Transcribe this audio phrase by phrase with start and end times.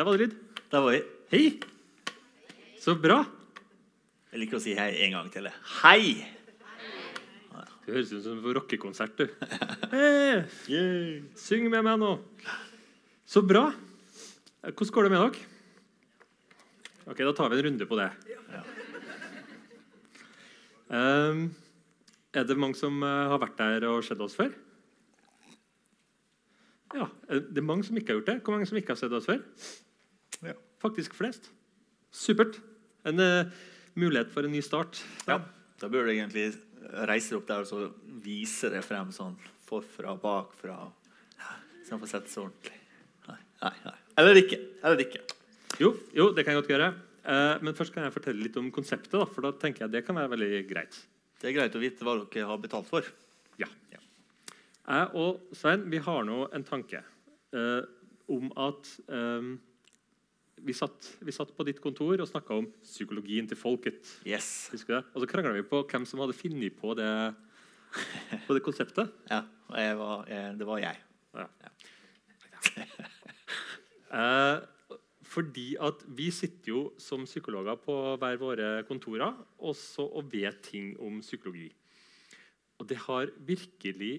[0.00, 0.36] Der var det lyd.
[0.72, 1.00] Der var vi.
[1.28, 1.60] Hei!
[2.80, 3.18] Så bra.
[4.32, 5.44] Jeg liker å si hei en gang til.
[5.44, 5.56] jeg.
[5.82, 6.04] Hei!
[7.84, 9.26] Det høres ut som en rockekonsert, du.
[9.92, 12.14] Hey, syng med meg nå.
[13.28, 13.66] Så bra.
[14.62, 15.44] Hvordan går det med dere?
[17.04, 18.08] Ok, Da tar vi en runde på det.
[20.88, 21.44] Um,
[22.32, 24.48] er det mange som eh, har vært der og sett oss før?
[26.96, 28.40] Ja, er Det er mange som ikke har gjort det.
[28.40, 29.44] Hvor mange som ikke har sett oss før?
[30.80, 30.88] Ja.
[30.88, 31.50] Faktisk flest.
[32.10, 32.60] Supert.
[33.04, 33.46] En uh,
[33.94, 35.02] mulighet for en ny start.
[35.28, 35.40] Ja,
[35.80, 36.50] Da bør du egentlig
[37.08, 40.90] reise opp der og så vise det frem sånn forfra, bakfra.
[41.84, 42.80] Så han får sette seg ordentlig.
[43.28, 43.94] Nei, nei, nei.
[44.20, 44.58] Eller ikke.
[44.82, 45.22] Eller ikke.
[45.80, 46.90] Jo, jo, det kan jeg godt gjøre.
[47.24, 49.14] Uh, men først kan jeg fortelle litt om konseptet.
[49.14, 50.98] Da, for da tenker jeg det kan være veldig greit.
[51.40, 53.06] Det er greit å vite hva dere har betalt for.
[53.60, 53.68] Ja.
[53.92, 57.00] Jeg og Svein vi har nå en tanke
[57.54, 57.82] uh,
[58.30, 59.46] om at eh,
[60.66, 64.00] vi, satt, vi satt på ditt kontor og snakka om psykologien til folket.
[64.28, 64.70] Yes.
[64.74, 65.04] Husker du det?
[65.14, 67.12] Og så krangla vi på hvem som hadde funnet på det,
[68.46, 69.14] på det konseptet.
[69.32, 71.00] Ja, var, jeg, det var jeg.
[74.10, 74.56] Eh,
[75.30, 80.96] fordi at vi sitter jo som psykologer på hver våre kontorer også og vet ting
[80.98, 81.68] om psykologi.
[82.82, 84.16] Og det har virkelig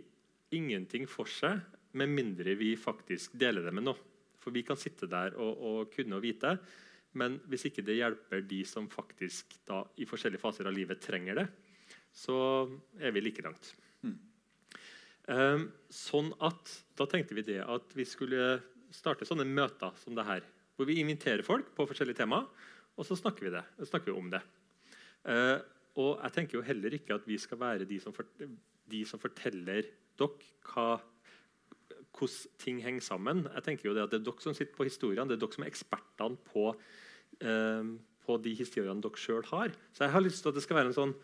[0.56, 1.60] ingenting for seg
[1.98, 4.11] med mindre vi faktisk deler det med noe.
[4.42, 6.56] For vi kan sitte der og, og kunne og vite,
[7.20, 11.42] men hvis ikke det hjelper de som faktisk da, i forskjellige faser av livet trenger
[11.42, 11.48] det,
[12.16, 12.38] så
[13.00, 13.74] er vi like langt.
[15.30, 18.58] Um, sånn at, Da tenkte vi det at vi skulle
[18.92, 20.48] starte sånne møter som det her.
[20.76, 22.48] Hvor vi inviterer folk på forskjellige temaer,
[22.98, 24.42] og så snakker vi, det, snakker vi om det.
[25.24, 25.62] Uh,
[26.02, 28.28] og jeg tenker jo heller ikke at vi skal være de som, for,
[28.92, 29.88] de som forteller
[30.20, 31.00] dere hva,
[32.18, 33.46] hvordan ting henger sammen.
[33.56, 35.58] Jeg tenker jo Det at det er dere som sitter på historiene, det er dere
[35.58, 36.66] som er ekspertene på,
[37.42, 37.92] eh,
[38.26, 39.72] på de historiene dere sjøl har.
[39.94, 41.16] Så jeg har lyst til at det skal være en sånn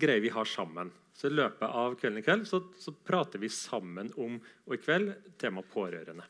[0.00, 0.92] greie vi har sammen.
[1.14, 4.80] Så I løpet av kvelden i kveld så, så prater vi sammen om og i
[4.82, 6.26] kveld tema pårørende.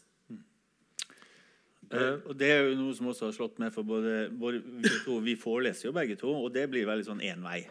[1.95, 4.93] Eh, og Det er jo noe som også har slått meg for både, både vi,
[5.05, 7.62] to, vi foreleser jo begge to, og det blir veldig sånn én vei.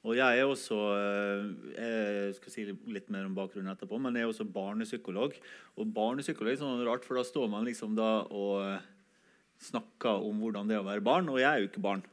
[0.00, 4.24] Og jeg er også eh, Jeg skal si litt mer om bakgrunnen etterpå, men jeg
[4.24, 5.34] er også barnepsykolog.
[5.76, 8.86] Og barnepsykolog er sånn rart, for da står man liksom da og eh,
[9.60, 12.04] snakker om hvordan det er å være barn, og jeg er jo ikke barn.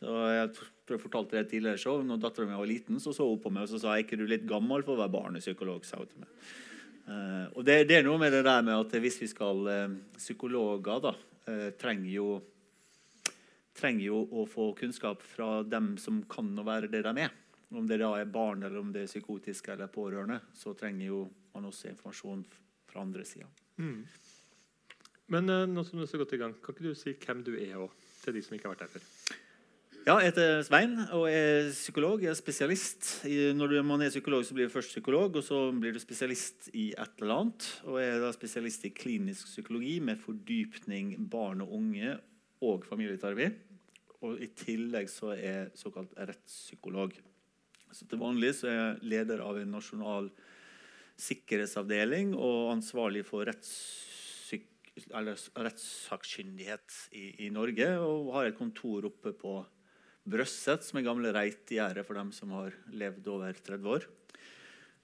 [0.00, 2.02] Så jeg tror jeg fortalte det tidligere show.
[2.02, 4.18] Når dattera mi var liten, så så hun på meg og så sa jeg, ikke
[4.18, 5.86] du litt gammel for å være barnepsykolog.
[5.86, 6.50] sa hun til meg.
[7.54, 9.62] Og det, det, er noe med det der med at hvis vi skal
[10.18, 11.12] Psykologer da,
[11.78, 12.28] trenger, jo,
[13.76, 17.34] trenger jo å få kunnskap fra dem som kan å være det de er.
[17.74, 21.24] Om det da er barn, eller om det er psykotiske eller pårørende, så trenger jo
[21.54, 22.44] man også informasjon
[22.86, 23.48] fra andre sida.
[23.82, 24.04] Mm.
[25.34, 27.56] Men nå som du er så godt i gang, kan ikke du si hvem du
[27.58, 27.90] er òg,
[28.22, 29.42] til de som ikke har vært der før?
[30.06, 32.20] Ja, jeg heter Svein og er psykolog.
[32.22, 33.08] Jeg er spesialist.
[33.58, 36.92] Når man er psykolog, så blir du først psykolog, og så blir du spesialist i
[36.94, 37.66] et eller annet.
[37.90, 42.14] Og jeg er da spesialist i klinisk psykologi med fordypning barn og unge
[42.62, 43.50] og familieterapi.
[44.26, 47.14] Og i tillegg så er jeg såkalt rettspsykolog.
[47.94, 50.30] Så til vanlig så er jeg leder av en nasjonal
[51.16, 53.48] sikkerhetsavdeling og ansvarlig for
[55.14, 57.88] rettssakkyndighet i, i Norge.
[58.02, 59.54] Og har et kontor oppe på
[60.26, 64.02] Brøsset, som er gamle Reitgjerdet for dem som har levd over 30 år.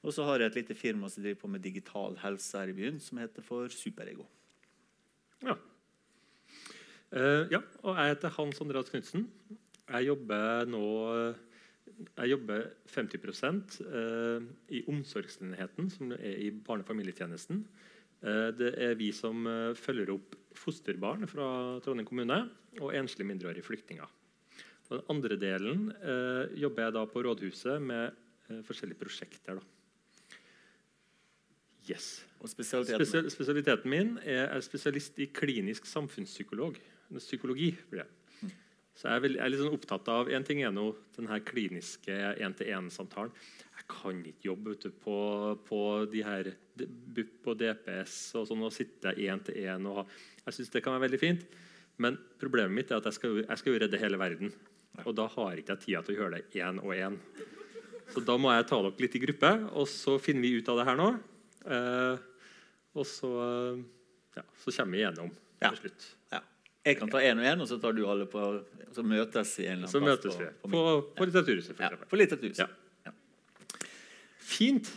[0.02, 2.74] Og så har jeg et lite firma som driver på med digital helse her i
[2.74, 4.26] byen, som heter for Superego.
[5.46, 5.54] Ja.
[7.12, 9.26] Uh, ja, og jeg heter Hans Andreas Knutsen.
[9.88, 10.84] Jeg jobber nå
[12.16, 14.40] jeg jobber 50 uh,
[14.72, 17.66] i omsorgsenheten, som er i barne- og familietjenesten.
[18.22, 19.44] Uh, det er vi som
[19.76, 21.46] følger opp fosterbarn fra
[21.84, 22.42] Trondheim kommune
[22.80, 24.08] og enslige mindreårige flyktninger.
[24.92, 28.10] Og den andre delen eh, jobber jeg da på rådhuset med
[28.50, 29.56] eh, forskjellige prosjekter.
[29.56, 30.36] Da.
[31.88, 32.26] Yes.
[32.40, 33.06] Og spesialiteten?
[33.06, 36.76] Spesial, spesialiteten min er, er spesialist i klinisk samfunnspsykolog.
[37.20, 37.74] Psykologi.
[37.90, 38.10] blir det.
[38.92, 41.40] Så jeg er, jeg er litt sånn opptatt av En ting er nå den her
[41.44, 42.12] kliniske
[42.44, 43.32] én-til-én-samtalen.
[43.78, 45.16] Jeg kan ikke jobbe ute på,
[45.66, 45.80] på
[46.12, 49.88] de her BUP og DPS og sånn og sitte én-til-én.
[50.44, 51.46] Jeg syns det kan være veldig fint.
[52.02, 54.52] Men problemet mitt er at jeg skal, jeg skal jo redde hele verden.
[55.06, 57.18] Og da har ikke jeg tida til å gjøre det én og én.
[58.12, 60.80] Så da må jeg ta dere litt i gruppe, og så finner vi ut av
[60.80, 61.12] det her nå.
[61.64, 62.24] Eh,
[62.92, 63.30] og så,
[64.36, 65.30] ja, så kommer vi igjennom
[65.62, 65.70] ja.
[65.70, 66.10] til slutt.
[66.82, 68.40] Jeg kan ta én og én, og så tar du alle på
[68.92, 70.48] Så møtes vi en eller annen så møtes vi.
[70.64, 70.80] På, på,
[71.16, 72.06] på Litteraturhuset, for eksempel.
[72.06, 72.74] Ja, på litteraturhuset.
[73.06, 73.12] Ja.
[73.12, 73.84] ja.
[74.42, 74.90] Fint.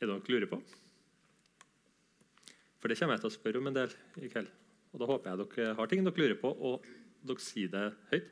[0.00, 0.60] Er det noe dere lurer på?
[2.80, 4.48] For det kommer jeg til å spørre om en del i kveld.
[4.94, 6.86] Og da håper jeg dere har ting dere lurer på, og
[7.26, 7.84] dere sier det
[8.14, 8.30] høyt.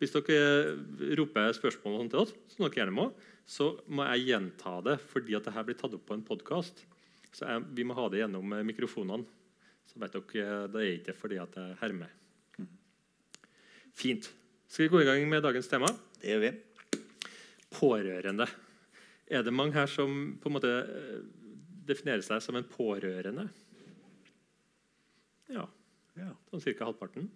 [0.00, 3.10] Hvis dere roper spørsmål til oss, som dere gjerne må,
[3.44, 6.86] så må jeg gjenta det fordi at dette blir tatt opp på en podkast.
[7.32, 9.26] Så jeg, vi må ha det gjennom eh, mikrofonene.
[9.90, 12.10] Så vet dere, Det er ikke fordi at jeg hermer.
[13.92, 14.30] Fint.
[14.68, 15.86] Skal vi gå i gang med dagens tema?
[16.20, 16.52] Det gjør vi.
[17.72, 18.46] Pårørende.
[19.28, 21.20] Er det mange her som på en måte eh,
[21.88, 23.48] definerer seg som en pårørende?
[25.52, 25.66] Ja.
[26.16, 26.30] Ja.
[26.50, 26.86] Sånn ca.
[26.88, 27.28] halvparten.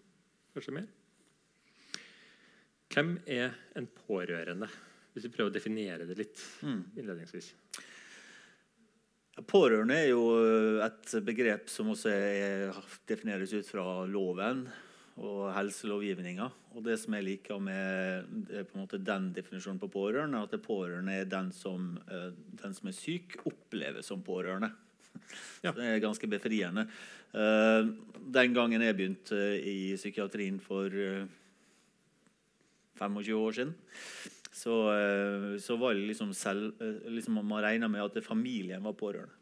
[0.57, 0.89] Kanskje mer.
[2.93, 4.69] Hvem er en pårørende?
[5.13, 6.83] Hvis vi prøver å definere det litt Mm.
[6.97, 7.53] innledningsvis.
[9.45, 10.23] Pårørende er jo
[10.81, 12.77] et begrep som også er,
[13.09, 14.63] defineres ut fra loven
[15.21, 16.47] og helselovgivninga.
[16.77, 18.49] Og det som jeg liker med
[18.97, 22.97] den definisjonen på pårørende, er at det pårørende er den som, eh, den som er
[22.97, 24.73] syk, opplever som pårørende.
[25.65, 25.73] Ja.
[25.73, 26.87] Det er ganske befriende.
[27.35, 27.89] Eh,
[28.33, 31.27] Den gangen jeg begynte i psykiatrien for eh,
[33.01, 33.75] 25 år siden,
[34.57, 38.97] så, eh, så var det liksom selv eh, liksom Man regna med at familien var
[38.97, 39.35] pårørende.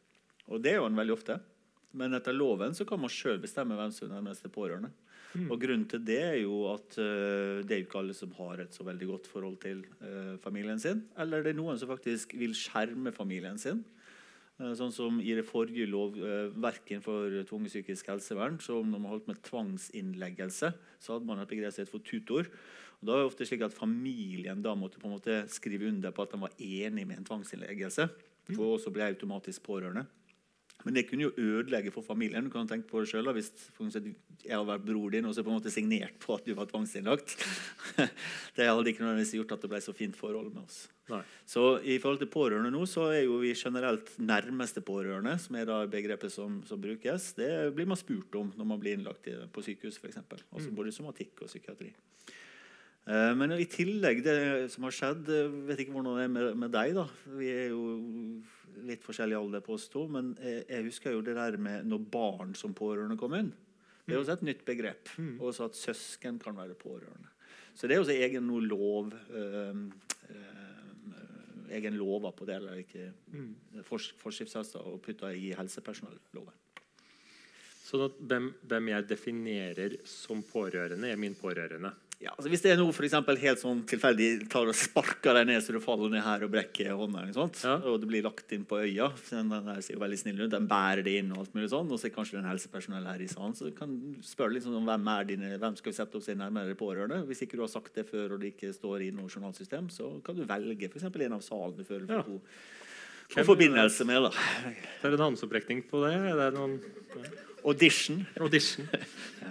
[0.50, 1.38] Og det er jo han veldig ofte.
[1.94, 4.90] Men etter loven så kan man sjøl bestemme hvem som er nærmeste pårørende.
[5.50, 8.74] Og Grunnen til det er jo at uh, det er ikke alle som har et
[8.74, 11.02] så veldig godt forhold til uh, familien sin.
[11.18, 13.82] Eller det er noen som faktisk vil skjerme familien sin.
[14.60, 19.30] Uh, Sånn som I det forrige lovverket for tvunget psykisk helsevern, så når man holdt
[19.30, 20.70] med tvangsinnleggelse,
[21.02, 22.50] så hadde man et begrep som het for tutor.
[23.04, 26.14] Og da er det ofte slik at Familien da måtte på en måte skrive under
[26.16, 28.08] på at de var enig med en tvangsinnleggelse.
[28.48, 30.06] For også ble automatisk pårørende.
[30.84, 32.44] Men det kunne jo ødelegge for familien.
[32.44, 33.52] Du kan tenke på det selv, Hvis
[34.44, 36.68] jeg hadde vært bror din og så på en måte signert på at du var
[36.68, 37.36] tvangsinnlagt.
[38.56, 40.88] det hadde ikke nødvendigvis gjort at det ble så fint forhold med oss.
[41.08, 41.20] Nei.
[41.48, 45.68] Så i forhold til pårørende nå, så er jo vi generelt nærmeste pårørende, som er
[45.68, 47.32] da begrepet som, som brukes.
[47.36, 50.20] Det blir man spurt om når man blir innlagt på sykehus, f.eks.
[50.24, 51.92] Altså både somatikk og psykiatri.
[53.06, 56.56] Eh, Men i tillegg, det som har skjedd Jeg vet ikke hvordan det er med,
[56.64, 56.94] med deg.
[56.96, 57.82] da Vi er jo
[58.84, 60.06] litt forskjellig alder på oss to.
[60.08, 63.52] Men jeg, jeg husker jo det der med når barn som pårørende kom inn.
[64.04, 65.08] Det er også et nytt begrep.
[65.16, 65.38] Mm.
[65.40, 67.30] også at søsken kan være pårørende.
[67.74, 69.86] Så det er også egen noe lov øh,
[70.30, 70.60] øh,
[71.74, 73.08] Egen lover på det, eller ikke
[73.88, 76.52] fors, forskriftsfesta og putta i helsepersonelloven.
[77.84, 81.90] Sånn at hvem, hvem jeg definerer som pårørende, er min pårørende.
[82.22, 85.48] Ja, altså Hvis det er noe for eksempel, helt sånn tilfeldig tar og sparker deg
[85.50, 87.24] ned så du faller ned her og brekker hånda,
[87.64, 87.74] Ja.
[87.90, 90.68] og det blir lagt inn på øya Den der ser jo veldig snill ut, den
[90.68, 93.26] bærer det inn, og alt mulig sånn, og så er kanskje det helsepersonell her i
[93.26, 96.22] salen, så du kan spørre liksom om hvem er dine, hvem skal vi sette opp
[96.24, 97.26] sine nærmere pårørende.
[97.26, 100.22] Hvis ikke du har sagt det før og det ikke står i noe journalsystem, så
[100.24, 102.22] kan du velge eksempel en av salene du føler Ja.
[102.22, 102.40] for god
[103.34, 104.22] Hvem- forbindelse med.
[104.22, 104.30] da.
[105.02, 106.14] Det er en håndsopprekning på det?
[106.14, 106.78] Er det noen
[107.64, 108.26] Audition.
[108.40, 108.86] audition?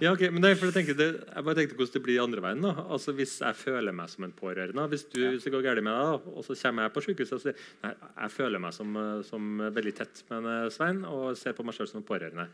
[0.01, 2.62] Ja, ok, men det jeg, tenker det, jeg bare tenkte hvordan det blir andre veien.
[2.62, 2.74] da.
[2.94, 5.94] Altså Hvis jeg føler meg som en pårørende, hvis, du, hvis det går galt med
[5.94, 8.94] deg, da, og så kommer jeg på sykehuset og sier nei, jeg føler meg som,
[9.01, 12.47] eh, som veldig tett med eh, Svein og ser på meg sjøl som en pårørende,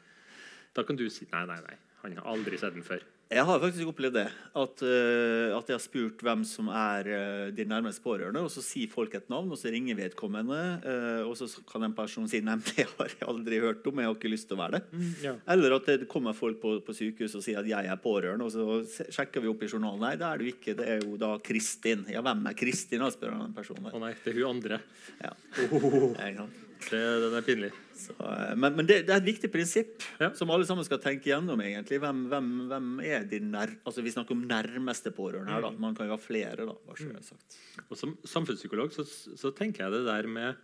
[0.75, 1.77] da kan du si nei, nei, nei.
[2.03, 3.01] Han har aldri sett den før.
[3.29, 4.25] Jeg har faktisk opplevd det.
[4.57, 8.63] At, uh, at jeg har spurt hvem som er uh, de nærmeste pårørende, og så
[8.65, 12.41] sier folk et navn, og så ringer vedkommende, uh, og så kan en person si
[12.41, 15.03] nei, det har jeg aldri hørt om, jeg har ikke lyst til å være det.
[15.27, 15.35] Ja.
[15.53, 18.55] Eller at det kommer folk på, på sykehus og sier at jeg er pårørende, og
[18.55, 20.01] så sjekker vi opp i journalen.
[20.07, 20.77] Nei, det er du ikke.
[20.79, 22.07] Det er jo da Kristin.
[22.09, 23.03] Ja, hvem er Kristin?
[23.05, 23.93] da, spør han den personen.
[23.93, 24.81] Å nei, det er hun andre.
[25.21, 25.35] Ja.
[25.69, 26.65] Oh?
[26.89, 27.69] Det, den er pinlig.
[27.99, 30.29] Så, eh, men men det, det er et viktig prinsipp Ja.
[30.37, 31.59] som alle sammen skal tenke gjennom.
[31.59, 31.99] egentlig.
[31.99, 33.73] Hvem, hvem, hvem er de nær...
[33.85, 35.61] Altså, Vi snakker om nærmeste pårørende her.
[35.67, 35.71] da.
[35.77, 36.55] Man kan jo ha flere.
[36.65, 37.57] da, så det er sagt.
[37.89, 39.03] Og Som samfunnspsykolog så,
[39.35, 40.55] så tenker jeg det der med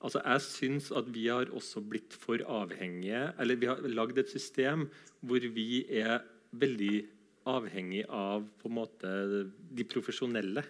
[0.00, 4.28] altså Jeg syns at vi har også blitt for avhengige Eller vi har lagd et
[4.30, 4.84] system
[5.26, 6.20] hvor vi er
[6.54, 7.00] veldig
[7.50, 9.10] avhengig av på en måte
[9.74, 10.62] de profesjonelle.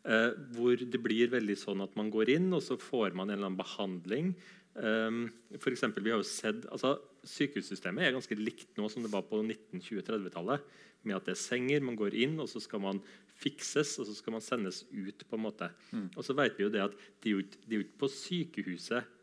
[0.00, 3.36] Eh, hvor det blir veldig sånn at man går inn, og så får man en
[3.36, 4.32] eller annen behandling.
[4.70, 5.24] Um,
[5.58, 6.94] for eksempel, vi har jo sett, altså
[7.26, 10.62] Sykehussystemet er ganske likt nå som det var på 1920-30-tallet.
[11.04, 13.02] Med at det er senger, man går inn, og så skal man
[13.42, 15.26] fikses, og så skal man sendes ut.
[15.28, 15.68] på en måte.
[16.14, 17.36] Og så vet vi jo det at det er
[17.76, 19.16] jo ikke på sykehuset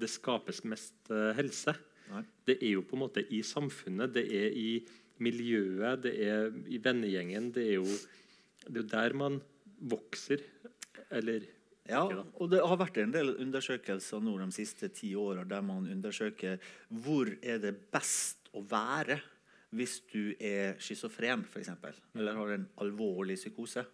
[0.00, 1.74] det skapes mest eh, helse.
[2.10, 2.24] Nei.
[2.46, 4.70] Det er jo på en måte i samfunnet, det er i
[5.20, 7.50] miljøet, det er i vennegjengen.
[7.54, 7.98] Det er jo,
[8.66, 9.40] det er jo der man
[9.80, 10.44] vokser.
[11.10, 11.48] Eller
[11.90, 15.88] Ja, og det har vært en del undersøkelser nå de siste ti åra der man
[15.90, 16.60] undersøker
[17.02, 19.18] hvor er det best å være
[19.74, 21.70] hvis du er schizofren, f.eks.,
[22.14, 23.84] eller har en alvorlig psykose.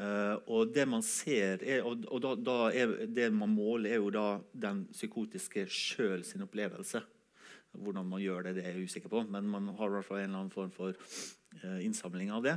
[0.00, 3.98] Eh, og det man ser er, og, og da, da er, Det man måler, er
[4.00, 7.02] jo da den psykotiske sjøl sin opplevelse.
[7.76, 10.22] Hvordan man gjør det, det er jeg usikker på, men man har i hvert fall
[10.22, 11.39] en eller annen form for uh,
[11.82, 12.56] innsamling av det.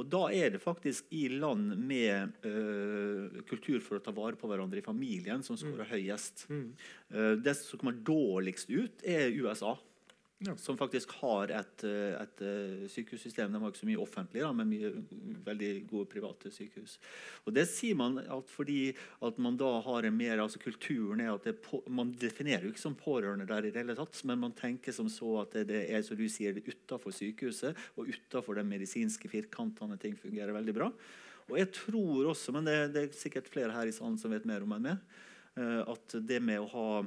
[0.00, 4.50] Og da er det faktisk i land med uh, kultur for å ta vare på
[4.50, 5.90] hverandre i familien som skårer mm.
[5.92, 6.46] høyest.
[6.50, 6.68] Mm.
[7.14, 9.76] Uh, det som kommer dårligst ut, er USA
[10.46, 10.56] ja.
[10.56, 13.52] som faktisk har et, eh, et, eh, sykehussystem.
[13.52, 14.90] De har ikke så mye offentlig, da, men mye
[15.46, 16.98] veldig gode private sykehus.
[17.46, 21.34] Og Det sier man at fordi at man da har en mer altså Kulturen er
[21.34, 24.52] at på, Man definerer jo ikke som pårørende der i det hele tatt, men man
[24.52, 28.64] tenker som så at det, det er som du sier, utafor sykehuset og utafor de
[28.64, 30.90] medisinske firkantene ting fungerer veldig bra.
[31.50, 34.46] Og jeg tror også, men det, det er sikkert flere her i salen som vet
[34.46, 34.98] mer om enn meg,
[35.56, 37.04] eh, at det med å ha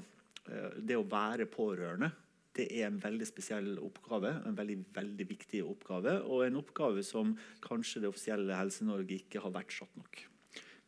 [0.80, 2.08] det å være pårørende
[2.58, 4.34] det er en veldig spesiell oppgave.
[4.50, 9.54] En veldig, veldig viktig oppgave, og en oppgave som kanskje det offisielle Helse-Norge ikke har
[9.56, 10.26] verdsatt nok.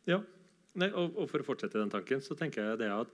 [0.09, 0.19] Ja,
[0.77, 3.13] Nei, og, og, For å fortsette den tanken, så tenker jeg det at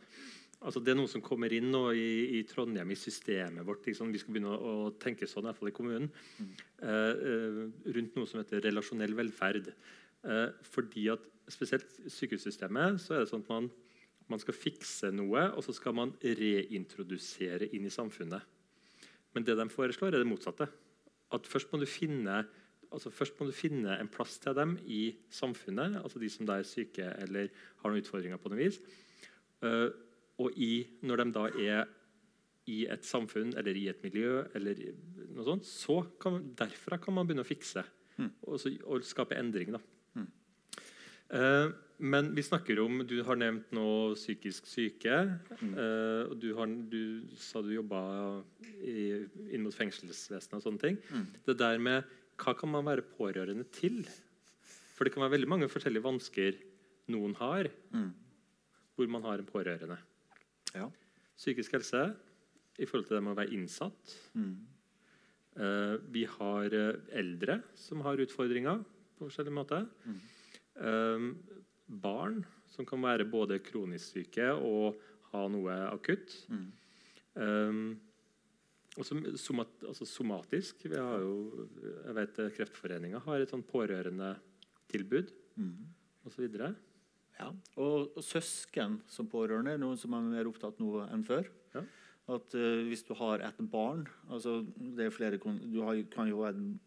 [0.65, 3.85] altså det er noe som kommer inn nå i, i Trondheim, i systemet vårt.
[3.87, 6.51] Liksom, vi skal begynne å, tenke sånn, i hvert fall i kommunen, mm.
[6.81, 7.61] eh, eh,
[7.97, 9.71] rundt noe som heter relasjonell velferd.
[10.25, 13.67] Eh, fordi at Spesielt sykehussystemet så er det sånn at man
[14.31, 18.41] man skal fikse noe, og så skal man reintrodusere inn i samfunnet.
[19.35, 20.67] Men det de foreslår, er det motsatte.
[21.35, 22.43] At først må du finne,
[22.89, 25.03] altså først må du finne en plass til dem i
[25.33, 27.51] samfunnet, altså de som er syke eller
[27.81, 28.79] har noen utfordringer på noe vis.
[29.65, 29.89] Uh,
[30.41, 31.91] og i, når de da er
[32.71, 34.79] i et samfunn eller i et miljø, eller
[35.35, 37.83] noe sånt, så kan, derfra kan man begynne å fikse
[38.17, 38.31] mm.
[38.47, 39.75] og, så, og, skape endring.
[39.75, 39.81] da.
[41.31, 41.41] Mm.
[41.41, 45.15] Uh, men vi snakker om Du har nevnt nå psykisk syke.
[45.61, 45.71] Mm.
[45.77, 48.01] Uh, og du, har, du, sa du jobba
[48.83, 50.99] inn mot fengselsvesenet og sånne ting.
[51.09, 51.25] Mm.
[51.47, 54.03] Det der med hva kan man være pårørende til?
[54.95, 56.59] For det kan være veldig mange forskjellige vansker
[57.11, 58.11] noen har, mm.
[58.95, 59.97] hvor man har en pårørende.
[60.75, 60.89] Ja.
[61.37, 62.09] Psykisk helse
[62.75, 64.15] i forhold til det med å være innsatt.
[64.35, 66.75] Uh, vi har
[67.15, 68.83] eldre som har utfordringer
[69.15, 69.87] på forskjellige måter.
[70.03, 70.19] Mm.
[70.75, 71.35] Um,
[71.85, 72.41] barn
[72.71, 74.97] som kan være både kronisk syke og
[75.31, 76.33] ha noe akutt.
[76.51, 76.65] Mm.
[77.35, 77.85] Um,
[78.95, 79.07] og
[79.39, 85.73] somat, altså somatisk vi har jo, jeg vet Kreftforeninga har et sånn pårørendetilbud mm.
[86.29, 86.45] osv.
[87.35, 91.49] Ja, og, og, søsken som pårørende er noen som er mer opptatt nå enn før.
[91.75, 91.83] Ja.
[92.25, 96.41] At uh, Hvis du har et barn altså det er flere, Du har, kan jo
[96.43, 96.79] ha en,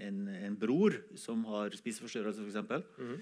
[0.00, 2.86] en, en, bror som har spiseforstyrrelse, f.eks.
[2.96, 3.18] Mm.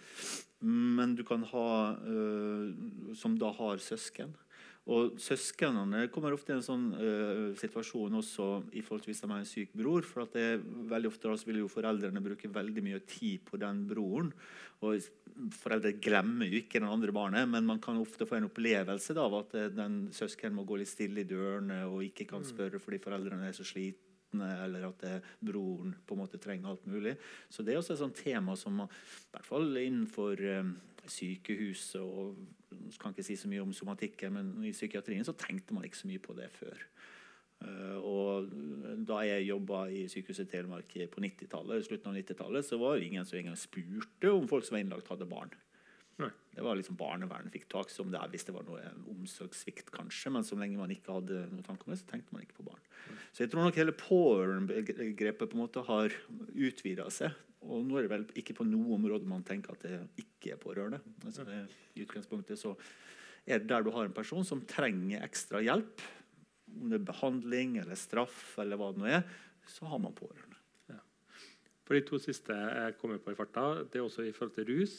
[0.99, 2.71] Men du kan ha uh,
[3.14, 4.37] som da har søsken.
[4.93, 9.31] Og Søsknene kommer ofte i en sånn uh, situasjon også i forhold til hvis de
[9.31, 10.05] har en syk bror.
[10.05, 10.61] for at det
[10.91, 14.33] veldig ofte altså, vil jo Foreldrene bruke veldig mye tid på den broren.
[14.85, 15.00] og
[15.57, 19.41] Foreldre glemmer jo ikke den andre barnet, men man kan ofte få en opplevelse av
[19.41, 22.50] at uh, den søskenen må gå litt stille i dørene og ikke kan mm.
[22.53, 26.85] spørre fordi foreldrene er så slitne eller at det, broren på en måte trenger alt
[26.91, 27.17] mulig.
[27.49, 30.45] Så det er også et sånt tema som man, i hvert fall innenfor
[31.11, 32.38] sykehuset og
[33.00, 36.11] kan ikke si så mye om somatikken, men i psykiatrien så tenkte man ikke så
[36.11, 36.87] mye på det før.
[37.64, 38.49] Uh, og
[39.08, 43.26] Da jeg jobba i Sykehuset Telemark på 90-tallet, slutten av 90-tallet, så var det ingen
[43.28, 45.54] som engang spurte om folk som var innlagt, hadde barn.
[46.23, 46.30] Nei.
[46.54, 50.30] Det var liksom Barnevernet fikk tak som det hvis det var noe omsorgssvikt, kanskje.
[50.34, 52.68] Men så lenge man ikke hadde noen tanke om det, så tenkte man ikke på
[52.68, 52.84] barn.
[53.08, 53.25] Nei.
[53.34, 56.14] Så jeg tror nok hele pårørendebegrepet på en måte har
[56.54, 57.34] utvida seg
[57.64, 60.61] og nå er det vel ikke på noe område man tenker at det ikke er
[60.61, 61.00] pårørende.
[61.25, 61.62] Altså det,
[61.97, 62.75] I utgangspunktet så
[63.44, 66.02] er det der du har en person som trenger ekstra hjelp,
[66.75, 69.25] om det er behandling eller straff eller hva det nå er,
[69.71, 70.59] så har man pårørende.
[70.92, 71.00] Ja.
[71.87, 74.68] For De to siste jeg kommer på i farta, det er også i forhold til
[74.73, 74.97] rus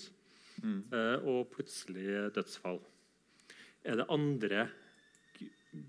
[0.64, 0.80] mm.
[0.94, 2.80] Eh, og plutselig dødsfall.
[3.86, 4.68] Er det andre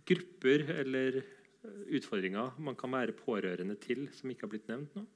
[0.06, 1.23] grupper eller
[1.97, 5.06] utfordringer man kan være pårørende til, som ikke har blitt nevnt nå?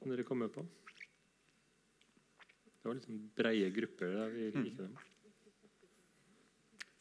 [0.00, 0.64] Som dere kommer på?
[2.80, 4.68] Det var liksom breie grupper der vi mm.
[4.78, 4.96] dem.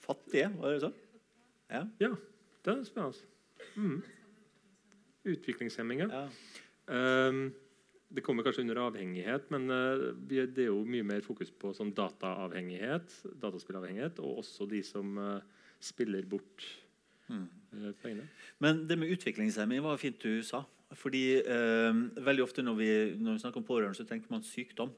[0.03, 0.97] Fattige, var det sånn?
[1.69, 1.85] Ja.
[2.01, 2.09] ja,
[2.65, 3.29] det er spennende.
[3.77, 4.01] Mm.
[5.29, 6.11] Utviklingshemminger.
[6.11, 6.27] ja.
[6.89, 7.49] Um,
[8.09, 11.91] det kommer kanskje under avhengighet, men uh, det er jo mye mer fokus på sånn
[11.93, 15.35] dataavhengighet, dataspillavhengighet, og også de som uh,
[15.77, 16.65] spiller bort
[17.29, 17.45] mm.
[17.75, 18.25] uh, pengene.
[18.57, 20.63] Men det med utviklingshemming var fint du sa.
[20.97, 21.93] Fordi eh,
[22.25, 24.91] veldig ofte når vi, når vi, snakker om pårørende, så tenker man sykdom.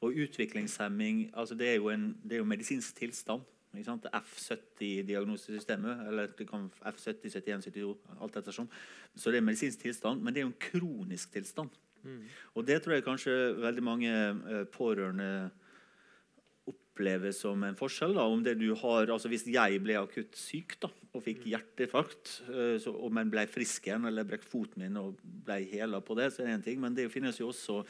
[0.00, 3.40] Og utviklingshemming altså det, er jo en, det er jo medisinsk tilstand.
[3.70, 8.68] F70-diagnosesystemet, eller det kan F70, 71, 72, alt etter som.
[9.14, 11.70] Så det er medisinsk tilstand, men det er jo en kronisk tilstand.
[12.02, 12.24] Mm.
[12.54, 15.50] Og det tror jeg kanskje veldig mange eh, pårørende
[17.00, 18.14] opplever som en forskjell.
[18.18, 22.42] Da, om det du har, altså Hvis jeg ble akutt syk, da, og fikk hjerteinfarkt,
[22.48, 26.32] eh, så- men ble frisk igjen, eller brekk foten min og ble hela på det,
[26.32, 26.80] så er det en ting.
[26.80, 27.84] Men det finnes jo også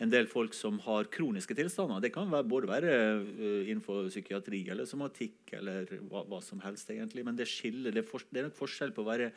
[0.00, 2.00] en del folk som har kroniske tilstander.
[2.00, 6.88] Det kan være, både være eh, innenfor psykiatri eller somatikk eller hva, hva som helst.
[6.90, 7.24] egentlig.
[7.24, 9.30] Men det skiller, det er, for, det er nok forskjell på å være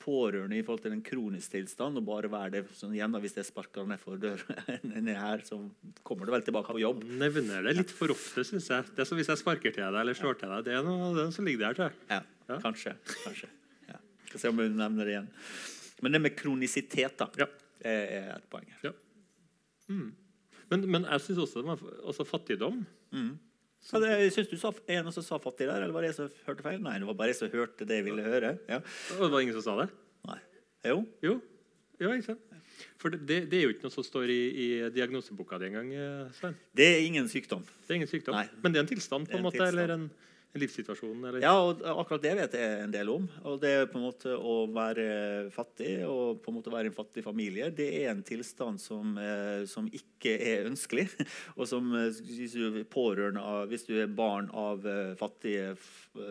[0.00, 3.34] pårørende i forhold til en kronisk tilstand og bare være det sånn igjen da, Hvis
[3.36, 5.58] det sparker nedfor døren ned her, så
[6.02, 7.02] kommer du vel tilbake på jobb.
[7.20, 8.88] Nevner det litt for ofte, syns jeg.
[8.96, 10.64] Det er som hvis jeg sparker til deg eller slår til deg.
[10.68, 12.00] Det er noe, det er noe som ligger der, tror jeg.
[12.16, 12.56] Ja, Ja.
[12.64, 12.96] kanskje.
[13.26, 13.48] kanskje.
[13.92, 13.98] Ja.
[14.26, 15.28] Skal se om hun nevner det igjen.
[16.02, 17.46] Men det med kronisitet da, Ja.
[17.84, 18.66] er et poeng.
[18.72, 18.88] her.
[18.90, 18.92] Ja.
[19.90, 20.08] Mm.
[20.70, 22.82] Men, men jeg syns også det var altså fattigdom.
[23.12, 23.30] Mm.
[23.82, 26.18] Så det, jeg synes du sa en som sa fattig der, eller var det jeg
[26.18, 26.82] som hørte feil?
[26.84, 28.52] Nei, det var bare jeg som hørte det jeg ville høre.
[28.68, 28.78] Ja.
[29.16, 29.88] Og det var ingen som sa det?
[30.28, 30.36] Nei.
[30.90, 30.98] Jo.
[31.24, 31.38] Jo.
[32.00, 32.46] Ja, ikke sant?
[33.00, 35.90] For det, det er jo ikke noe som står i, i diagnoseboka di engang.
[35.92, 36.54] eh, Svein.
[36.76, 37.64] Det er ingen sykdom.
[37.84, 38.36] Det er ingen sykdom.
[38.38, 38.46] Nei.
[38.62, 39.80] Men det er en tilstand, på er en en måte, tilstand.
[39.80, 40.06] eller en,
[40.52, 41.24] en livssituasjon.
[41.28, 41.44] Eller?
[41.44, 43.26] Ja, og akkurat det vet jeg en del om.
[43.46, 45.06] Og det på en måte å være
[45.54, 49.62] fattig og på en måte være en fattig familie, det er en tilstand som, eh,
[49.70, 51.06] som ikke er ønskelig.
[51.58, 52.82] Og som eh, hvis du
[53.40, 55.74] av, hvis du er barn av eh, fattige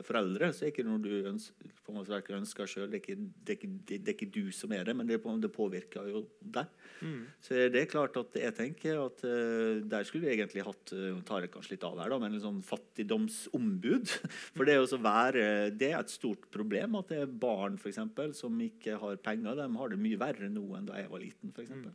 [0.05, 2.89] foreldre, så er det ikke noe du ønsker, på en måte ønsker sjøl.
[2.91, 3.57] Det, det,
[3.87, 6.67] det, er ikke du som er det, men det, det påvirker jo deg.
[6.99, 7.23] Mm.
[7.43, 11.45] Så det er klart at jeg tenker at der skulle vi egentlig hatt nå tar
[11.45, 14.08] jeg kanskje litt av her da, men en sånn fattigdomsombud.
[14.55, 15.43] For det, er også være,
[15.75, 19.59] det er et stort problem at det er barn for eksempel, som ikke har penger.
[19.59, 21.53] De har det mye verre nå enn da jeg var liten.
[21.55, 21.93] For eksempel.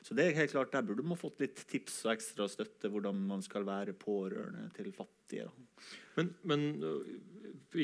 [0.00, 3.18] Så det er helt klart, Der burde man fått litt tips og ekstra støtte hvordan
[3.28, 5.44] man skal være pårørende til fattige.
[5.44, 5.88] Da.
[6.16, 7.10] Men, men øh,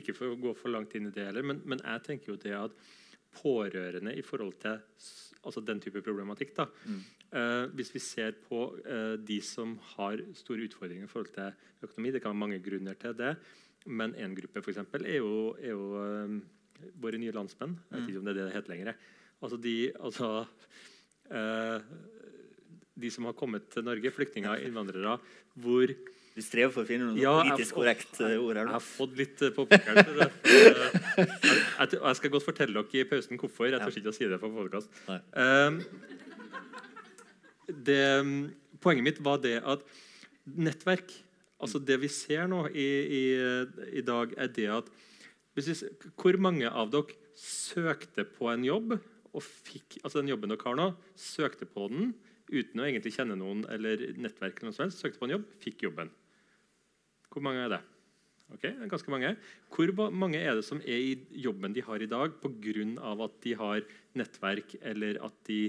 [0.00, 2.40] Ikke for å gå for langt inn i det heller, men, men jeg tenker jo
[2.40, 2.78] det at
[3.37, 4.80] pårørende i forhold til
[5.47, 7.04] altså den type problematikk da, Mm.
[7.32, 11.52] Eh, Hvis vi ser på eh, de som har store utfordringer i forhold til
[11.86, 13.36] økonomi Det kan være mange grunner til det,
[13.86, 17.76] men en gruppe for eksempel, er jo, er jo eh, våre nye landsmenn.
[17.91, 18.99] Jeg vet ikke om det er det det heter lenger.
[19.43, 20.30] Altså de, altså,
[21.30, 21.80] eh,
[22.97, 25.19] de som har kommet til Norge, flyktninger, innvandrere,
[25.54, 25.86] hvor
[26.36, 28.67] du strever for å finne noe Ja, politisk korrekt eh, ord her.
[28.67, 30.26] jeg har fått litt på påpekning til.
[31.17, 33.71] Eh, jeg, jeg, jeg skal godt fortelle dere i pausen hvorfor.
[33.71, 34.91] Jeg tør ikke å si det på podkast.
[37.67, 38.50] Nei.
[38.81, 39.83] poenget mitt var det at
[40.45, 41.23] nettverk
[41.57, 43.23] Altså det vi ser nå i, i,
[43.97, 44.91] i dag, er det at
[45.57, 50.52] hvis vi, Hvor mange av dere søkte på en jobb og fikk altså den jobben
[50.52, 52.15] dere har nå, søkte på den
[52.49, 55.45] uten å egentlig kjenne noen eller nettverk, eller noe som helst, søkte på en jobb,
[55.61, 56.13] fikk jobben?
[57.33, 57.83] Hvor mange er det?
[58.55, 59.33] Ok, det ganske mange.
[59.75, 62.87] Hvor mange er det som er i jobben de har i dag pga.
[63.26, 63.83] at de har
[64.15, 65.61] nettverk, eller at de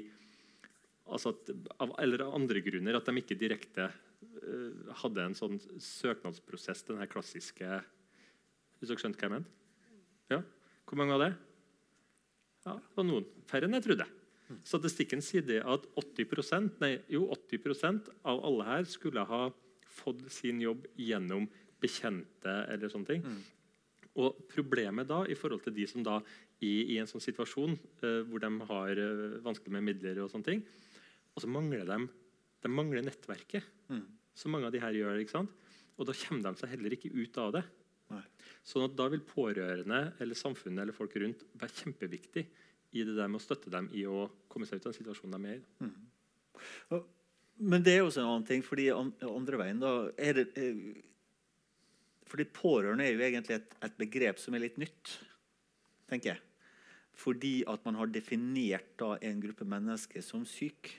[1.07, 5.59] altså at, av, Eller av andre grunner, at de ikke direkte uh, hadde en sånn
[5.83, 7.81] søknadsprosess, den her klassiske
[8.77, 9.53] Hvis dere skjønte hva jeg mente?
[10.31, 10.41] Ja.
[10.87, 11.33] Hvor mange var det?
[12.67, 13.27] Ja, det var noen.
[13.47, 14.07] Færre enn jeg trodde.
[14.67, 19.47] Statistikken sier det at 80, nei, jo, 80% av alle her skulle ha
[19.97, 21.47] fått sin jobb gjennom
[21.83, 23.25] bekjente eller sånne ting.
[24.17, 26.19] Og problemet da, i forhold til de som da
[26.63, 30.47] er i en sånn situasjon uh, hvor de har uh, vanskelig med midler og sånne
[30.47, 30.63] ting,
[31.37, 31.97] og så mangler de,
[32.65, 33.65] de mangler nettverket.
[33.93, 34.05] Mm.
[34.33, 35.25] Så mange av de her gjør det.
[35.27, 35.67] ikke sant?
[35.97, 37.63] Og da kommer de seg heller ikke ut av det.
[38.13, 38.23] Nei.
[38.65, 42.45] Sånn at Da vil pårørende eller samfunnet eller folk rundt være kjempeviktig
[42.97, 45.45] i det der med å støtte dem i å komme seg ut av den situasjonen
[45.45, 45.91] de er i.
[47.57, 50.75] Men det er også en annen ting, fordi andre veien da er det er,
[52.27, 55.13] Fordi pårørende er jo egentlig et, et begrep som er litt nytt,
[56.09, 56.41] tenker jeg.
[57.17, 60.91] Fordi at man har definert da en gruppe mennesker som syk.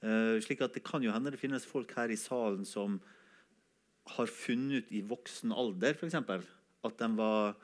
[0.00, 2.98] Eh, slik at det kan jo hende det finnes folk her i salen som
[4.16, 7.54] har funnet ut i voksen alder, f.eks., at, de var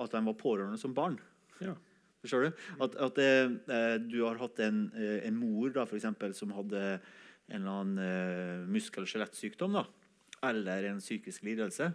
[0.00, 1.18] at de var pårørende som barn.
[1.60, 1.76] Ja.
[2.22, 2.62] Forstår du?
[2.82, 3.30] At, at det,
[3.68, 6.80] uh, du har hatt en, uh, en mor da, for eksempel, som hadde
[7.48, 9.76] en eller annen muskel- og skjelettsykdom.
[10.48, 11.92] Eller en psykisk lidelse.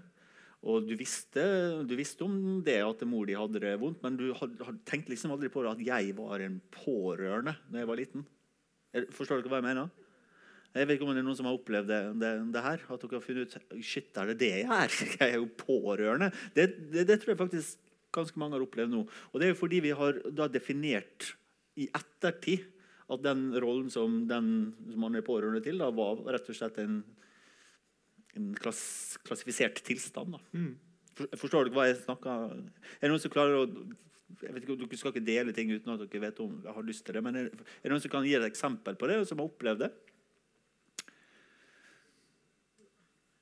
[0.64, 1.44] Og du visste,
[1.84, 5.12] du visste om det at mor di hadde det vondt, men du had, had, tenkte
[5.12, 8.26] liksom aldri på det at jeg var en pårørende når jeg var liten.
[8.94, 9.92] Forstår dere hva jeg mener?
[10.74, 12.84] Jeg vet ikke om det er noen som har opplevd det, det, det her.
[12.90, 14.96] At dere har funnet ut Shit, er det det jeg er?
[15.20, 16.32] Jeg er jo pårørende.
[16.56, 19.04] Det, det, det tror jeg faktisk ganske mange har opplevd nå.
[19.32, 21.34] Og det er jo fordi vi har da definert
[21.78, 22.66] i ettertid
[23.14, 24.48] at den rollen som den
[24.90, 27.02] som man er pårørende til, da, var rett og slett en,
[28.38, 28.84] en klass,
[29.28, 30.38] klassifisert tilstand.
[30.38, 30.42] Da.
[30.58, 30.72] Mm.
[31.38, 33.68] Forstår dere hva jeg snakker Er det noen som klarer å
[34.42, 36.88] jeg vet ikke, Dere skal ikke dele ting uten at dere vet om jeg har
[36.88, 39.20] lyst til det, men er, er det noen som kan gi et eksempel på det,
[39.22, 39.92] og som har opplevd det?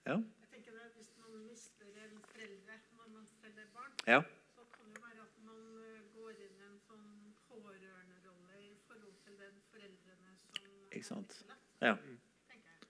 [0.10, 0.18] Ja?
[0.18, 4.22] Jeg tenker det, Hvis man mister en foreldre når man selv er barn, Ja.
[4.56, 7.08] Så kan det være at man eh, går inn i en sånn
[7.48, 11.44] pårørenderolle i forhold til den foreldrene som Ikke sant.
[11.82, 11.98] er Ja.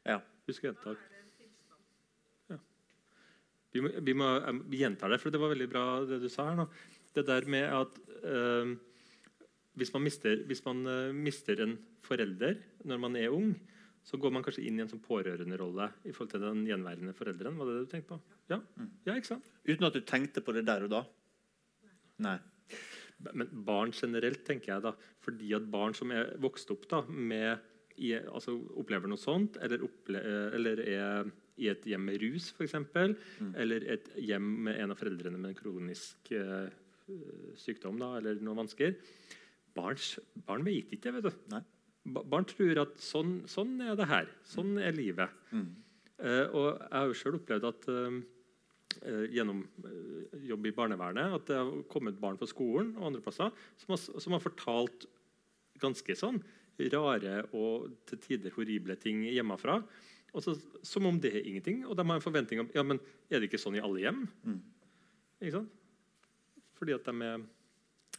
[0.05, 0.19] ja.
[0.47, 1.11] Husk gjentak.
[3.71, 6.49] Vi, må, vi, må, gjenta gjentar det, for det var veldig bra det du sa
[6.49, 6.65] her nå.
[7.15, 8.73] Det der med at eh,
[9.79, 13.53] hvis man, mister, hvis man eh, mister en forelder når man er ung,
[14.03, 17.57] så går man kanskje inn i en sånn pårørenderolle i forhold til den gjenværende forelderen.
[17.59, 18.37] Var det det du tenkte på?
[18.49, 18.57] Ja,
[19.05, 19.51] ja ikke sant?
[19.67, 21.03] Uten at du tenkte på det der og da?
[22.25, 22.39] Nei.
[23.21, 24.95] Men barn generelt, tenker jeg da.
[25.21, 27.61] Fordi at barn som er vokst opp da, med,
[28.01, 30.23] i, altså opplever noe sånt, eller, opple
[30.57, 33.51] eller er i et hjem med rus, f.eks., mm.
[33.61, 36.71] eller et hjem med en av foreldrene med en kronisk eh,
[37.59, 38.97] sykdom da, eller noen vansker
[39.71, 39.95] Barn,
[40.47, 41.21] barn vet ikke det.
[41.21, 41.43] vet du.
[41.53, 41.61] Nei.
[42.03, 44.29] Barn tror at sånn, sånn er det her.
[44.47, 45.31] Sånn er livet.
[45.53, 45.69] Mm.
[46.21, 48.17] Uh, og jeg har jo selv opplevd at uh,
[49.07, 53.21] eh, gjennom eh, jobb i barnevernet at det har kommet barn på skolen og andre
[53.25, 53.49] plasser
[53.81, 55.07] som har, som har fortalt
[55.81, 56.37] ganske sånn
[56.91, 59.79] rare og til tider horrible ting hjemmefra.
[60.31, 60.55] Og så,
[60.87, 61.83] som om det er ingenting.
[61.85, 64.23] Og de har en forventning om ja, men er det ikke sånn i alle hjem.
[64.47, 64.59] Mm.
[65.41, 65.80] Ikke sant?
[66.81, 67.49] Fordi at de er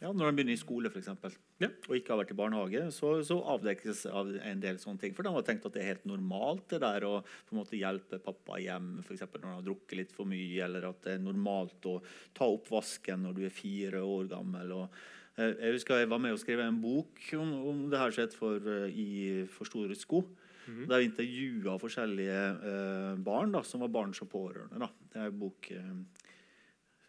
[0.01, 1.67] Ja, Når de begynner i skole for eksempel, Ja.
[1.87, 5.13] og ikke har vært i barnehage, så, så avdekkes av en del sånne ting.
[5.15, 7.77] For de har tenkt at det er helt normalt det der å på en måte
[7.77, 11.13] hjelpe pappa hjem for eksempel når han har drukket litt for mye, eller at det
[11.13, 11.99] er normalt å
[12.35, 14.73] ta opp vasken når du er fire år gammel.
[14.81, 14.97] og
[15.37, 18.41] eh, jeg husker jeg var med og skrev en bok om, om det her skjedde
[18.41, 20.23] for, eh, i For store sko.
[20.65, 24.79] Der vi intervjua forskjellige eh, barn da, som var barn som pårørende.
[24.79, 24.89] Da.
[25.13, 25.95] Det er en bok eh,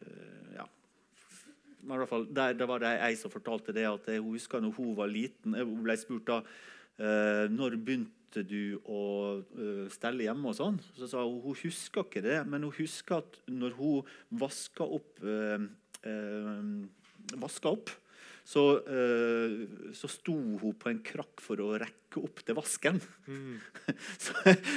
[0.04, 0.66] eh, ja.
[1.84, 4.62] Men i hvert fall, der, der var det ei som fortalte det at hun husker
[4.64, 6.40] når hun var liten Hun ble spurt da
[6.98, 9.02] eh, når begynte du å
[9.44, 10.80] eh, stelle hjemme og sånn.
[10.96, 15.22] Så sa hun hun husker ikke det, men hun husker at når hun vaska opp
[15.22, 15.68] eh,
[16.08, 16.72] eh,
[17.40, 17.92] vaska opp,
[18.44, 19.52] så, eh,
[19.96, 23.00] så sto hun på en krakk for å rekke opp til vasken.
[24.24, 24.34] så,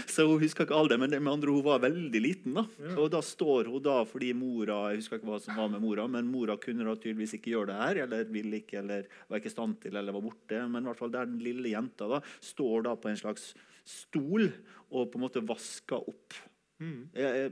[0.07, 2.55] så hun husker ikke det, men med andre hun var veldig liten.
[2.55, 2.63] da.
[2.79, 2.93] Ja.
[3.03, 6.07] Og da står hun da fordi mora jeg husker ikke hva som var med mora,
[6.11, 9.51] men mora kunne da tydeligvis ikke gjøre det her, eller ville ikke, eller var ikke
[9.51, 10.63] i stand til, eller var borte.
[10.63, 13.51] Men i hvert fall der den lille jenta da, står da på en slags
[13.87, 14.47] stol
[14.93, 16.39] og på en måte vasker opp.
[16.79, 17.01] mm.
[17.19, 17.51] Eh,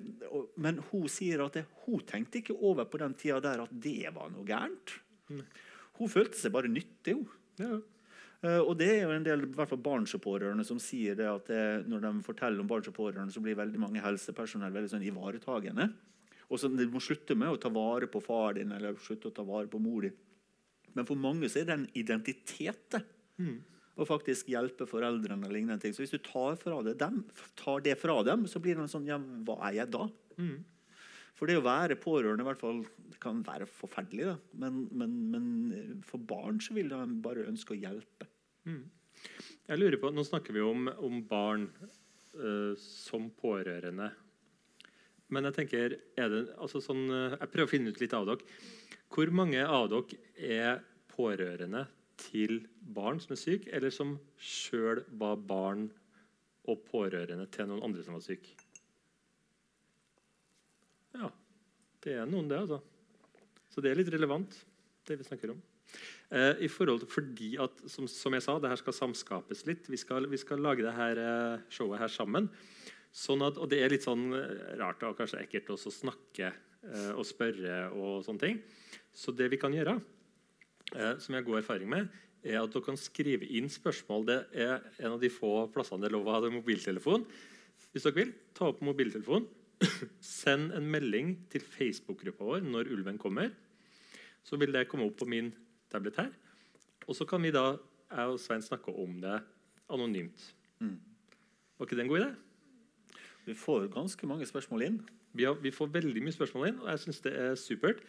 [0.56, 4.14] Men hun sier at det, hun tenkte ikke over på den tida der at det
[4.16, 4.96] var noe gærent.
[6.00, 7.16] Hun følte seg bare nyttig.
[7.16, 7.28] hun.
[7.62, 7.82] ja.
[8.46, 11.18] Eh, og det er jo en del i hvert fall barn som pårørende som sier
[11.18, 14.74] det at det, når de forteller om barn og pårørende, så blir veldig mange helsepersonell
[14.76, 15.90] veldig sånn ivaretagende.
[16.46, 19.36] Og så De må slutte med å ta vare på far din eller slutte å
[19.36, 20.18] ta vare på mor din.
[20.96, 23.00] Men for mange så er det en identitet
[23.42, 23.56] mm.
[23.96, 25.48] Å faktisk hjelpe foreldrene.
[25.48, 25.94] og lignende ting.
[25.96, 27.22] Så hvis du tar, fra det, dem,
[27.56, 30.10] tar det fra dem, så blir det en sånn Ja, hva er jeg da?
[30.36, 30.58] Mm.
[31.36, 32.84] For det å være pårørende i hvert fall,
[33.24, 34.36] kan være forferdelig, da.
[34.62, 38.28] Men, men, men for barn så vil de bare ønske å hjelpe.
[39.66, 41.68] Jeg lurer på, Nå snakker vi om, om barn
[42.38, 44.12] uh, som pårørende.
[45.34, 48.28] Men jeg tenker, er det, altså sånn, eh, jeg prøver å finne ut litt av
[48.30, 48.58] dere.
[49.10, 51.82] Hvor mange av dere er pårørende
[52.22, 52.60] til
[52.96, 55.88] barn som er syke, eller som sjøl var barn
[56.70, 58.54] og pårørende til noen andre som var syke?
[61.16, 61.30] Ja,
[62.04, 62.82] det er noen, det, altså.
[63.72, 64.56] Så det er litt relevant,
[65.08, 65.62] det vi snakker om.
[66.34, 69.88] Eh, i forhold til, fordi at, som, som jeg sa, det her skal samskapes litt.
[69.92, 72.50] Vi skal, vi skal lage det her eh, showet her sammen.
[73.16, 76.50] Sånn at, og det er litt sånn eh, rart og kanskje ekkelt også å snakke
[76.52, 78.62] eh, og spørre og sånne ting.
[79.16, 79.96] Så det vi kan gjøre,
[80.96, 82.10] eh, som jeg har god erfaring med,
[82.46, 84.26] er at dere kan skrive inn spørsmål.
[84.28, 87.24] Det er en av de få plassene det er lov å ha mobiltelefon.
[87.94, 89.48] Hvis dere vil, ta opp mobiltelefonen.
[90.24, 93.52] Send en melding til Facebook-gruppa vår når ulven kommer.
[94.46, 95.52] Så vil det komme opp på min
[95.92, 96.32] tablet her.
[97.06, 97.76] Og så kan vi da,
[98.10, 99.40] jeg og Svein snakke om det
[99.92, 100.54] anonymt.
[101.76, 102.32] Var ikke det en god idé?
[103.46, 105.02] Vi får ganske mange spørsmål inn.
[105.36, 108.00] Vi, har, vi får veldig mye spørsmål inn, og jeg syns det er supert.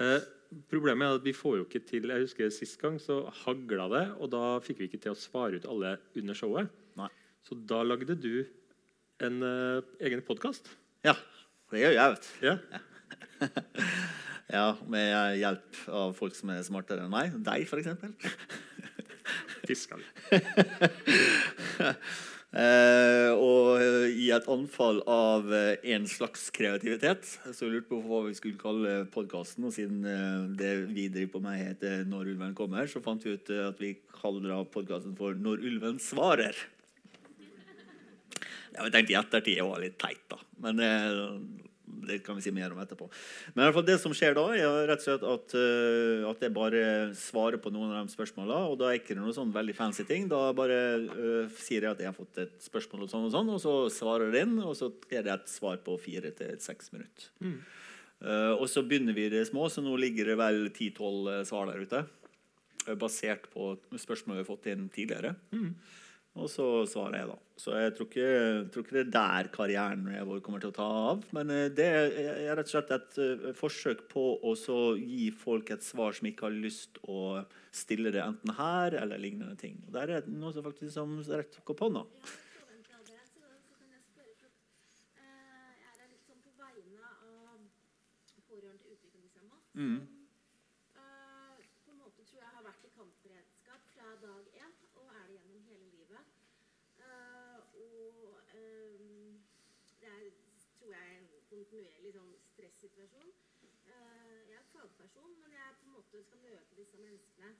[0.00, 0.20] Eh,
[0.70, 4.04] problemet er at vi får jo ikke til Jeg husker Sist gang så hagla det,
[4.20, 6.70] og da fikk vi ikke til å svare ut alle under showet.
[6.96, 7.10] Nei.
[7.44, 8.46] Så da lagde du
[9.24, 10.68] en uh, egen podkast.
[11.06, 11.16] Ja,
[11.72, 12.46] det gjør jeg, vet du.
[12.50, 12.56] Ja.
[14.46, 17.34] Ja, med hjelp av folk som er smartere enn meg.
[17.42, 17.88] Deg, f.eks.
[19.66, 20.04] Fiska vi.
[22.56, 23.82] Eh, og
[24.16, 28.94] i et anfall av eh, en slags kreativitet så lurte på hva vi skulle kalle
[29.12, 29.66] podkasten.
[29.68, 33.34] Og siden eh, det vi driver på med, heter 'Når ulven kommer', så fant vi
[33.34, 36.56] ut eh, at vi kaller podkasten for 'Når ulven svarer'.
[38.76, 40.38] Jeg tenkte i ettertid det var litt teit, da.
[40.64, 40.90] Men, det,
[42.06, 43.08] Det kan vi si mer om etterpå.
[43.54, 46.44] Men i hvert fall det som skjer da, er rett og slett at, eh, at
[46.44, 46.82] jeg bare
[47.18, 48.60] svarer på noen av de spørsmåla.
[48.70, 50.28] Og da er ikke det noe sånn veldig fancy ting.
[50.30, 53.50] Da bare uh, sier jeg at jeg har fått et spørsmål, og sånn og sånn,
[53.56, 56.92] og så svarer jeg inn, og så er det et svar på fire til seks
[56.94, 57.32] minutter.
[58.24, 61.68] Eh, og så begynner vi i det små, så nå ligger det vel 10-12 svar
[61.70, 62.04] der ute.
[62.86, 65.34] eh, basert på spørsmål vi har fått inn tidligere.
[66.36, 67.36] Og så svarer jeg, da.
[67.56, 68.30] Så jeg tror ikke,
[68.72, 71.22] tror ikke det er der karrieren vår kommer til å ta av.
[71.36, 75.72] Men eh, det er rett og slett et eh, forsøk på å så gi folk
[75.72, 77.40] et svar som ikke har lyst å
[77.76, 79.80] stille det enten her eller lignende ting.
[79.86, 82.04] Og Der er det noe som faktisk som rett opp hånda.
[82.04, 83.24] Ja, så venter jeg det.
[83.32, 84.60] Så, så kan jeg spørre for at,
[85.16, 87.64] eh, Jeg er her litt sånn på vegne av
[88.50, 89.62] pårørende til utviklingshemma.
[89.80, 89.98] Mm.
[90.92, 95.08] Som eh, på en måte tror jeg har vært i kampberedskap fra dag én, og
[95.16, 96.32] er det gjennom hele livet.
[97.06, 99.34] Eh, og eh,
[100.00, 100.30] det er,
[100.78, 103.34] tror jeg, en kontinuerlig sånn stressituasjon.
[103.92, 105.52] Eh, jeg er fagperson, men
[106.16, 107.50] jeg vi skal møte disse menneskene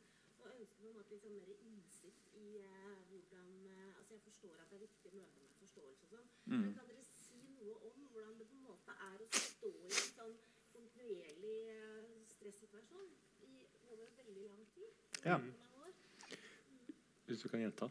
[0.41, 4.23] og ønsker på en måte litt sånn mer innsikt i eh, hvordan eh, Altså, jeg
[4.25, 7.41] forstår at det er viktig å møte med forståelse og sånn, men kan dere si
[7.59, 10.35] noe om hvordan det på en måte er å stå i en sånn
[10.73, 13.13] kontinuerlig eh, stressituasjon
[13.45, 13.53] i
[13.91, 15.05] over veldig lang tid?
[15.27, 15.41] Ja.
[17.27, 17.91] Hvis du kan gjenta.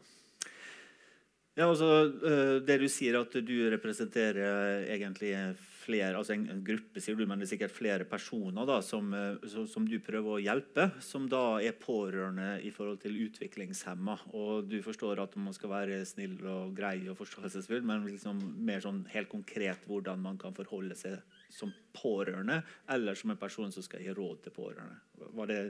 [1.56, 1.90] Ja, altså,
[2.32, 5.36] eh, Det du sier, at du representerer egentlig
[5.86, 9.12] flere, altså en, en gruppe, sier du, men det er sikkert flere personer da, som,
[9.14, 14.18] eh, som du prøver å hjelpe, som da er pårørende i forhold til utviklingshemma.
[14.38, 18.84] Og du forstår at man skal være snill og grei og forståelsesfull, men liksom mer
[18.84, 21.20] sånn helt konkret hvordan man kan forholde seg
[21.52, 22.60] som pårørende,
[22.92, 25.00] eller som en person som skal gi råd til pårørende.
[25.36, 25.60] Var det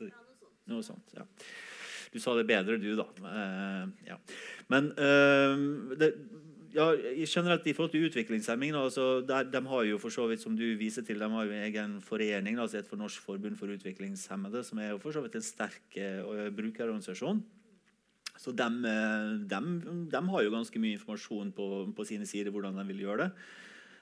[0.00, 0.70] det noe sånt.
[0.72, 1.26] noe sånt, ja.
[2.12, 3.06] Du sa det bedre, du, da.
[3.20, 4.16] Uh, ja.
[4.72, 6.12] Men uh, det,
[6.76, 6.86] ja,
[7.24, 10.56] generelt i forhold til utviklingshemming da, altså, der, De har jo for så vidt, som
[10.56, 13.72] du viser til, de har jo en egen forening, da, et for Norsk forbund for
[13.72, 17.42] utviklingshemmede, som er jo for så vidt en sterk uh, brukerorganisasjon.
[18.36, 18.68] Så de,
[20.28, 23.30] har jo ganske mye informasjon på, på sine sider hvordan de vil gjøre det.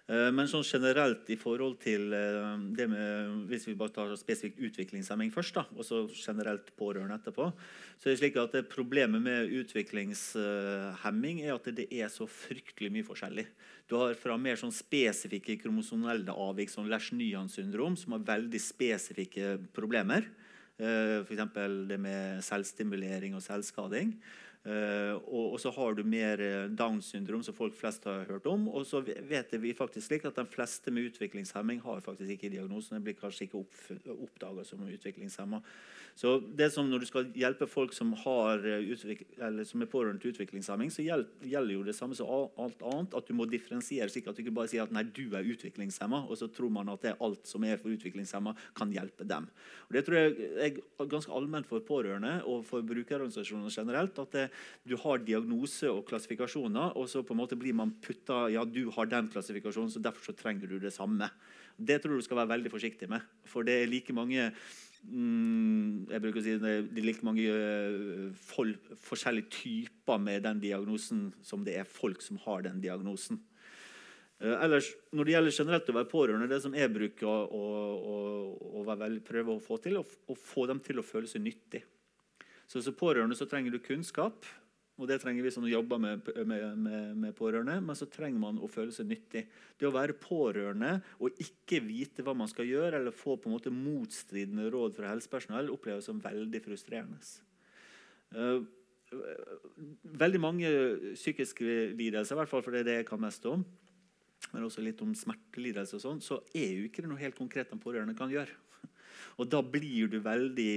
[0.04, 4.60] Eh, Men sånn generelt i forhold til eh, det med Hvis vi bare tar spesifikt
[4.60, 7.48] utviklingshemming først, da, og så generelt pårørende etterpå,
[7.96, 13.06] så er det slik at Problemet med utviklingshemming er at det er så fryktelig mye
[13.06, 13.46] forskjellig.
[13.88, 19.56] Du har fra mer sånn spesifikke kromosonelle avvik, som Lesch-Nyhan syndrom, som har veldig spesifikke
[19.76, 20.28] problemer.
[20.76, 21.44] Eh, F.eks.
[21.88, 24.16] det med selvstimulering og selvskading.
[24.64, 28.68] Eh, og, så har du mer eh, Downs syndrom, som folk flest har hørt om.
[28.72, 32.96] Og så vet vi faktisk slik at de fleste med utviklingshemming har faktisk ikke diagnosen.
[32.96, 33.82] De blir kanskje ikke opp,
[34.14, 35.60] oppdaga som utviklingshemma.
[36.16, 40.22] Så det som når du skal hjelpe folk som, har, eh, eller som er pårørende
[40.22, 43.18] til utviklingshemming, så gjelder jo det samme som alt annet.
[43.18, 46.24] At du må differensiere, slik at du ikke bare sier at nei, du er utviklingshemma,
[46.24, 49.50] og så tror man at det er alt som er for utviklingshemma, kan hjelpe dem.
[49.90, 54.18] Og det tror jeg er ganske allment for pårørende og for brukerorganisasjoner generelt.
[54.18, 54.48] at det,
[54.84, 58.86] du har diagnose og klassifikasjoner, og så på en måte blir man putta ja, du
[58.94, 61.30] har den klassifikasjonen, så derfor så trenger du det samme.
[61.76, 63.24] Det tror jeg du skal være veldig forsiktig med.
[63.48, 67.48] For det er like mange mm, jeg bruker å si det, er like mange
[68.50, 73.42] folk, forskjellige typer med den diagnosen som det er folk som har den diagnosen.
[74.42, 77.64] Eh, ellers, når det gjelder generelt å være pårørende, det som jeg bruker å, å,
[78.12, 81.84] å, å prøve å få til, å få dem til å føle seg nyttig.
[82.70, 84.46] Så som pårørende så trenger du kunnskap,
[84.94, 87.80] og det trenger vi som jobber med, med, med, med pårørende.
[87.82, 89.42] Men så trenger man å føle seg nyttig.
[89.78, 93.56] Det å være pårørende og ikke vite hva man skal gjøre, eller få på en
[93.56, 97.18] måte motstridende råd fra helsepersonell, oppleves som veldig frustrerende.
[98.34, 98.62] Eh,
[100.22, 100.70] veldig mange
[101.14, 101.64] psykiske
[101.98, 103.64] lidelser, i hvert fall for det er det jeg kan mest om,
[104.52, 107.70] men også litt om smertelidelse, og sånn, så er jo ikke det noe helt konkret
[107.72, 108.54] den pårørende kan gjøre.
[109.40, 110.72] Og da blir du veldig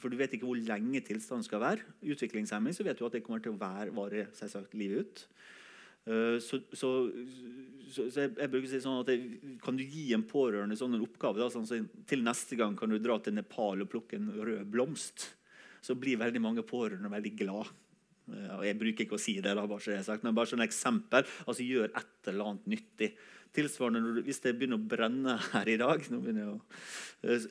[0.00, 1.84] For du vet ikke hvor lenge tilstanden skal være.
[2.02, 5.26] Utviklingshemming så vet du at det kommer til å være, vare selvsagt livet ut.
[6.06, 6.90] Eh, Så, så,
[7.90, 11.04] så, jeg, bruker å si sånn at jeg, Kan du gi en pårørende sånn en
[11.06, 11.78] oppgave da, sånn, så
[12.10, 15.30] til neste gang kan du dra til Nepal og plukke en rød blomst,
[15.80, 17.70] så blir veldig mange pårørende veldig glad.
[18.30, 20.50] Eh, Jeg bruker ikke å si det, da, bare så det er sagt, men bare
[20.50, 21.26] sånn eksempel.
[21.46, 23.14] altså Gjør et eller annet nyttig.
[23.56, 26.58] Tilsvarende hvis det begynner å brenne her i dag, å,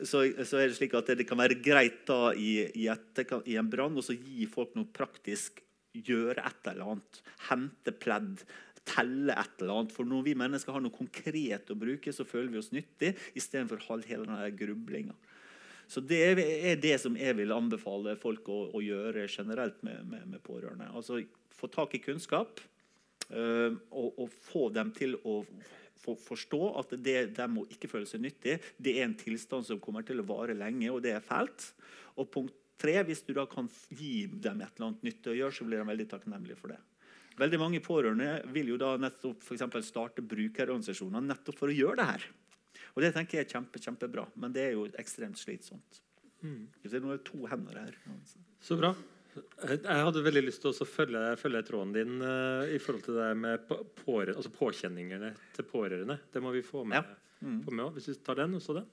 [0.07, 3.57] så, så er det slik at det, kan være greit da i, i, et, i
[3.59, 5.59] en brann å gi folk noe praktisk.
[5.93, 7.19] Gjøre et eller annet.
[7.49, 8.43] Hente pledd.
[8.87, 9.93] Telle et eller annet.
[9.95, 13.81] For når vi mennesker har noe konkret å bruke, så føler vi oss nyttig istedenfor
[14.07, 15.17] hele denne grublinga.
[15.89, 20.27] Så Det er- det som jeg vil anbefale folk å, å gjøre generelt med, med,
[20.29, 20.91] med pårørende.
[20.93, 21.23] Altså
[21.59, 22.61] Få tak i kunnskap.
[23.33, 25.45] øh, og, og få dem til å
[26.03, 28.57] forstå at det de må ikke føle seg nyttig.
[28.77, 31.71] Det er en tilstand som kommer til å vare lenge, og det er fælt.
[32.19, 35.55] Og punkt tre, hvis du da kan gi dem et eller annet nytte å gjøre,
[35.55, 36.79] så blir de veldig takknemlige for det.
[37.39, 42.07] Veldig mange pårørende vil jo da nettopp for starte brukerorganisasjoner nettopp for å gjøre det
[42.09, 42.27] her.
[42.95, 46.01] Og det tenker jeg er kjempe, kjempebra, men det er jo ekstremt slitsomt.
[46.43, 46.67] Mm.
[46.83, 47.97] Det er to hender her.
[48.63, 48.93] Så bra.
[49.63, 53.29] Jeg hadde veldig lyst til å følge, følge tråden din uh, i forhold til det
[53.39, 53.79] med på,
[54.23, 56.19] altså påkjenningene til pårørende.
[56.33, 57.45] Det må vi få med, ja.
[57.45, 57.61] mm.
[57.65, 57.97] få med også.
[57.99, 58.89] Hvis vi tar den, og så den.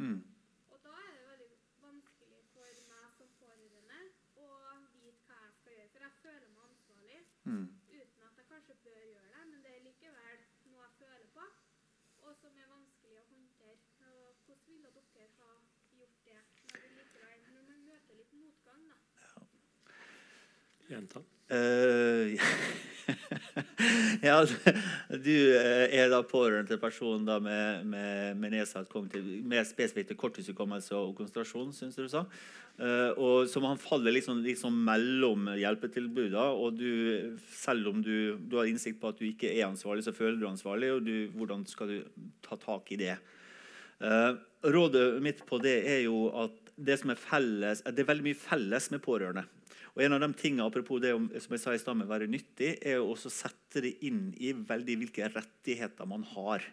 [0.00, 0.20] Mm.
[0.72, 1.48] Og da er det veldig
[1.80, 3.98] vanskelig for meg som pårørende
[4.40, 4.46] å
[5.02, 5.90] vite hva jeg skal gjøre.
[5.94, 7.66] For jeg føler meg ansvarlig mm.
[7.90, 9.42] uten at jeg kanskje bør gjøre det.
[9.50, 11.48] Men det er likevel noe jeg føler på,
[12.24, 13.76] og som er vanskelig å håndtere.
[14.14, 15.52] Og hvordan ville dere ha
[15.98, 16.38] gjort det
[16.72, 18.88] når, likevel, når man møter litt motgang?
[18.88, 18.96] da?
[20.90, 21.26] Gjenta.
[21.50, 22.40] Uh,
[24.28, 24.36] ja,
[25.10, 30.16] du eh, er da pårørende til personen da med, med, med, nedsatt kognitiv Mer spesifikt
[30.20, 32.24] korttidshukommelse og konsentrasjon, syns du sa.
[32.80, 36.46] Uh, og som han faller liksom, liksom mellom hjelpetilbudene.
[36.56, 40.16] Og du, selv om du, du, har innsikt på at du ikke er ansvarlig, så
[40.16, 40.94] føler du ansvarlig.
[40.94, 43.18] Og du, hvordan skal du ta tak i det?
[44.00, 44.32] Uh,
[44.64, 48.88] rådet mitt på det er jo at det er felles, det er veldig mye felles
[48.94, 49.44] med pårørende.
[49.96, 53.00] Og en av de tingene, apropos det som jeg sa i å være nyttig, er
[53.02, 56.66] å sette det inn i veldig hvilke rettigheter man har.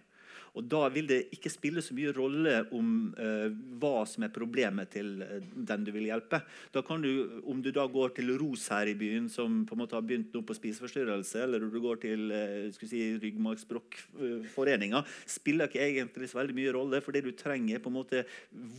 [0.57, 4.89] Og Da vil det ikke spille så mye rolle om eh, hva som er problemet
[4.95, 6.39] til uh, den du vil hjelpe.
[6.73, 9.83] Da kan du, Om du da går til ROS her i byen, som på en
[9.83, 15.69] måte har begynt nå på spiseforstyrrelse, eller om du går til eh, si, Ryggmargsbrokkforeninga, spiller
[15.69, 17.03] ikke egentlig så veldig mye rolle.
[17.05, 18.25] For det du trenger, er på en måte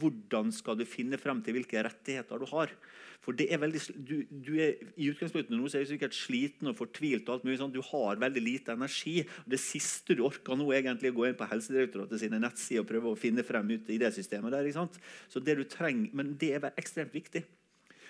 [0.01, 2.74] hvordan skal du finne frem til hvilke rettigheter du har.
[3.25, 6.71] For det er veldig, du, du er, I utgangspunktet nå så er du sikkert sliten
[6.71, 7.27] og fortvilt.
[7.27, 7.75] og alt mulig sånn.
[7.75, 9.21] Du har veldig lite energi.
[9.43, 12.87] og Det siste du orker nå, er egentlig å gå inn på Helsedirektoratet sine nettsider
[12.87, 14.55] og prøve å finne frem ut i det systemet.
[14.55, 15.01] der, ikke sant?
[15.29, 17.45] Så det du trenger, Men det er ekstremt viktig.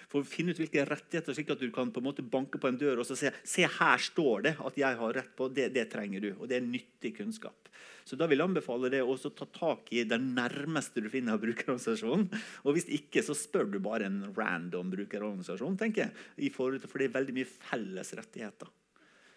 [0.08, 2.70] For å finne ut hvilke rettigheter, slik at du kan på en måte banke på
[2.70, 5.50] en dør og så se se her står det at jeg har rett på.
[5.52, 6.30] Det, det trenger du.
[6.38, 7.68] Og det er nyttig kunnskap.
[8.08, 11.42] Så da vil jeg anbefale deg å ta tak i den nærmeste du finner av
[11.44, 12.30] brukerorganisasjonen.
[12.64, 16.52] Og hvis ikke, så spør du bare en random brukerorganisasjon, tenker jeg.
[16.56, 18.72] For det er veldig mye felles rettigheter.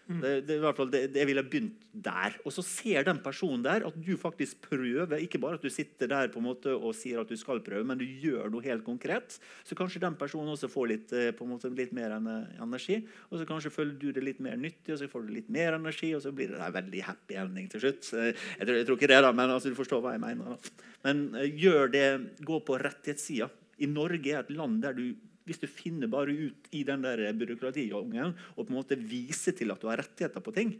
[0.09, 2.35] Det, det, i hvert fall, det, det ville begynt der.
[2.43, 5.13] Og så ser den personen der at du faktisk prøver.
[5.21, 7.85] Ikke bare at du sitter der på en måte og sier at du skal prøve,
[7.87, 9.37] men du gjør noe helt konkret.
[9.67, 13.01] Så kanskje den personen også får litt, eh, på en måte, litt mer energi.
[13.29, 15.77] Og så kanskje føler du det litt mer nyttig, og så får du litt mer
[15.79, 18.13] energi, og så blir det en veldig happy ending til slutt.
[18.17, 20.71] Eh, jeg tror, jeg tror ikke det, da, men altså, du forstår hva jeg mener.
[21.05, 22.07] Men uh, gjør det,
[22.45, 23.49] gå på rettighetssida.
[23.81, 25.05] I Norge er et land der du
[25.51, 29.73] hvis du finner bare ut i den der byråkratijungelen og på en måte viser til
[29.73, 30.75] at du har rettigheter på ting,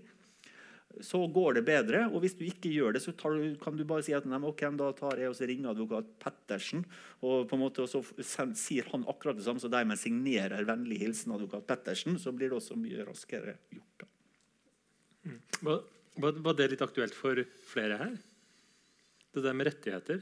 [0.99, 2.01] så går det bedre.
[2.11, 4.63] Og hvis du ikke gjør det, så du, kan du bare si at nei, ok,
[4.79, 6.83] da tar jeg og ringer advokat Pettersen.
[7.23, 8.03] Og på en måte så
[8.57, 12.19] sier han akkurat det samme som deg, men signerer 'vennlig hilsen advokat Pettersen'.
[12.19, 14.07] Så blir det også mye raskere gjort.
[15.23, 15.39] Mm.
[15.61, 15.81] Var,
[16.43, 17.39] var det litt aktuelt for
[17.71, 18.19] flere her?
[19.31, 20.21] Det der med rettigheter?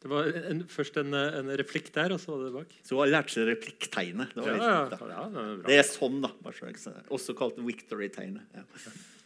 [0.00, 2.70] Det var en, først en, en, replikk der, og så var det bak.
[2.80, 4.30] Så hun har lært seg replikktegnet.
[4.32, 6.30] Det, ja, ja, ja, det, det, er sånn, da.
[7.12, 8.54] Også kalt victory-tegnet.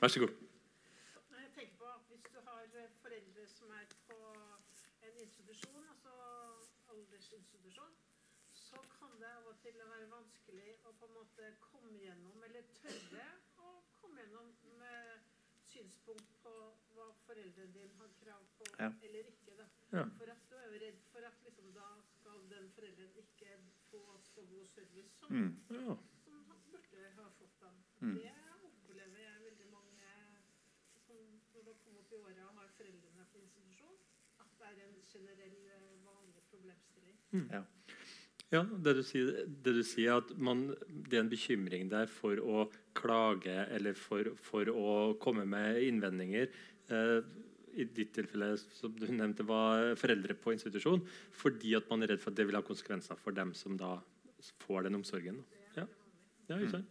[0.01, 0.33] Vær så god.
[1.39, 2.66] Jeg tenker på at Hvis du har
[3.05, 4.18] foreldre som er på
[5.07, 6.16] en institusjon, altså
[6.97, 7.95] aldersinstitusjon,
[8.64, 12.66] så kan det av og til være vanskelig å på en måte komme gjennom, eller
[12.81, 13.29] tørre
[13.62, 14.51] å komme gjennom
[14.83, 15.22] med
[15.70, 16.59] synspunkt på
[16.99, 19.55] hva foreldrene dine har krav på eller ikke.
[19.59, 19.70] Da.
[20.18, 20.45] For at
[20.75, 23.59] jo redd for at liksom, da skal den forelderen ikke
[23.91, 25.51] få så god service som, mm.
[25.77, 25.97] ja.
[26.25, 27.55] som burde ha fått.
[27.62, 27.70] Da.
[28.01, 28.16] Mm.
[28.18, 28.33] Det
[28.68, 30.11] opplever jeg veldig mange
[31.07, 31.22] som
[31.55, 34.03] når de kommer opp i åra og har foreldrene på institusjon,
[34.43, 37.16] at det er en generell, eh, vanlig problemstilling.
[37.33, 37.49] Mm.
[37.53, 37.64] Ja.
[38.53, 42.11] Ja, det du, sier, det du sier, er at man, det er en bekymring der
[42.11, 46.53] for å klage eller for, for å komme med innvendinger.
[46.93, 47.18] Eh,
[47.75, 51.03] i ditt tilfelle som du nevnte, var foreldre på institusjon,
[51.35, 53.97] fordi at man er redd for at det vil ha konsekvenser for dem som da
[54.64, 55.40] får den omsorgen.
[55.76, 55.86] Ja.
[56.49, 56.90] Ja, ikke sant?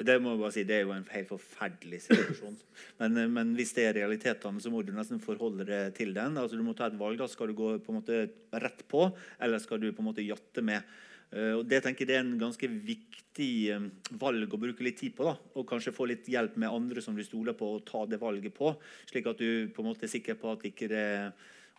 [0.00, 2.56] Det må jeg bare si, det er jo en helt forferdelig situasjon.
[3.02, 6.38] Men, eh, men hvis det er realitetene, så må du nesten forholde deg til den.
[6.40, 7.18] Altså, du må ta et valg.
[7.20, 8.22] da Skal du gå på en måte
[8.64, 10.88] rett på, eller skal du på en måte jatte med?
[11.30, 13.88] Eh, og det tenker jeg det er en ganske viktig eh,
[14.18, 15.28] valg å bruke litt tid på.
[15.28, 18.20] da, Og kanskje få litt hjelp med andre som du stoler på, å ta det
[18.22, 18.72] valget på.
[19.10, 21.06] Slik at du på en måte er sikker på at, ikke det,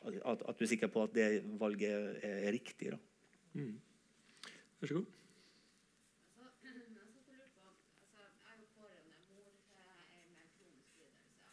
[0.05, 2.93] at, at du er sikker på at det valget er, er riktig.
[2.93, 3.01] da.
[3.57, 3.79] Mm.
[4.81, 5.05] Vær så god.
[6.35, 7.65] Og lurte på,
[8.01, 9.77] altså, jeg er jo pårørende mor til
[10.15, 11.51] ei med kronisk lidelse.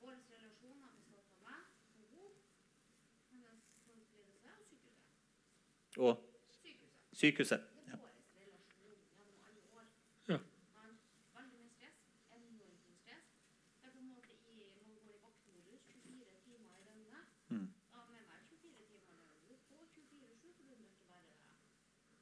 [0.00, 1.62] Vår relasjon har bestått av meg
[1.98, 2.32] og hun,
[3.30, 5.14] hennes kronisk lidelse og sykehuset.
[6.06, 6.14] Og
[6.62, 7.18] Sykehuset.
[7.20, 7.60] sykehuset.
[7.84, 9.86] Det er vår relasjon gjennom alle år.
[10.32, 10.38] Ja.
[10.80, 10.90] Han,
[11.36, 11.98] veldig mye stress,
[12.36, 13.26] enormt mye stress.
[13.78, 14.56] Det er på en måte i,
[14.88, 17.26] man går i vaktmodus 24 timer i døgnet.
[17.54, 17.68] Mm.
[17.94, 19.38] Da med meg 24 timer i døgnet.
[19.48, 21.56] Du får 24-7 for du er nødt til å være der.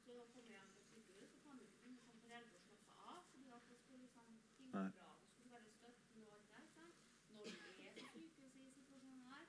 [0.09, 2.61] Så da kommer jeg hjem på sykehus, så kan du ikke begynne som forelder å
[2.65, 3.19] slappe av.
[3.31, 4.27] fordi at det skal liksom
[4.57, 4.81] ting Nei.
[4.83, 5.09] går bra.
[5.25, 6.67] Du skal være støttende og alt det der.
[6.77, 6.95] sant?
[7.33, 7.51] Når du
[7.89, 9.45] er på sykehuset i situasjonen her,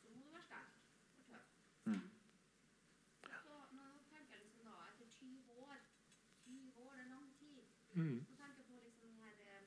[0.00, 0.72] så må du være sterk
[1.18, 1.48] og tøff.
[1.90, 2.06] Mm.
[3.44, 5.76] Så nå tenker jeg liksom da, etter 20 år
[6.44, 7.62] 20 år er lang tid.
[7.94, 8.18] Mm.
[8.28, 9.64] Så tenker jeg på liksom den her eh,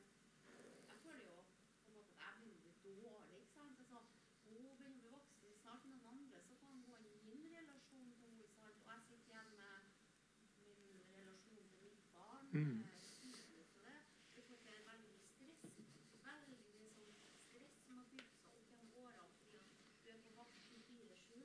[0.89, 1.37] Jeg føler jo
[1.85, 3.37] på en måte at jeg begynner å bli dårlig.
[3.43, 3.75] ikke sant?
[3.83, 3.97] Altså,
[4.49, 5.55] hun begynner å bli voksen.
[5.61, 8.41] Snart noen andre så kan gå inn i min relasjon til henne.
[8.43, 8.77] ikke sant?
[8.83, 9.91] Og jeg sitter igjen med
[10.63, 12.45] min relasjon til mitt barn.
[12.53, 12.79] Mm.
[12.87, 13.99] eh, sykehus og det.
[14.35, 15.61] Det får til veldig mye stress.
[16.27, 16.57] Veldig
[16.95, 19.27] sånn stress som har bygd seg opp gjennom årene.
[19.43, 19.69] fordi at
[20.03, 21.41] du er på vakt 24-7.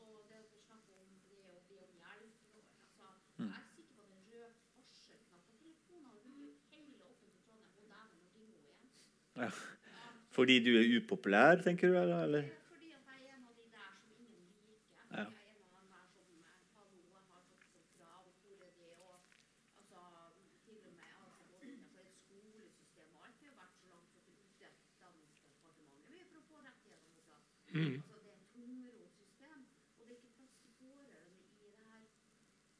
[0.00, 3.06] Og det er å snakke om det å be om hjelp og, altså,
[3.38, 7.76] Jeg er sikker på at den røde varselknappen på telefonen har brukt hele offentlig Trondheim.
[7.78, 8.90] Og dæven, når ringer hun igjen?
[9.40, 9.50] Ja.
[10.36, 11.94] Fordi du er upopulær, tenker du?
[11.98, 12.22] eller?
[12.24, 12.42] eller?
[12.42, 15.00] Det er fordi at jeg er en av de der som ingen liker.
[15.10, 15.16] Ja.
[15.16, 18.34] Jeg er en av dem der som eh, Hallo, jeg har fått sånn krav, og
[18.42, 18.92] hvor er det?
[19.00, 19.14] Og
[19.80, 20.00] altså,
[20.66, 23.36] til og med altså, både innenfor et skolesystem og alt.
[23.40, 27.38] Vi har vært så langt at Utdanningsdepartementet vi er for å få rettighetene våre.
[27.74, 27.96] Mm.
[27.96, 29.58] Altså, det er et tungrodd system,
[29.96, 32.02] og det er ikke plass til pårørende i det her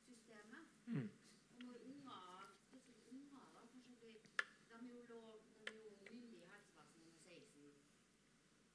[0.07, 0.65] systemet.
[0.87, 1.09] Mm.
[1.55, 2.23] Og når unger,
[2.69, 4.19] spesielt unger da, kanskje blir,
[4.71, 7.71] de er jo, lov, de er jo myndige i helsevesenet med 16.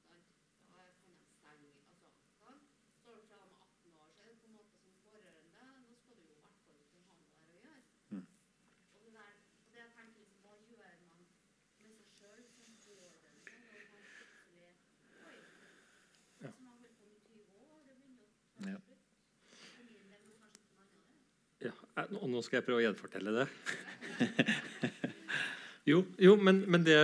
[0.06, 0.28] Sant?
[0.70, 2.08] Da kan de stenge, altså,
[2.40, 2.64] sant?
[3.00, 5.64] Står du fra de er 18 år, så er det på en måte som pårørende,
[5.86, 7.80] nå skal du jo i hvert fall kunne ha noe der å gjøre.
[8.14, 8.26] Mm.
[8.94, 9.32] Og det der,
[9.64, 11.20] og det jeg tenker liksom, hva gjør man
[11.82, 14.70] med seg selv som pårørende, når man plutselig,
[15.26, 15.38] oi,
[16.44, 16.50] Ja.
[16.56, 18.78] som har holdt på med 20 år, det begynner å ta Ja.
[18.86, 19.04] slutt.
[19.74, 21.28] For min del, men kanskje ikke noe annet.
[21.66, 23.46] Ja, jeg- og nå skal jeg prøve å gjenfortelle det.
[25.86, 26.98] Jo, jo men, men det,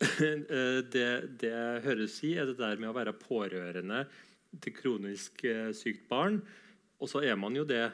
[0.94, 4.06] det, det jeg hører si, er det der med å være pårørende
[4.64, 6.38] til kronisk eh, sykt barn.
[6.96, 7.90] Og så er man jo det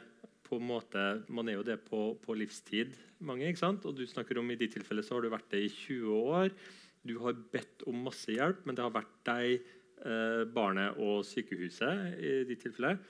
[0.47, 3.49] på en måte, man er jo det på, på livstid, mange.
[3.49, 3.83] ikke sant?
[3.89, 6.55] Og du snakker om I de tilfellene så har du vært det i 20 år.
[7.03, 9.69] Du har bedt om masse hjelp, men det har vært deg,
[10.07, 13.01] eh, barnet og sykehuset i de tilfellene.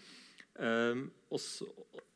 [0.53, 1.65] Um, og, så,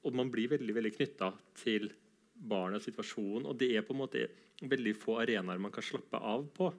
[0.06, 1.90] og man blir veldig veldig knytta til
[2.38, 3.48] barnets situasjon.
[3.50, 4.28] Og det er på en måte
[4.62, 6.72] veldig få arenaer man kan slappe av på.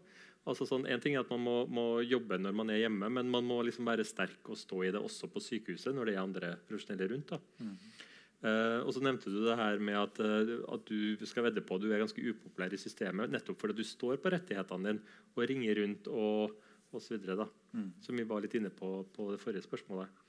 [0.48, 3.30] Altså sånn, en ting er at Man må, må jobbe når man er hjemme, men
[3.30, 6.22] man må liksom være sterk og stå i det også på sykehuset når det er
[6.22, 7.34] andre profesjonelle rundt.
[7.34, 7.66] da.
[8.38, 11.74] Eh, og så nevnte du det her med at, uh, at du skal vedde på
[11.74, 15.42] at du er ganske upopulær i systemet nettopp fordi du står på rettighetene dine og
[15.50, 16.54] ringer rundt og
[16.94, 17.18] osv.
[17.18, 17.90] Mm.
[18.00, 20.27] Som vi var litt inne på på det forrige spørsmålet.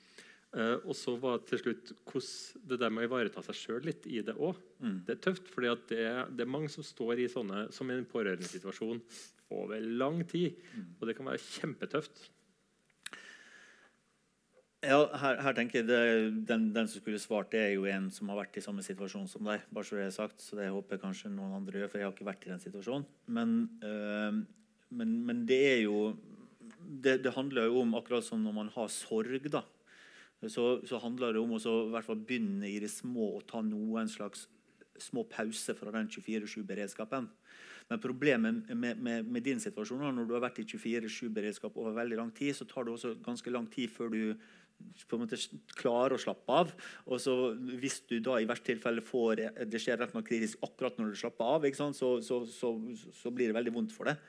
[0.58, 4.08] Eh, og så var til slutt hvordan det der med å ivareta seg sjøl litt
[4.10, 4.58] i det òg.
[4.82, 4.98] Mm.
[5.06, 8.10] Det er tøft, for det, det er mange som står i sånne som i en
[8.10, 9.04] pårørendesituasjon
[9.54, 10.58] over lang tid.
[10.98, 12.28] Og det kan være kjempetøft.
[14.80, 16.04] Ja, her, her tenker jeg det,
[16.48, 19.28] den, den som skulle svart, det er jo en som har vært i samme situasjon
[19.28, 19.66] som deg.
[19.76, 22.08] bare Så det er sagt, så det håper jeg kanskje noen andre gjør, for jeg
[22.08, 23.08] har ikke vært i den situasjonen.
[23.28, 24.40] Men, uh,
[24.96, 26.14] men, men det er jo
[26.80, 29.66] det, det handler jo om, akkurat som når man har sorg, da,
[30.48, 34.08] så, så handler det om å hvert fall begynne i det små og ta noen
[34.08, 34.48] slags
[35.00, 37.28] små pause fra den 24-7-beredskapen.
[37.90, 42.20] Men problemet med, med, med din situasjon når du har vært i 24-7-beredskap over veldig
[42.20, 44.22] lang tid, så tar det også ganske lang tid før du
[45.10, 45.40] på en måte
[45.76, 46.70] klarer å slappe av.
[47.10, 47.34] Og så
[47.82, 51.20] Hvis du da i hvert tilfelle får det skjer rett noe kritisk akkurat når du
[51.20, 52.72] slapper av, så, så, så,
[53.24, 54.22] så blir det veldig vondt for deg.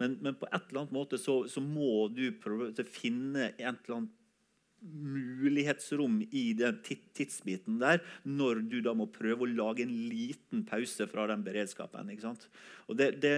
[0.00, 3.96] Men, men på et eller annet måte så må du prøve å finne en eller
[3.98, 4.10] annen
[4.82, 11.06] mulighetsrom i den tidsbiten der, når du da må prøve å lage en liten pause
[11.10, 12.10] fra den beredskapen.
[12.98, 13.36] det, det,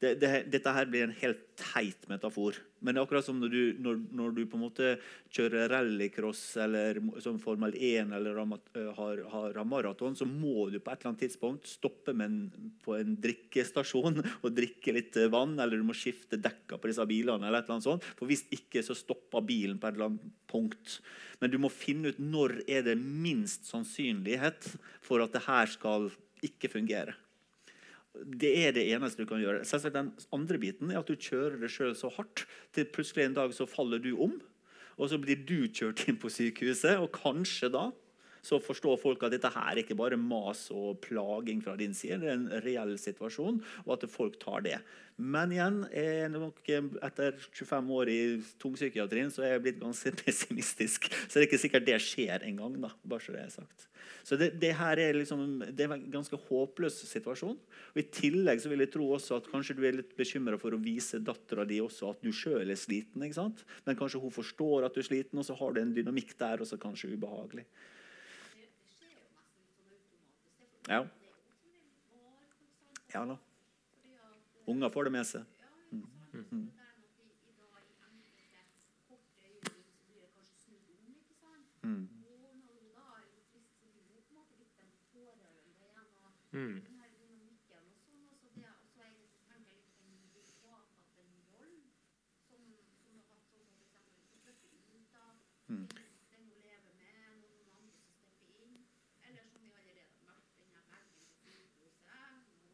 [0.00, 2.60] det, dette her blir en helt teit metafor.
[2.84, 4.90] Men det er akkurat som når du, når, når du på en måte
[5.32, 10.92] kjører rallycross eller som Formel 1 eller øh, har, har maraton, så må du på
[10.92, 12.38] et eller annet tidspunkt stoppe en,
[12.84, 17.08] på en drikkestasjon og drikke litt øh, vann, eller du må skifte dekka på disse
[17.08, 17.48] bilene.
[17.48, 20.32] eller et eller annet sånt, For hvis ikke, så stopper bilen på et eller annet
[20.50, 21.00] punkt.
[21.40, 24.68] Men du må finne ut når er det minst sannsynlighet
[25.04, 26.10] for at det her skal
[26.44, 27.16] ikke fungere.
[28.24, 29.64] Det er det eneste du kan gjøre.
[29.68, 32.46] Selvsagt Den andre biten er at du kjører deg sjøl så hardt
[32.76, 34.38] til plutselig en dag så faller du om.
[34.96, 37.90] Og så blir du kjørt inn på sykehuset, og kanskje da
[38.46, 42.20] så forstår folk at dette her er ikke bare mas og plaging fra din side,
[42.22, 44.78] det er en reell situasjon, og at folk tar det.
[45.16, 46.34] Men igjen, er
[47.06, 48.20] etter 25 år i
[48.60, 51.08] tungpsykiatrien så er jeg blitt ganske pessimistisk.
[51.24, 52.80] Så det er ikke sikkert det skjer en gang.
[53.02, 53.86] bare så det er sagt.
[54.26, 57.56] Så det, det her er liksom, det er en ganske håpløs situasjon.
[57.94, 60.74] Og I tillegg så vil jeg tro også at kanskje du er litt bekymra for
[60.74, 63.22] å vise dattera di også at du sjøl er sliten.
[63.22, 63.62] ikke sant?
[63.86, 66.60] Men kanskje hun forstår at du er sliten, og så har du en dynamikk der,
[66.60, 67.64] og så kanskje ubehagelig.
[68.50, 70.42] Det, det skjer jo nesten litt sånn automatisk.
[70.50, 71.06] Det er fordi Ja.
[73.14, 73.36] Ja da.
[74.66, 75.44] Unger får det med seg.
[75.60, 76.34] Ja, ikke sant?
[76.34, 76.62] Mhm.
[76.66, 78.60] Det er nok i, i dag i enkelte
[79.08, 81.68] korte øyeblikk så blir det kanskje snudd om, ikke sant?
[81.82, 82.04] Mm.
[82.26, 84.90] Og når du da er litt frisk, så blir du på en måte litt den
[85.12, 86.10] pårørende igjen.
[86.22, 86.76] Og Mm.
[86.86, 88.22] den her dynamikken og sånn.
[88.30, 91.82] Og så, det, og så er det, tenker jeg litt den du fratatt en rolle
[92.48, 92.62] som,
[93.02, 94.70] som har hatt sånn som for eksempel hvis du flytter
[95.00, 95.34] ut av
[95.66, 95.86] Mm.
[96.30, 98.76] den du lever med, noen andre som stepper inn.
[99.26, 102.06] Eller som vi allerede har møtt, den her legen på sykehuset.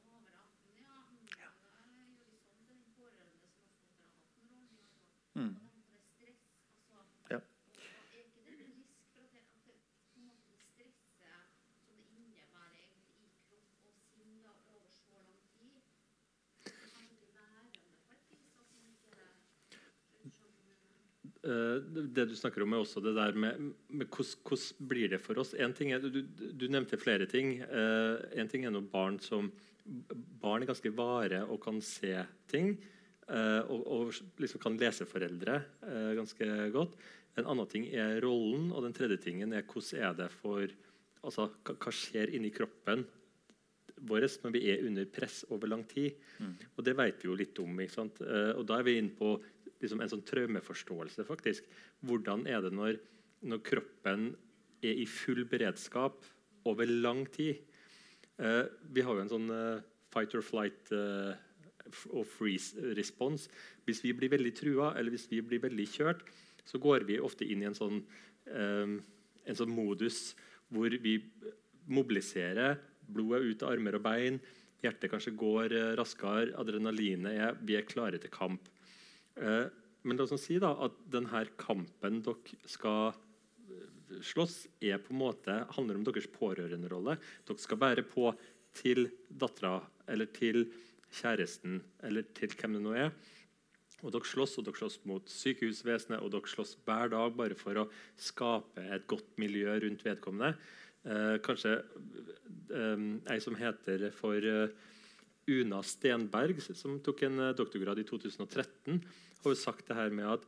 [0.04, 0.92] Nå over 18, ja.
[1.08, 1.80] mm, Da
[2.20, 4.84] gjør vi sånn til den pårørende som har stått der og hatt en rolle.
[5.32, 5.54] Og, Mm.
[5.56, 6.44] og den for stress,
[6.76, 6.98] altså.
[7.32, 7.38] Ja.
[7.40, 9.76] Og er ikke det en risk for at det, at det,
[10.12, 11.48] på en måte det stresset
[11.80, 15.80] som det innebærer egentlig i kropp og sinne over så lang tid,
[16.68, 21.08] kanskje blir værende på et vis at man ikke skjønner hva jeg mener?
[21.24, 25.20] Eh, det- det du snakker om, er også det der med, med hvordan, blir det
[25.20, 25.54] for oss.
[25.58, 27.60] En ting er, du, du nevnte flere ting.
[27.60, 29.50] Eh, en ting er noe barn som
[29.84, 32.12] Barn er ganske vare og kan se
[32.46, 32.76] ting.
[33.28, 36.94] eh, og, og liksom kan lese foreldre eh, ganske godt.
[37.36, 40.68] En annen ting er rollen, og den tredje tingen er hvordan er det for
[41.24, 43.02] altså, hva, skjer inni kroppen
[44.06, 46.14] vår når vi er under press over lang tid.
[46.76, 47.80] Og det vet vi jo litt om.
[47.80, 48.20] ikke sant?
[48.22, 49.34] Eh, og da er vi inne på
[49.82, 51.26] liksom, en sånn traumeforståelse.
[51.28, 51.68] faktisk.
[52.06, 53.00] Hvordan er det når,
[53.42, 54.32] når kroppen
[54.82, 56.24] er i full beredskap
[56.68, 57.62] over lang tid?
[58.38, 58.64] Eh,
[58.94, 61.34] vi har jo en sånn eh, fight or flight eh,
[62.12, 63.48] og freeze-respons.
[63.86, 66.24] Hvis vi blir veldig trua eller hvis vi blir veldig kjørt,
[66.64, 68.00] så går vi ofte inn i en sånn,
[68.46, 68.96] eh,
[69.44, 70.32] en sånn modus
[70.72, 71.18] hvor vi
[71.90, 72.78] mobiliserer.
[73.12, 74.38] Blodet ut av armer og bein.
[74.82, 76.54] Hjertet kanskje går eh, raskere.
[76.58, 78.70] Adrenalinet er Vi er klare til kamp.
[79.36, 79.66] Eh,
[80.02, 85.22] men la oss si da at denne kampen dere skal eh, slåss, er på en
[85.22, 87.18] måte, handler om deres pårørenderolle.
[87.48, 88.32] Dere skal være på
[88.76, 89.78] til dattera
[90.10, 90.66] eller til
[91.12, 93.12] kjæresten eller til hvem det nå er.
[94.02, 97.84] Og dere slåss, og dere slåss mot sykehusvesenet, og dere slåss hver dag bare for
[97.84, 100.56] å skape et godt miljø rundt vedkommende.
[101.02, 104.74] Eh, kanskje eh, ei som heter for eh,
[105.50, 109.00] Una Stenberg, som tok en eh, doktorgrad i 2013,
[109.42, 110.46] har jo sagt det her med at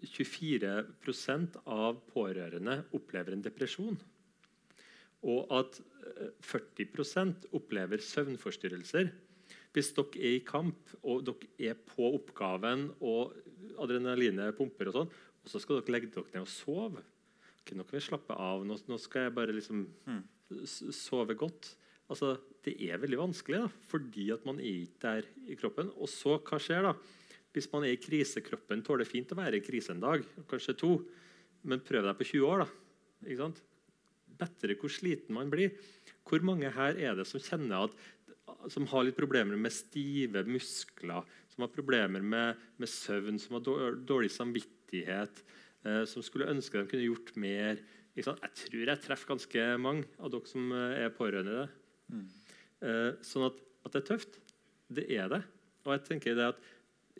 [0.00, 3.98] 24% av pårørende opplever en depresjon.
[5.28, 9.12] Og at eh, 40 opplever søvnforstyrrelser.
[9.74, 13.36] Hvis dere er i kamp og dere er på oppgaven og
[13.82, 17.04] adrenalinet pumper, og sånn, og så skal dere legge dere ned og sove
[17.70, 18.64] okay, nå kan vi slappe av.
[18.66, 20.22] Nå, nå skal jeg bare liksom mm.
[20.96, 21.74] sove godt.
[22.10, 22.34] Altså,
[22.64, 25.90] Det er veldig vanskelig, da, fordi at man er ikke der i kroppen.
[25.96, 26.94] Og så, hva skjer da?
[27.54, 30.76] Hvis man er i krisekroppen, tåler det fint å være i krise en dag, kanskje
[30.78, 30.92] to.
[31.66, 33.26] Men prøv deg på 20 år, da.
[33.26, 33.62] Ikke sant?
[34.40, 35.74] Bedre hvor sliten man blir.
[36.28, 37.96] Hvor mange her er det som kjenner at
[38.70, 43.96] som har litt problemer med stive muskler, som har problemer med, med søvn, som har
[44.08, 45.42] dårlig samvittighet,
[45.86, 47.80] eh, som skulle ønske de kunne gjort mer.
[48.16, 51.68] Jeg tror jeg treffer ganske mange av dere som eh, er pårørende.
[52.10, 52.28] Eh,
[52.80, 54.38] sånn at, at det er tøft,
[54.88, 55.40] det er det.
[55.84, 56.60] Og jeg tenker det at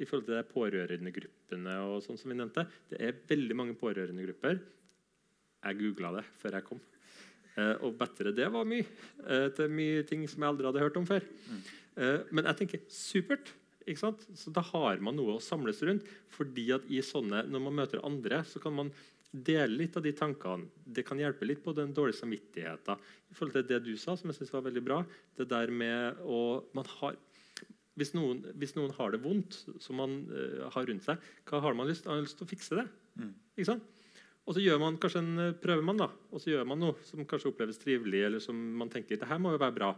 [0.01, 4.61] i forhold til de pårørendegruppene og sånn som vi nevnte, det er veldig mange pårørendegrupper.
[5.61, 6.81] Jeg googla det før jeg kom.
[7.59, 8.87] Eh, og bedre det var mye.
[9.27, 11.27] Eh, til mye ting som jeg aldri hadde hørt om før.
[12.01, 13.53] Eh, men jeg tenker supert.
[13.91, 16.05] Så da har man noe å samles rundt.
[16.31, 18.93] fordi at i sånne, Når man møter andre, så kan man
[19.31, 20.69] dele litt av de tankene.
[20.85, 22.99] Det kan hjelpe litt på den dårlige samvittigheten.
[23.31, 25.01] I forhold til det du sa, som jeg synes var veldig bra,
[25.39, 26.41] det der med å
[26.77, 27.19] man har,
[28.01, 31.79] hvis, noen, hvis noen har det vondt, som man uh, har rundt seg, hva har
[31.79, 32.87] man lyst, har man lyst til å fikse det?
[33.21, 33.35] Mm.
[33.57, 34.07] Ikke sant?
[34.49, 36.97] Og så gjør man kanskje en eh, prøver man da, og så gjør man noe
[37.07, 39.91] som kanskje oppleves trivelig, eller som man tenker det her må jo være bra.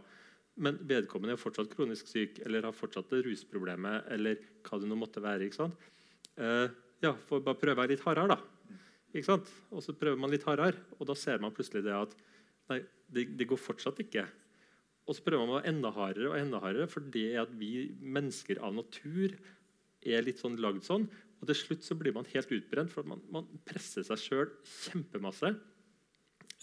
[0.61, 4.03] Men vedkommende er fortsatt kronisk syk eller har fortsatt det rusproblemet.
[4.13, 5.47] eller hva det nå måtte være.
[5.47, 5.87] ikke sant?
[6.37, 6.67] Uh,
[7.01, 8.52] ja, Får bare prøve være litt hardere, da.
[9.73, 12.15] Og så prøver man litt hardere, og da ser man plutselig det at
[12.71, 12.79] nei,
[13.13, 14.25] det, det går fortsatt ikke.
[15.03, 17.53] Og så prøver man å være enda hardere og enda hardere, for det er at
[17.59, 19.35] vi mennesker av natur
[20.03, 21.05] er litt sånn lagd sånn.
[21.41, 24.51] Og til slutt så blir man helt utbrent, for man, man presser seg sjøl
[24.87, 25.51] kjempemasse.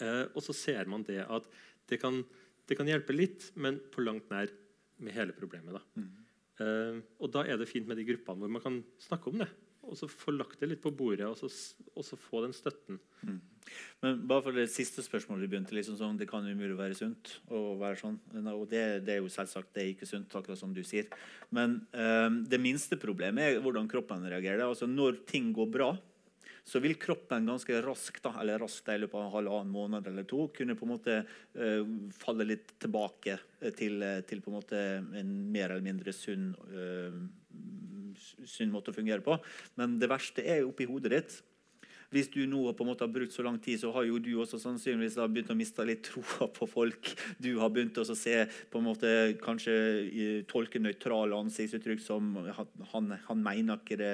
[0.01, 1.45] Eh, og så ser man det at
[1.91, 2.23] det kan,
[2.65, 4.49] det kan hjelpe litt, men på langt nær
[5.01, 5.77] med hele problemet.
[5.77, 6.05] Da.
[6.61, 9.49] Eh, og da er det fint med de gruppene hvor man kan snakke om det.
[9.91, 11.49] Og så få lagt det litt på bordet, og så,
[11.91, 12.99] og så få den støtten.
[14.01, 17.35] Men bare for det siste spørsmålet du begynte liksom sånn, Det kan umulig være sunt
[17.51, 18.15] å være sånn.
[18.55, 21.11] Og det, det er jo selvsagt det er ikke sunt, akkurat som du sier.
[21.53, 24.63] Men um, det minste problemet er hvordan kroppen reagerer.
[24.65, 25.91] Altså Når ting går bra,
[26.63, 30.45] så vil kroppen ganske raskt da, eller raskt i løpet av halvannen måned eller to
[30.55, 31.83] kunne på en måte uh,
[32.21, 33.37] falle litt tilbake
[33.77, 34.79] til, eh, til på en måte
[35.19, 37.17] en mer eller mindre sunn, eh,
[38.49, 39.37] sunn måte å fungere på.
[39.79, 41.39] Men det verste er oppi hodet ditt.
[42.11, 44.33] Hvis du nå på en måte har brukt så lang tid, så har jo du
[44.43, 47.13] også sannsynligvis begynt å miste litt troa på folk.
[47.39, 48.35] Du har begynt å se
[48.71, 52.33] på en måte kanskje tolke nøytrale ansiktsuttrykk som
[52.91, 54.11] han, han mener ikke det,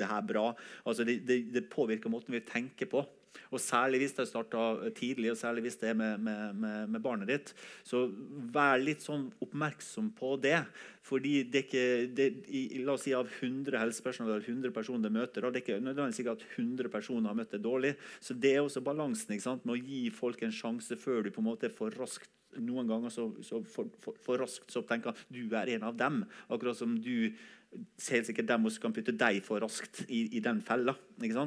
[0.00, 0.48] det her bra.
[0.82, 3.04] Altså det, det, det påvirker måten vi tenker på.
[3.52, 7.02] Og Særlig hvis det starta tidlig, og særlig hvis det er med, med, med, med
[7.02, 7.54] barnet ditt.
[7.86, 8.06] Så
[8.54, 10.60] vær litt sånn oppmerksom på det.
[11.06, 12.28] Fordi det er ikke, det,
[12.86, 15.82] La oss si av 100 helsepersonell eller 100 personer du møter, da, det er ikke
[15.82, 17.92] nødvendigvis ikke at 100 personer har møtt det dårlig.
[18.20, 21.50] Så det er også balansen med å gi folk en sjanse før du på en
[21.50, 22.30] måte er for raskt
[22.62, 26.22] noen ganger så, så for, for, for raskt så tenker du er en av dem.
[26.48, 27.28] Akkurat som du
[28.10, 30.94] helt sikkert dem også kan putte deg for raskt i, i den fella.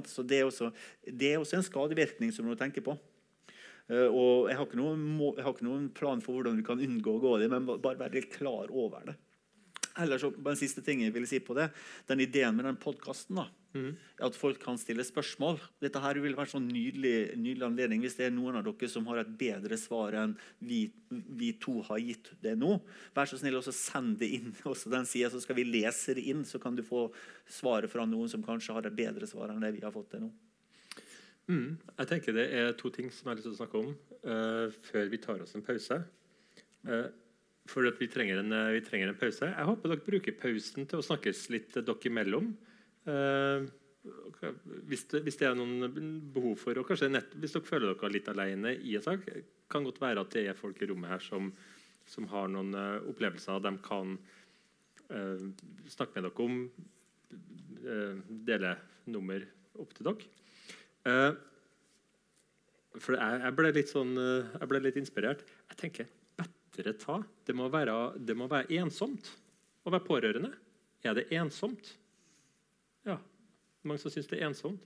[0.07, 0.71] Så det er, også,
[1.05, 2.97] det er også en skadevirkning som du må tenke på.
[3.89, 5.05] Eh, og jeg har, noen,
[5.38, 7.97] jeg har ikke noen plan for hvordan du kan unngå å gå det, men bare
[7.99, 9.17] være litt klar over det.
[9.99, 11.71] Ellers, så- bare en siste ting jeg ville si på det,
[12.07, 13.41] den ideen med den podkasten.
[14.26, 15.59] At folk kan stille spørsmål.
[15.84, 19.05] Dette her vil være sånn nydelig, nydelig anledning hvis det er noen av dere som
[19.11, 22.80] har et bedre svar enn vi, vi to har gitt det nå.
[23.15, 26.26] Vær så snill også send det inn også den siden, så skal vi lese det
[26.34, 26.43] inn.
[26.47, 27.07] Så kan du få
[27.49, 30.24] svaret fra noen som kanskje har et bedre svar enn det vi har fått det
[30.26, 30.34] nå.
[31.49, 31.80] Mm.
[31.97, 33.93] Jeg tenker Det er to ting som jeg har lyst til å snakke om
[34.30, 35.97] uh, før vi tar oss en pause.
[36.86, 37.09] Uh,
[37.70, 39.45] for at vi trenger, en, eh, vi trenger en pause.
[39.45, 42.51] Jeg håper dere bruker pausen til å snakkes litt eh, dere imellom.
[43.08, 43.68] Eh,
[44.89, 45.89] hvis, det, hvis det er noen
[46.34, 49.28] behov for og kanskje nett, Hvis dere føler dere litt alene i en sak,
[49.70, 51.52] kan godt være at det er folk i rommet her som,
[52.10, 54.16] som har noen uh, opplevelser de kan
[55.12, 55.43] uh,
[55.91, 56.64] snakke med dere om.
[57.86, 58.16] uh,
[58.47, 58.76] dele
[59.06, 59.45] nummer
[59.80, 60.32] opp til dere.
[61.06, 61.36] Uh,
[62.97, 65.43] for jeg, jeg ble litt sånn Jeg ble litt inspirert.
[65.70, 66.08] Jeg tenker
[66.39, 67.20] bedre ta.
[67.45, 69.30] Det må være, det må være ensomt
[69.86, 70.52] å være pårørende.
[71.06, 71.93] Er det ensomt?
[73.84, 74.84] Mange som syns det er ensomt.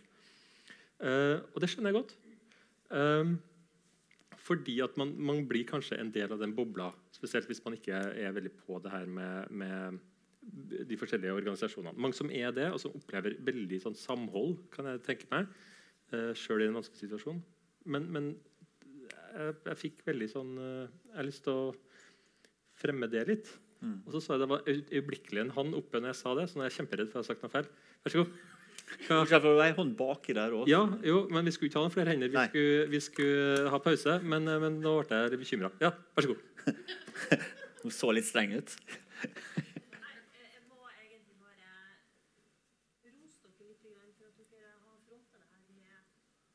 [1.04, 2.16] Eh, og det skjønner jeg godt.
[2.94, 3.34] Eh,
[4.44, 7.96] fordi at man, man blir kanskje en del av den bobla, spesielt hvis man ikke
[7.96, 10.02] er veldig på det her med, med
[10.90, 11.96] de forskjellige organisasjonene.
[11.96, 15.48] Mange som er det, og som opplever veldig sånn samhold, kan jeg tenke meg,
[16.12, 17.40] uh, sjøl i en vanskelig situasjon.
[17.88, 18.28] Men, men
[19.34, 21.72] jeg, jeg fikk veldig sånn eh, Jeg har lyst til å
[22.80, 23.50] fremme det litt.
[24.08, 26.56] Og så sa jeg det var øyeblikkelig en hånd oppe når jeg sa det, så
[26.56, 27.68] nå er jeg kjemperedd for å ha sagt noe feil.
[28.06, 28.38] Vær så god.
[29.08, 30.70] Kanskje jeg får være hånd baki der også.
[30.72, 32.30] Ja, jo, men vi skulle ikke ha noen flere hender.
[32.34, 35.70] Vi skulle, vi skulle ha pause, men, eh, men nå ble jeg bekymra.
[35.84, 36.42] Ja, vær så god.
[37.84, 38.70] Hun så litt streng ut.
[39.24, 41.72] Nei, jeg jeg må egentlig bare
[43.18, 46.00] rose dere litt grann for at dere har fronta det her med,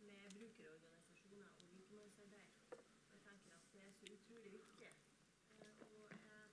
[0.01, 2.49] med brukerorganisasjoner og likemannsarbeid.
[2.72, 4.89] Og Jeg tenker at det er så utrolig viktig.
[4.89, 6.49] Eh, Og eh,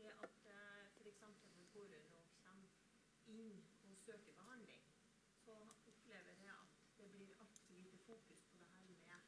[0.00, 0.34] det at
[0.96, 1.20] f.eks.
[1.20, 2.68] når pårørende også kommer
[3.36, 3.52] inn
[3.84, 4.82] og søker behandling,
[5.44, 5.52] så
[5.92, 9.20] opplever jeg at det blir altfor lite fokus på det her med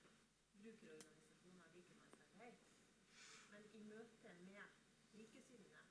[0.65, 2.57] brukerorganisasjoner og likemannsarbeid.
[3.53, 4.65] Men i møte med
[5.19, 5.83] likesinnede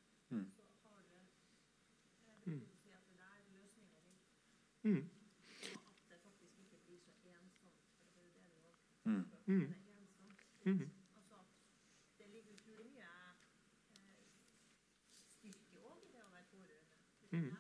[0.55, 4.19] så har det eh, det vil si at det der løsninga ligger.
[4.83, 5.03] Mm.
[5.77, 7.11] Og at det faktisk ikke blir så
[7.43, 7.81] ensomt.
[7.97, 9.23] For det er jo det det også Mm.
[9.47, 9.67] Mm.
[9.71, 10.41] det er ensomt.
[10.65, 10.89] Mm.
[11.19, 11.49] Altså at
[12.19, 14.17] det ligger utrolig mye eh,
[15.37, 16.97] styrke òg i det å være pårørende.
[17.31, 17.51] Mm.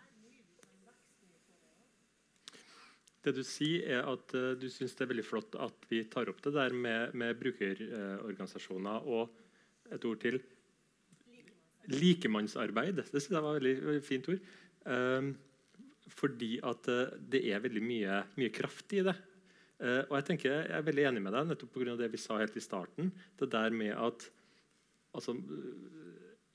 [3.27, 6.29] Det du sier, er at uh, du syns det er veldig flott at vi tar
[6.31, 9.35] opp det der med, med brukerorganisasjoner og
[9.93, 10.39] et ord til
[11.87, 12.99] likemannsarbeid.
[12.99, 14.49] Det synes jeg var et veldig, veldig fint ord.
[14.87, 15.31] Um,
[16.17, 19.15] fordi at uh, det er veldig mye, mye kraft i det.
[19.77, 21.95] Uh, og Jeg tenker jeg er veldig enig med deg nettopp pga.
[21.99, 23.11] det vi sa helt i starten.
[23.39, 24.27] Det der med at
[25.13, 25.37] altså,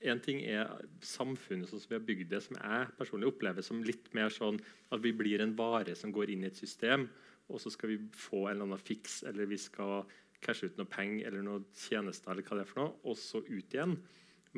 [0.09, 0.69] En ting er
[1.05, 4.59] samfunnet sånn som vi har bygd det, som jeg personlig opplever som litt mer sånn
[4.91, 7.07] at vi blir en vare som går inn i et system,
[7.51, 10.03] og så skal vi få en eller annen fiks, eller vi skal
[10.43, 13.43] cashe ut noe penger eller noe tjenester, eller hva det er for noe, og så
[13.47, 13.95] ut igjen.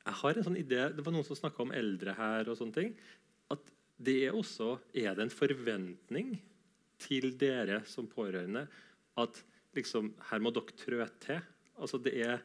[0.00, 2.48] jeg har en sånn idé, Det var noen som snakka om eldre her.
[2.48, 2.96] og sånne ting,
[3.50, 3.60] at
[3.98, 6.40] det Er også, er det en forventning
[6.98, 8.68] til dere som pårørende
[9.16, 9.44] at
[9.76, 11.40] liksom, her må dere trø til?
[11.80, 12.42] Altså det, er,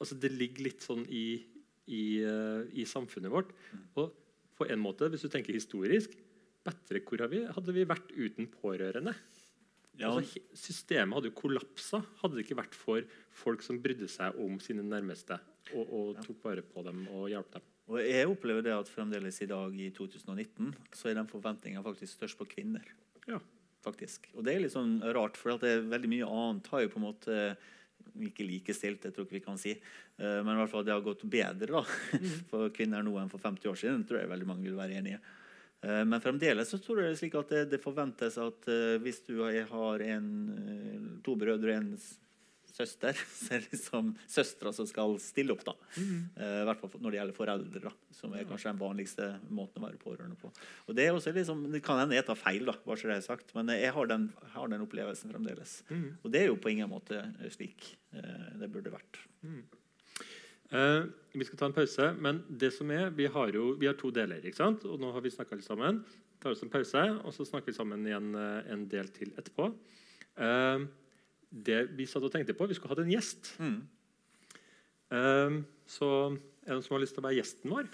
[0.00, 1.42] altså det ligger litt sånn i,
[1.86, 3.52] i, uh, i, samfunnet vårt.
[4.00, 4.12] Og
[4.58, 6.14] på en måte, Hvis du tenker historisk
[6.62, 9.14] bedre, Hvor vi, hadde vi vært uten pårørende?
[9.98, 10.08] Ja.
[10.08, 13.04] Altså, systemet hadde jo kollapsa hadde det ikke vært for
[13.36, 15.36] folk som brydde seg om sine nærmeste
[15.76, 17.66] og, og tok vare på dem og hjalp dem.
[17.92, 22.14] Og jeg opplever det at fremdeles i dag, i 2019, så er den forventninga faktisk
[22.14, 22.86] størst på kvinner.
[23.28, 23.40] Ja.
[23.82, 24.28] Faktisk.
[24.36, 27.00] Og det er litt sånn rart, for det er veldig mye annet har jo på
[27.00, 27.38] en måte
[28.20, 29.72] ikke likestilt, det tror jeg vi kan si.
[29.72, 32.34] Eh, men i hvert fall det har gått bedre da, mm.
[32.50, 34.04] for kvinner nå enn for 50 år siden.
[34.08, 35.20] tror jeg veldig mange vil være enig i.
[35.86, 39.38] Eh, men fremdeles så tror jeg det slik at det, forventes at uh, hvis du
[39.42, 40.28] har en,
[41.24, 41.94] to brødre og en
[42.76, 45.64] søster, så er det liksom søstera som skal stille opp.
[45.66, 45.74] da.
[45.96, 46.22] Mm.
[46.36, 49.82] Uh, I hvert fall når det gjelder foreldre, da, som er kanskje den vanligste måten
[49.82, 50.52] å være pårørende på.
[50.88, 53.18] Og Det er også liksom, det kan hende jeg tar feil, da, bare så det
[53.18, 55.80] er sagt, men jeg har den, har den opplevelsen fremdeles.
[55.90, 56.08] Mm.
[56.22, 59.16] Og det er jo på ingen måte slik det burde vært.
[59.40, 59.62] Mm.
[60.72, 63.96] Uh, vi skal ta en pause, men det som er, vi har jo vi har
[64.00, 64.44] to deler.
[64.44, 64.84] ikke sant?
[64.88, 66.02] Og nå har vi snakka litt sammen.
[66.42, 69.68] tar oss en pause, og så snakker vi sammen igjen en del til etterpå.
[70.36, 70.88] Uh,
[71.52, 73.54] det vi satt og tenkte på, Vi skulle hatt en gjest.
[73.60, 73.80] Mm.
[75.92, 76.08] så
[76.64, 77.88] er det noen som har lyst til å være gjesten vår?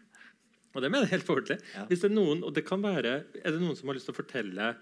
[0.74, 1.60] og det mener jeg helt forhåndelig.
[1.72, 1.86] Ja.
[1.88, 4.16] Hvis det er noen, og det kan være, er det noen som har lyst til
[4.16, 4.74] å fortelle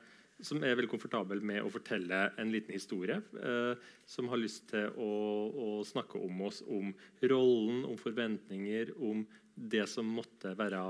[0.42, 3.20] som er veldig komfortabel med å fortelle en liten historie.
[3.38, 5.10] Eh, som har lyst til å,
[5.48, 6.92] å, snakke om oss, om
[7.22, 9.24] rollen, om forventninger, om
[9.54, 10.82] det som måtte være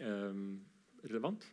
[0.00, 0.44] eh,
[1.04, 1.44] relevant.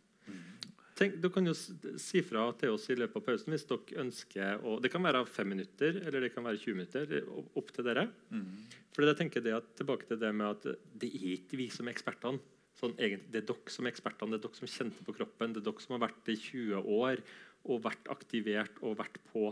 [0.97, 4.63] Tenk, du kan jo si fra til oss i løpet av pausen hvis dere ønsker
[4.65, 7.17] å, Det kan være fem minutter eller det kan være 20 minutter.
[7.59, 8.07] Opp til dere.
[8.33, 8.47] Mm.
[8.95, 11.85] For jeg tenker det at, tilbake til det med at det er ikke vi som
[11.85, 12.41] er ekspertene.
[12.77, 15.53] Sånn, egentlig, det er dere som er ekspertene, det er dere som kjente på kroppen.
[15.53, 17.21] Det er dere som har vært i 20 år
[17.67, 19.51] og vært aktivert og vært på.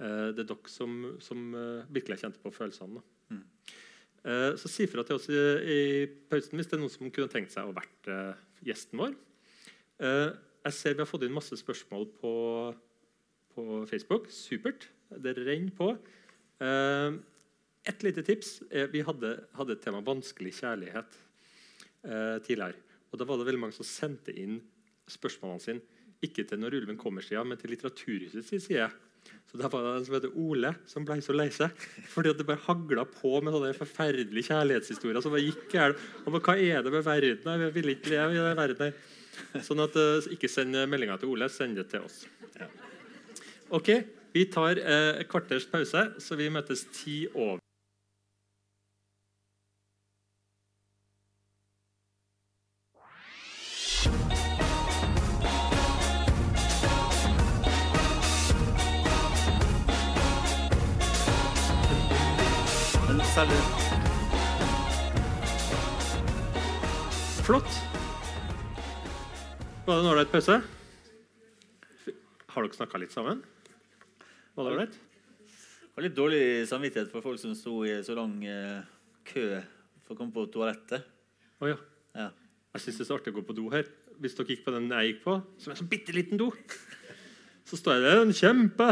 [0.00, 3.02] Uh, det er dere som, som uh, virkelig har kjent på følelsene.
[3.32, 3.42] Mm.
[4.22, 5.40] Uh, så si fra til oss i,
[5.76, 5.82] i,
[6.30, 8.12] pausen hvis det er noen som kunne tenkt seg å vært
[8.64, 9.16] gjesten vår.
[10.62, 12.34] Jeg ser Vi har fått inn masse spørsmål på,
[13.54, 14.30] på Facebook.
[14.30, 14.88] Supert.
[15.10, 15.92] Det renner på.
[17.90, 18.62] et lite tips.
[18.92, 21.16] vi hadde, hadde et tema vanskelig kjærlighet
[22.06, 22.78] uh, tidligere.
[23.10, 24.60] Og Da var det veldig mange som sendte inn
[25.10, 25.82] spørsmålene sine
[26.22, 28.86] ikke til Når ulven kommer-sida, men til Litteraturhusets side.
[29.50, 31.74] Så det var det en som heter Ole, som ble så lei seg.
[32.12, 35.20] Fordi at det bare hagla på med sånne forferdelige kjærlighetshistorier.
[35.20, 35.96] som bare gikk her.
[36.24, 37.50] Og Hva er det med verden?
[37.66, 38.94] Jeg vil ikke leve i den verden.
[39.64, 42.22] Sånn at uh, Ikke send meldinga til Ole, send det til oss.
[43.72, 43.94] Ok,
[44.32, 47.61] Vi tar uh, et kvarters pause, så vi møtes ti over.
[70.32, 70.54] Pause?
[72.52, 73.42] Har dere snakka litt sammen?
[74.56, 74.94] Var det ålreit?
[75.92, 78.80] Har litt dårlig samvittighet for folk som sto i så lang eh,
[79.28, 79.44] kø
[80.06, 81.04] for å komme på toalettet.
[81.60, 81.76] Oh, ja.
[82.16, 82.30] Ja.
[82.72, 83.84] Jeg syns det er så artig å gå på do her.
[84.22, 86.48] Hvis dere gikk på den jeg gikk på, som er en sånn bitte liten do,
[87.68, 88.88] så står jeg der en kjempe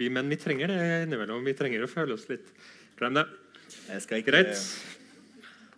[0.00, 1.46] vi menn vi trenger det innimellom.
[1.46, 2.50] Vi trenger å føle oss litt
[2.98, 3.24] Glem det.
[3.88, 4.58] Jeg skal ikke Greit.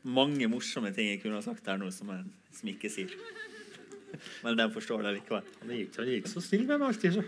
[0.05, 2.25] mange morsomme ting jeg kunne ha sagt her nå som jeg
[2.57, 3.13] som ikke sier.
[4.45, 5.47] Men de forstår det likevel.
[5.61, 7.19] Han ikke, han ikke så snill med meg alltid.
[7.19, 7.25] Så.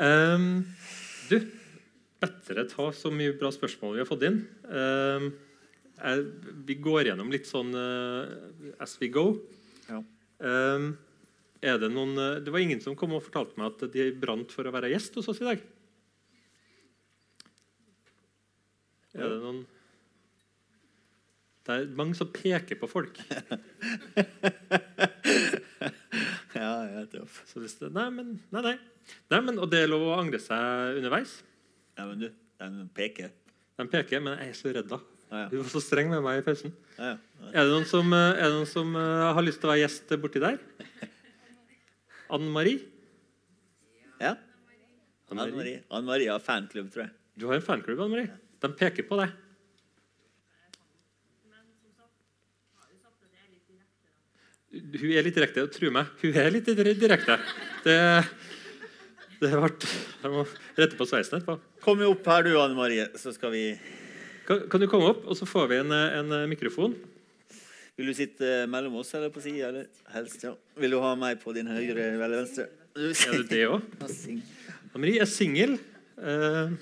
[0.00, 0.64] Um,
[1.30, 1.36] du,
[2.24, 4.40] å ta så mye bra spørsmål vi har fått inn.
[4.66, 5.30] Um,
[6.00, 6.24] jeg,
[6.66, 9.34] vi går gjennom litt sånn uh, as we go.
[9.90, 10.00] Ja.
[10.40, 10.94] Um,
[11.60, 14.48] er det noen eh, Det var ingen som kom og fortalte meg at de brant
[14.54, 15.60] for å være gjest hos oss i dag.
[19.12, 19.60] Er det noen
[21.66, 23.20] Det er mange som peker på folk.
[26.50, 27.36] Ja, jeg er tøff.
[27.48, 28.74] Så hvis det, nei, men, nei, nei.
[29.30, 31.38] nei, men Og det er lov å angre seg underveis.
[31.96, 32.26] Ja, men du,
[32.60, 33.30] de peker.
[33.78, 34.98] De peker, men jeg er så redd, da.
[35.30, 35.46] Ja, ja.
[35.52, 36.74] Hun var så streng med meg i pausen.
[36.98, 37.50] Ja, ja.
[37.52, 39.84] Er det noen som, eh, er det noen som uh, har lyst til å være
[39.84, 40.58] gjest borti der?
[42.34, 42.82] Anne Marie?
[44.20, 44.34] ja.
[45.30, 45.46] Anne.
[45.54, 47.14] Marie Anne Marie har fanklubb, tror jeg.
[47.38, 48.32] Du har en fanklubb, Anne Marie.
[48.60, 49.36] De peker på deg.
[54.70, 55.64] Hun er litt direkte.
[55.74, 57.38] Tro meg, hun er litt direkte.
[57.82, 57.96] Det,
[59.40, 60.44] det ble Jeg må
[60.78, 61.56] rette på sveisen etterpå.
[61.82, 63.64] Kom jo opp her, du, Anne Marie, så skal vi
[64.46, 66.94] Kan, kan du komme opp, og så får vi en, en mikrofon?
[67.98, 70.54] Vil du sitte mellom oss eller på sida, helst, ja.
[70.80, 72.70] Vil du ha meg på din høyre eller venstre?
[72.96, 73.84] Er det det òg?
[74.94, 75.76] Anne-Marie er singel.
[76.20, 76.72] Eh,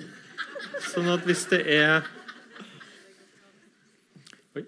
[0.93, 2.07] sånn at hvis det er
[4.57, 4.65] Oi.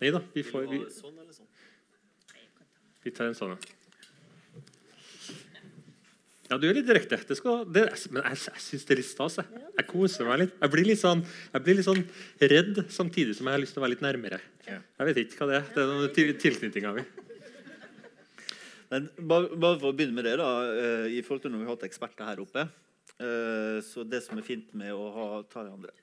[0.00, 0.80] Nei da, vi får vi?
[3.04, 3.76] Vi tar en sånn, ja.
[6.50, 7.14] Ja, du er litt direkte.
[7.28, 9.36] Det skal, det, men jeg, jeg syns det er litt stas.
[9.38, 9.60] Jeg.
[9.76, 10.54] jeg koser meg litt.
[10.58, 11.20] Jeg blir litt, sånn,
[11.52, 12.00] jeg blir litt sånn
[12.50, 14.40] redd samtidig som jeg har lyst til å være litt nærmere.
[14.66, 15.68] Jeg vet ikke hva det er.
[15.76, 17.04] Det er noe til, tilknytninga mi.
[18.90, 20.48] Men bare, bare for å begynne med det, da.
[20.74, 22.66] eh, I forhold til når vi har hatt eksperter her oppe.
[23.22, 25.94] eh, Så det som er fint med å ha Ta de andre.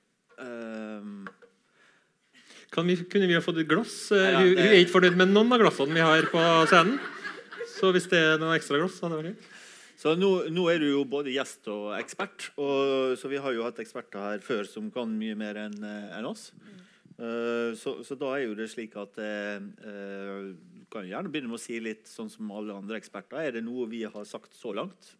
[2.68, 4.10] Eh, Kan vi, kunne vi ha fått et glass?
[4.12, 6.42] Eh, Nei da, det- hun er ikke fornøyd med noen av glassene vi har på
[6.68, 6.98] scenen.
[7.78, 9.54] Så hvis det er noen ekstra glass, så hadde det vært greit.
[9.98, 12.50] Så nå, nå er du jo både gjest og ekspert.
[12.58, 16.24] Og, så vi har jo hatt eksperter her før som kan mye mer enn en
[16.26, 16.52] oss.
[17.18, 21.50] Eh, så, så da er jo det slik at eh, eh, Du kan gjerne begynne
[21.50, 23.40] med å si litt sånn som alle andre eksperter.
[23.42, 25.16] Er det noe vi har sagt så langt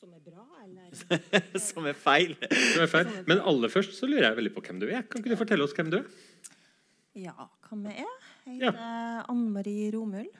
[0.00, 0.92] Som er bra, eller?
[1.68, 2.30] som er feil?
[2.40, 3.08] som er feil.
[3.28, 5.02] Men aller først så lurer jeg veldig på hvem du er.
[5.04, 6.06] Kan ikke du fortelle oss hvem du er?
[7.20, 7.34] Ja,
[7.68, 8.28] hvem jeg er?
[8.46, 10.30] Jeg heter Anne Marie Romul.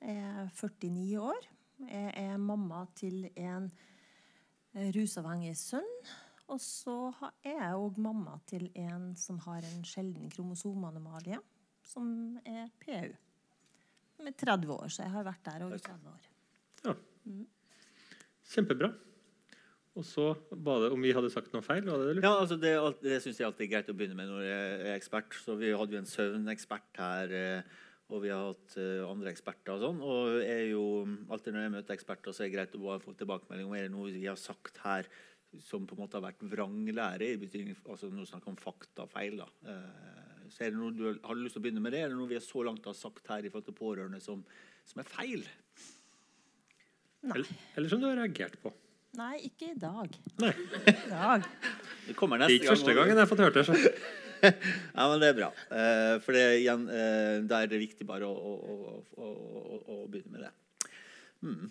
[0.00, 1.48] Jeg er 49 år.
[1.90, 3.68] Jeg er mamma til en
[4.96, 5.92] rusavhengig sønn.
[6.48, 6.96] Og så
[7.44, 11.38] er jeg òg mamma til en som har en sjelden kromosomanomalie,
[11.84, 13.12] som er PU.
[14.16, 16.31] Som er 30 år, så jeg har vært der òg i 30 år.
[18.52, 18.92] Kjempebra.
[19.92, 20.30] Og så
[20.64, 21.84] var det om vi hadde sagt noe feil?
[21.84, 22.22] Det.
[22.24, 22.72] Ja, altså Det,
[23.04, 25.34] det syns jeg alltid er greit å begynne med når jeg er ekspert.
[25.36, 27.74] Så Vi hadde jo en søvnekspert her, eh,
[28.12, 29.74] og vi har hatt eh, andre eksperter.
[29.76, 30.86] og sånn, og er jo,
[31.28, 33.92] Alltid når jeg møter eksperter, så er det greit å få tilbakemelding om er det
[33.92, 35.08] noe vi har sagt her
[35.60, 37.34] som på en måte har vært vranglære.
[37.34, 39.36] i betydning, altså Nå snakker om faktafeil.
[39.44, 39.48] da.
[39.68, 42.00] Eh, Så er det noe du har, har lyst til å begynne med det?
[42.00, 44.40] Er det noe vi så langt har sagt her i forhold til pårørende som,
[44.88, 45.44] som er feil?
[47.22, 47.36] Nei.
[47.36, 48.72] Eller, eller som du har reagert på?
[49.18, 50.14] Nei, ikke i dag.
[50.40, 50.52] Nei,
[50.88, 51.44] I dag.
[52.08, 52.98] Det kommer Det er neste ikke første gang.
[53.04, 53.66] gangen jeg har fått hørt det.
[53.68, 53.76] Så.
[54.42, 55.48] Ja, men det er bra.
[55.70, 59.28] Eh, for det, igjen, eh, da er det viktig bare å, å, å,
[59.86, 60.50] å begynne med det.
[61.46, 61.68] Mm.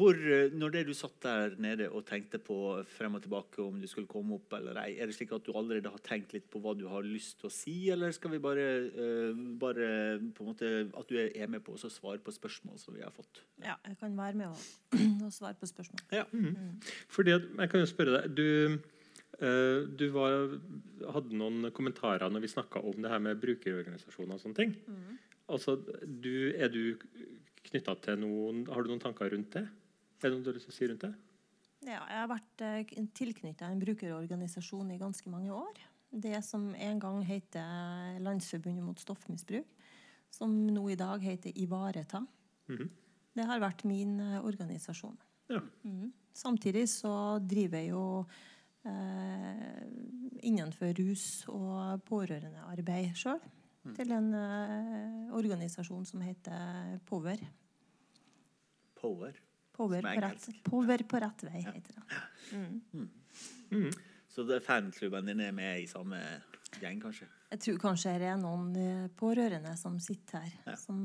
[0.00, 2.56] Hvor, eh, når det du satt der nede og tenkte på
[2.88, 5.52] frem og tilbake om du skulle komme opp eller ei, er det slik at du
[5.52, 8.40] allerede har tenkt litt på hva du har lyst til å si, eller skal vi
[8.40, 9.90] bare, uh, bare
[10.32, 13.12] på en måte at du er med på å svare på spørsmål som vi har
[13.12, 13.42] fått?
[13.60, 14.62] Ja, jeg kan være med og,
[15.26, 16.06] og svare på spørsmål.
[16.16, 16.24] Ja.
[17.12, 18.78] Fordi at, jeg kan jo spørre deg Du,
[19.42, 20.56] uh, du var,
[21.18, 24.74] hadde noen kommentarer når vi snakka om det her med brukerorganisasjoner og sånne ting.
[25.50, 25.76] Altså,
[26.06, 26.96] du, er du
[27.66, 29.66] knytta til noen Har du noen tanker rundt det?
[30.20, 31.12] Er det noe du har lyst til å si rundt det?
[31.88, 35.80] Ja, jeg har vært eh, tilknyttet en brukerorganisasjon i ganske mange år.
[36.10, 39.68] Det som en gang heter Landsforbundet mot stoffmisbruk,
[40.30, 42.24] som nå i dag heter Ivareta.
[42.68, 42.90] Mhm.
[43.30, 45.16] Det har vært min eh, organisasjon.
[45.48, 45.62] Ja.
[45.86, 46.12] Mhm.
[46.34, 48.04] Samtidig så driver jeg jo
[48.86, 49.80] eh,
[50.46, 53.40] innenfor rus- og pårørendearbeid sjøl.
[53.96, 57.40] Til en eh, organisasjon som heter Power.
[59.00, 59.32] Power.
[59.80, 60.46] Power er på, rett.
[60.66, 63.90] Power på rett vei, heter det.
[64.30, 66.20] Så det, fanklubben din er med i samme
[66.82, 67.26] gjeng, kanskje?
[67.50, 70.52] Jeg tror kanskje det er noen eh, pårørende som sitter her.
[70.68, 70.76] Ja.
[70.78, 71.00] Som,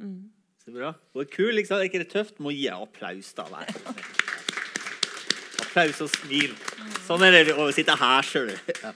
[0.00, 0.20] mm.
[0.62, 0.94] Så bra.
[1.14, 1.80] Og kul, liksom.
[1.80, 2.38] Er ikke det tøft?
[2.42, 3.44] Må gi applaus, da.
[3.52, 3.68] Vær.
[5.66, 6.56] applaus og smil.
[7.04, 8.54] Sånn er det å sitte her sjøl.
[8.80, 8.94] Ja.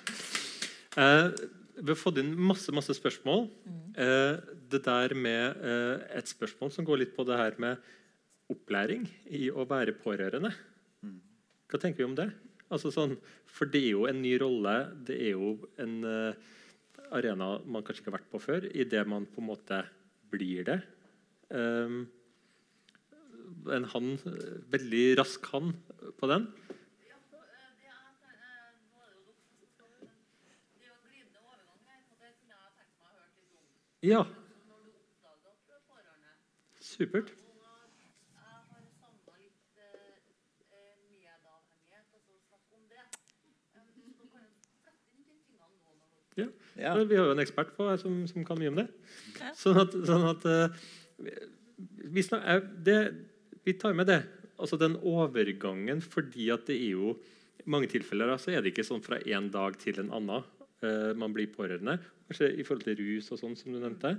[1.00, 1.26] Eh,
[1.80, 3.48] vi har fått inn masse masse spørsmål.
[4.00, 4.40] Eh,
[4.70, 7.90] det der med uh, Et spørsmål som går litt på det her med
[8.52, 10.52] opplæring i å være pårørende.
[11.70, 12.28] Hva tenker vi om det?
[12.70, 13.16] Altså sånn,
[13.50, 14.74] for det er jo en ny rolle.
[15.06, 16.34] Det er jo en uh,
[17.14, 19.82] arena man kanskje ikke har vært på før, idet man på en måte
[20.30, 20.80] blir det.
[21.50, 22.04] Um,
[23.74, 25.72] en han, eh, veldig rask han
[26.18, 26.46] på den.
[27.08, 30.06] Ja, for, eh, det er at, eh, nå er det jo dere som skal det,
[30.06, 30.16] men
[30.78, 33.32] det er jo en glidende overgang her, og det kunne jeg tenkt meg å høre
[33.36, 33.66] litt om.
[34.06, 36.32] Ja, Så når du oppdager at du er pårørende,
[36.80, 37.28] supert.
[37.34, 37.58] og
[38.00, 40.14] jeg har savnet litt eh,
[40.72, 43.04] eh, medavhengighet, altså snakk om det.
[43.76, 44.52] Eh, Så du kan jo
[44.86, 46.94] sette inn de tingene nå når du Ja.
[46.96, 48.86] Vi har jo en ekspert på her som, som kan mye om det.
[49.38, 49.52] Ja.
[49.58, 50.78] Sånn at, sånn at eh,
[52.14, 53.00] vi, snak, eh, det,
[53.66, 54.22] vi tar med det.
[54.60, 57.14] Altså den overgangen, fordi at det er jo
[57.60, 60.48] i mange tilfeller så er det ikke sånn fra en dag til en annen
[60.84, 61.98] eh, man blir pårørende.
[62.28, 64.14] Kanskje i forhold til rus og sånn som du nevnte.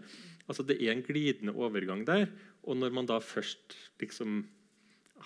[0.48, 2.28] Altså Det er en glidende overgang der.
[2.68, 4.44] Og når man da først liksom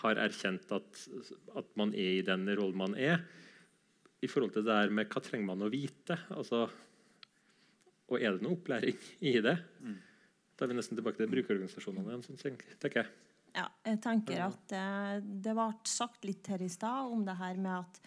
[0.03, 1.05] har erkjent at,
[1.55, 3.23] at man er i den rollen man er,
[4.23, 6.17] i forhold til det der med hva trenger man å vite?
[6.33, 6.65] Altså,
[8.12, 9.56] og er det noe opplæring i det?
[10.56, 12.26] Da er vi nesten tilbake til brukerorganisasjonene igjen.
[12.26, 13.12] Sånn, tenker jeg.
[13.56, 17.60] Ja, jeg tenker at eh, det ble sagt litt her i stad om det her
[17.60, 17.99] med at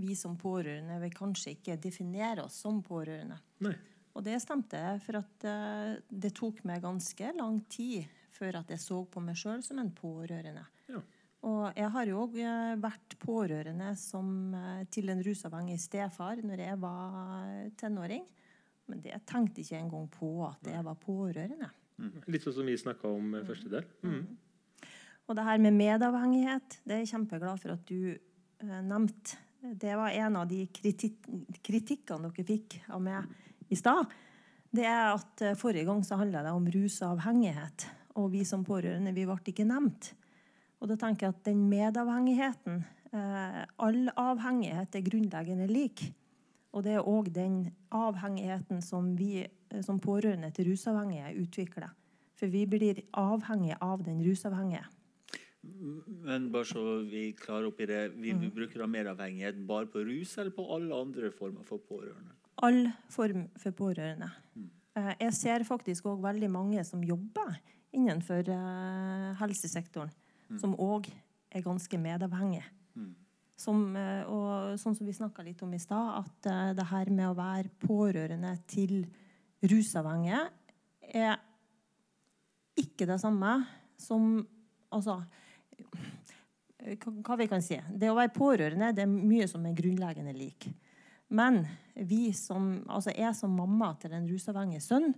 [0.00, 3.38] vi som pårørende vil kanskje ikke definere oss som pårørende.
[3.64, 3.74] Nei.
[4.16, 8.82] Og det stemte, for at eh, det tok meg ganske lang tid før at jeg
[8.82, 10.64] så på meg sjøl som en pårørende.
[10.90, 11.00] Ja.
[11.48, 12.36] Og jeg har jo òg
[12.82, 18.28] vært pårørende som, eh, til en rusavhengig stefar når jeg var tenåring.
[18.90, 21.70] Men det tenkte ikke engang på at jeg var pårørende.
[22.32, 23.86] Litt sånn som vi snakka om i første del.
[24.06, 24.22] Mm.
[25.28, 29.38] Og det her med medavhengighet, det er jeg kjempeglad for at du eh, nevnte.
[29.60, 31.26] Det var en av de kritikk,
[31.62, 34.08] kritikkene dere fikk av meg i stad.
[34.70, 37.86] Det er at eh, forrige gang så handla det om rusavhengighet,
[38.18, 40.14] og vi som pårørende vi ble ikke nevnt.
[40.80, 42.80] Og da tenker jeg at den medavhengigheten
[43.12, 46.06] eh, All avhengighet er grunnleggende lik.
[46.72, 51.90] Og det er òg den avhengigheten som vi eh, som pårørende til rusavhengige utvikler.
[52.38, 54.86] For vi blir avhengige av den rusavhengige.
[56.24, 60.00] Men bare så vi klarer opp i det, vil du bruke mer avhengighet bare på
[60.08, 62.32] rus eller på alle andre former for pårørende?
[62.64, 64.30] All form for pårørende.
[64.96, 67.58] Eh, Jeg ser faktisk òg veldig mange som jobber
[67.92, 70.10] innenfor eh, helsesektoren,
[70.58, 71.10] som òg
[71.50, 72.64] er ganske medavhengige.
[73.60, 77.10] Som, eh, og sånn som vi snakka litt om i stad, at eh, det her
[77.12, 79.02] med å være pårørende til
[79.60, 80.46] rusavhengige
[81.10, 81.36] er
[82.80, 83.58] ikke det samme
[84.00, 84.32] som
[84.90, 85.20] Altså
[86.80, 87.76] hva vi kan si.
[87.78, 90.66] Det å være pårørende det er mye som er grunnleggende lik.
[91.36, 91.60] Men
[91.94, 95.12] vi som, altså jeg som mamma til en rusavhengig sønn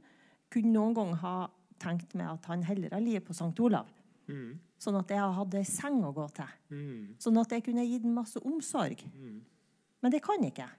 [0.52, 1.36] kunne noen gang ha
[1.80, 3.54] tenkt meg at han heller har livet på St.
[3.64, 3.88] Olav.
[4.28, 4.58] Mm.
[4.82, 6.54] Sånn at jeg hadde ei seng å gå til.
[6.74, 7.02] Mm.
[7.22, 9.04] Sånn at jeg kunne gitt ham masse omsorg.
[10.02, 10.78] Men det kan ikke jeg.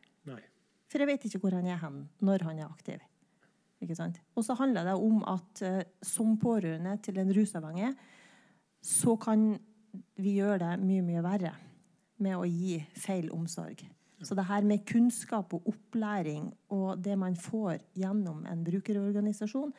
[0.92, 3.02] For jeg vet ikke hvor han er hen når han er aktiv.
[3.84, 4.20] Ikke sant?
[4.38, 7.90] Og så handler det om at uh, som pårørende til en rusavhengig,
[8.84, 9.54] så kan
[10.20, 11.54] vi gjøre det mye, mye verre
[12.24, 13.82] med å gi feil omsorg.
[14.24, 19.74] Så det her med kunnskap og opplæring og det man får gjennom en brukerorganisasjon,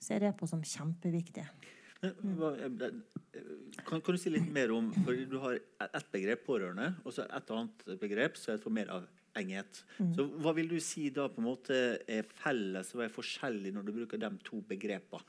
[0.00, 1.46] ser jeg på som kjempeviktig.
[2.02, 3.40] Men hva- eh,
[3.86, 7.26] Kan, kan du si litt mer om for Du har ett begrep, pårørende, og så
[7.28, 8.70] et annet begrep som er for
[10.00, 10.14] Mm.
[10.16, 13.84] Så Hva vil du si da på en måte er felles og er forskjellig når
[13.86, 15.22] du bruker de to begrepene?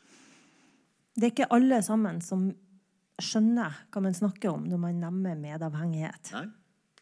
[1.14, 2.48] Det er ikke alle sammen som
[3.22, 6.32] skjønner hva man snakker om når man nevner medavhengighet.
[6.34, 6.46] Nei?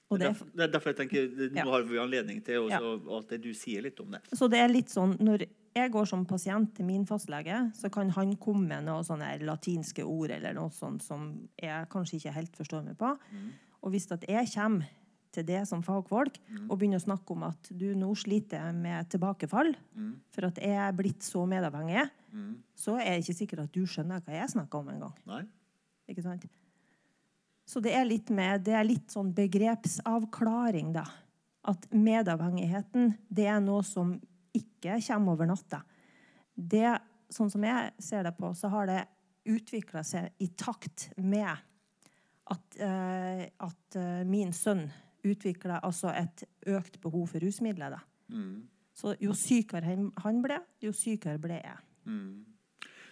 [0.10, 1.64] Det, er er derfor, er derfor jeg tenker Nå Ja.
[1.70, 3.18] Har vi anledning til også, Ja.
[3.20, 4.22] at du sier litt om det.
[4.34, 5.46] Så det er litt sånn, når
[5.76, 10.04] jeg går som pasient til min fastlege, så kan han komme med noen sånne latinske
[10.04, 13.12] ord eller noe sånt som jeg kanskje ikke helt forstår meg på.
[13.84, 14.88] Og hvis at jeg kommer
[15.32, 19.76] til det som fagfolk og begynner å snakke om at du nå sliter med tilbakefall
[20.34, 22.08] for at jeg er blitt så medavhengig,
[22.76, 25.14] så er det ikke sikkert at du skjønner hva jeg snakker om engang.
[26.10, 26.48] Ikke sant?
[27.70, 31.06] Så det er litt med Det er litt sånn begrepsavklaring, da.
[31.70, 34.16] At medavhengigheten, det er noe som
[34.56, 35.82] ikke kommer over natta.
[36.56, 36.98] Det,
[37.32, 39.00] sånn som jeg ser det på, så har det
[39.50, 41.48] utvikla seg i takt med
[42.50, 44.88] at, eh, at eh, min sønn
[45.24, 47.92] utvikla altså et økt behov for rusmidler.
[47.98, 48.00] Da.
[48.94, 49.84] Så jo sykere
[50.24, 51.78] han- ble, jo sykere ble jeg.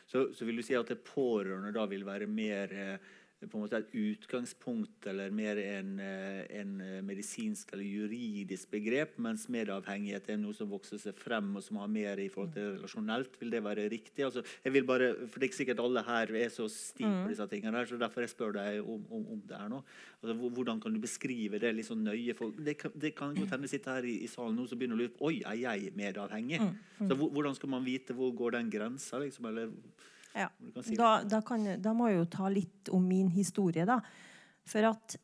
[0.07, 2.97] Så, så vil du si at det pårørende da vil være mer eh,
[3.45, 9.13] på en måte et utgangspunkt eller mer en, eh, en eh, medisinsk eller juridisk begrep,
[9.21, 12.71] mens medavhengighet er noe som vokser seg frem og som har mer i forhold til
[12.79, 13.38] relasjonelt.
[13.38, 14.25] Vil det være riktig?
[14.25, 17.29] Altså, jeg vil bare, for Det er ikke sikkert alle her er så stive på
[17.29, 19.83] disse tingene, her, så derfor jeg spør deg om, om, om det her nå.
[20.23, 22.33] Altså, hvordan kan du beskrive det litt sånn nøye?
[22.33, 24.97] For det kan, det kan godt hende sitte her i, i salen nå så begynner
[24.97, 26.57] å lure på Oi, er jeg medavhengig?
[26.97, 29.19] Så Hvordan skal man vite hvor går den grensa?
[29.21, 29.69] Liksom, eller,
[30.38, 30.49] Ja.
[30.83, 30.97] si.
[30.99, 33.99] Da, da, kan, da må jeg jo ta litt om min historie, da.
[34.67, 35.17] For at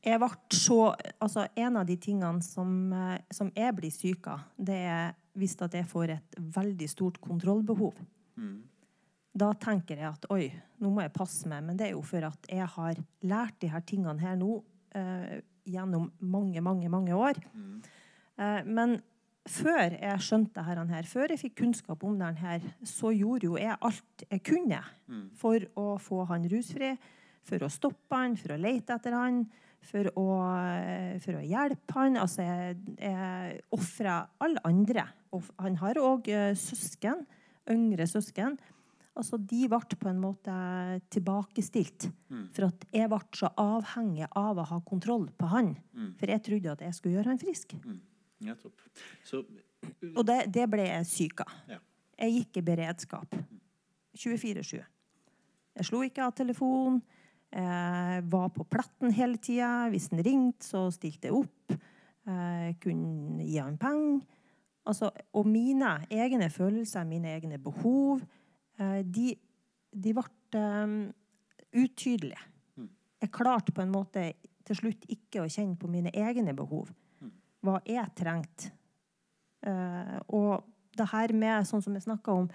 [0.00, 0.78] jeg ble så
[1.20, 5.54] Altså, en av de tingene som, eh, som jeg blir syk av, det er hvis
[5.62, 7.94] at jeg får et veldig stort kontrollbehov.
[9.40, 10.48] Da tenker jeg at oi,
[10.82, 11.62] nå må jeg passe meg.
[11.68, 14.56] Men det er jo for at jeg har lært de her tingene her nå
[14.98, 15.38] eh,
[15.70, 17.38] gjennom mange, mange, mange år.
[18.40, 18.98] Eh, men
[19.50, 23.56] før jeg skjønte dette her, før jeg fikk kunnskap om dette her, så gjorde jo
[23.60, 24.82] jeg alt jeg kunne
[25.40, 26.94] for å få han rusfri,
[27.42, 29.44] for å stoppe han, for å lete etter han,
[29.80, 30.26] for å,
[30.76, 32.16] eh, for å hjelpe han.
[32.20, 35.06] Altså, jeg, jeg ofra alle andre.
[35.32, 36.28] Og han har òg
[36.58, 37.24] søsken,
[37.70, 38.58] yngre søsken.
[39.16, 40.52] Altså, de ble på en måte
[41.10, 42.10] tilbakestilt.
[42.54, 45.74] For at jeg ble så avhengig av å ha kontroll på han.
[46.20, 47.74] For jeg trodde at jeg skulle gjøre han frisk.
[48.44, 48.80] Nettopp.
[49.24, 49.42] Så
[50.14, 51.54] Og det, det ble jeg syk av.
[51.68, 51.78] Ja.
[52.20, 53.36] Jeg gikk i beredskap
[54.16, 54.80] 24-7.
[55.76, 56.98] Jeg slo ikke av telefon.
[57.50, 59.88] Jeg var på platten hele tida.
[59.92, 61.78] Hvis den ringte, så stilte jeg opp.
[62.28, 64.20] Jeg kunne gi han penger.
[64.90, 68.22] Altså, og mine egne følelser, mine egne behov,
[68.80, 69.34] eh, de,
[69.92, 70.24] de ble
[70.56, 70.94] eh,
[71.76, 72.46] utydelige.
[73.20, 74.24] Jeg klarte på en måte
[74.66, 76.88] til slutt ikke å kjenne på mine egne behov.
[77.64, 78.72] Hva jeg trengte.
[79.66, 80.64] Eh, og
[80.96, 82.48] det her med, sånn som jeg snakka om,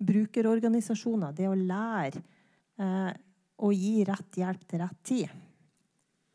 [0.00, 2.20] brukerorganisasjoner, det å lære
[2.80, 3.12] eh,
[3.60, 5.36] å gi rett hjelp til rett tid,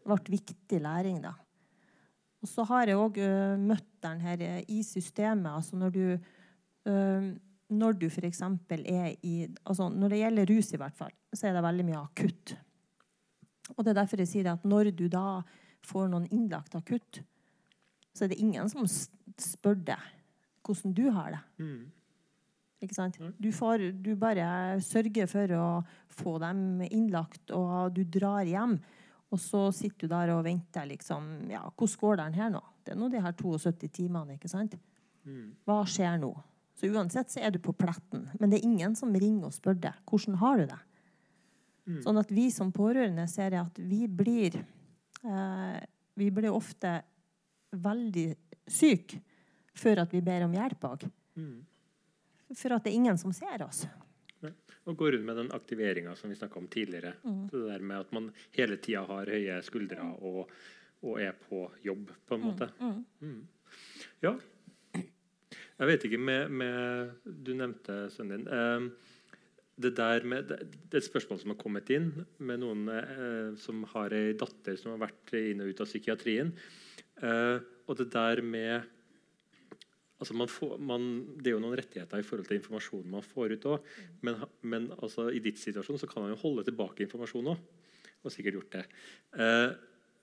[0.05, 1.33] ble viktig læring, da.
[2.45, 3.17] Og så har jeg òg
[3.57, 5.49] møtt den her eh, i systemet.
[5.49, 7.33] Altså når du eh,
[7.73, 8.41] Når du f.eks.
[8.69, 12.01] er i altså Når det gjelder rus, i hvert fall, så er det veldig mye
[12.03, 12.55] akutt.
[13.75, 15.41] Og det er derfor jeg sier at når du da
[15.85, 17.23] får noen innlagt akutt,
[18.15, 20.11] så er det ingen som spør deg
[20.65, 21.41] hvordan du har det.
[22.85, 23.19] Ikke sant?
[23.41, 25.65] Du, får, du bare sørger for å
[26.11, 28.79] få dem innlagt, og du drar hjem.
[29.33, 31.47] Og så sitter du der og venter, liksom.
[31.51, 32.61] Ja, hvordan går den her nå?
[32.85, 34.75] Det er nå de her 72 timene, ikke sant?
[35.65, 36.33] Hva skjer nå?
[36.75, 38.27] Så uansett så er du på pletten.
[38.39, 40.81] Men det er ingen som ringer og spør deg hvordan har du det.
[42.03, 45.81] Sånn at vi som pårørende ser at vi blir eh,
[46.17, 47.01] Vi blir ofte
[47.81, 48.27] veldig
[48.67, 49.19] syke
[49.75, 51.05] før at vi ber om hjelp òg.
[52.55, 53.83] For at det er ingen som ser oss.
[54.85, 57.15] Og gå rundt med den aktiveringa som vi snakka om tidligere.
[57.51, 60.51] Det der med at man hele tida har høye skuldre og,
[61.01, 62.69] og er på jobb, på en måte.
[62.79, 63.39] Mm.
[64.21, 64.35] Ja.
[65.75, 68.47] Jeg vet ikke med, med Du nevnte sønnen din.
[68.47, 69.15] Eh,
[69.75, 73.49] det der med, det, det er et spørsmål som har kommet inn med noen eh,
[73.59, 76.53] som har ei datter som har vært inn og ut av psykiatrien.
[77.23, 78.91] Eh, og det der med
[80.19, 81.03] altså man får, man,
[81.37, 83.89] Det er jo noen rettigheter i forhold til informasjonen man får ut òg.
[84.25, 87.65] Men, men altså, i ditt situasjon så kan man jo holde tilbake informasjon òg.
[88.25, 88.85] Og sikkert gjort det.
[89.37, 89.71] Eh,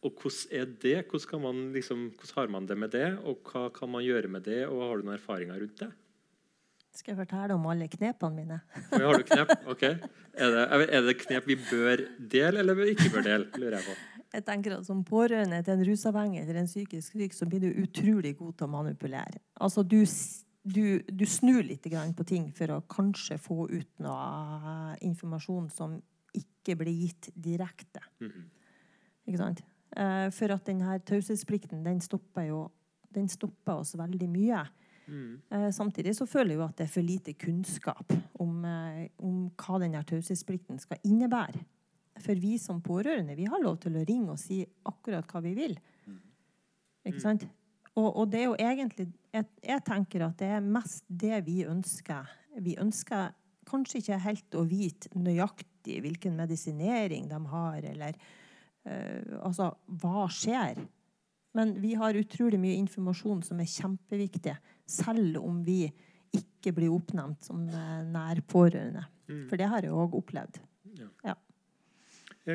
[0.03, 0.97] og hvordan er det?
[1.07, 3.09] Hvordan, man liksom, hvordan har man det med det?
[3.23, 4.65] Og hva kan man gjøre med det?
[4.67, 5.93] Og har du noen erfaringer rundt det?
[6.93, 8.59] Skal jeg fortelle om alle knepene mine?
[8.91, 9.53] Har du knep?
[9.73, 9.85] Ok.
[9.87, 13.49] Er det, er det knep vi bør dele, eller ikke bør dele?
[13.63, 13.95] lurer jeg på.
[14.33, 17.83] Jeg tenker at Som pårørende til en rusavhengig eller en psykisk syk, så blir du
[17.83, 19.43] utrolig god til å manipulere.
[19.61, 20.01] Altså, du,
[20.65, 21.85] du, du snur litt
[22.17, 26.01] på ting for å kanskje få ut noe informasjon som
[26.33, 28.01] ikke blir gitt direkte.
[29.27, 29.65] Ikke sant?
[29.97, 32.63] Eh, For at denne taushetsplikten den stopper jo
[33.13, 34.63] den stopper oss veldig mye.
[35.07, 35.43] Mm.
[35.75, 39.81] Samtidig så føler jeg jo at det er for lite kunnskap om, eh, om hva
[39.83, 41.61] denne taushetsplikten skal innebære.
[42.21, 45.55] For vi som pårørende vi har lov til å ringe og si akkurat hva vi
[45.57, 45.77] vil.
[47.09, 47.47] Ikke sant?
[47.97, 51.63] Og, og det er jo egentlig jeg, jeg tenker at det er mest det vi
[51.69, 52.29] ønsker.
[52.63, 53.33] Vi ønsker
[53.69, 58.17] kanskje ikke helt å vite nøyaktig hvilken medisinering de har, eller
[58.85, 59.73] eh, altså
[60.03, 60.83] hva skjer.
[61.57, 64.55] Men vi har utrolig mye informasjon som er kjempeviktig,
[64.89, 65.85] selv om vi
[66.33, 69.05] ikke blir oppnevnt som eh, nær pårørende.
[69.49, 70.61] For det har jeg òg opplevd.
[70.99, 71.09] Ja.
[71.33, 71.37] Ja,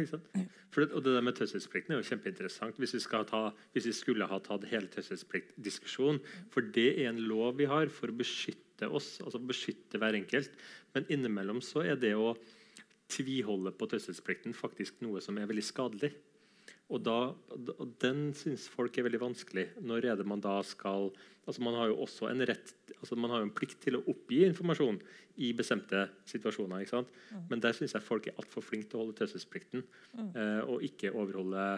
[0.09, 0.27] sant?
[0.73, 3.41] For det, og det der med taushetsplikten er jo kjempeinteressant hvis vi, skal ta,
[3.73, 6.19] hvis vi skulle ha tatt hele taushetspliktdiskusjonen.
[6.53, 10.53] For det er en lov vi har for å beskytte oss, altså beskytte hver enkelt.
[10.95, 12.35] Men innimellom så er det å
[13.07, 16.11] tviholde på taushetsplikten faktisk noe som er veldig skadelig.
[16.88, 17.34] Og, da,
[17.99, 19.65] Den syns folk er veldig vanskelig.
[19.84, 21.11] Når er det man da skal
[21.47, 24.01] altså Man har jo også en rett, altså man har jo en plikt til å
[24.11, 24.97] oppgi informasjon
[25.39, 26.81] i bestemte situasjoner.
[26.84, 27.14] ikke sant?
[27.47, 29.85] Men der syns jeg folk er altfor flinke til å holde taushetsplikten
[30.35, 31.69] eh, og ikke overholde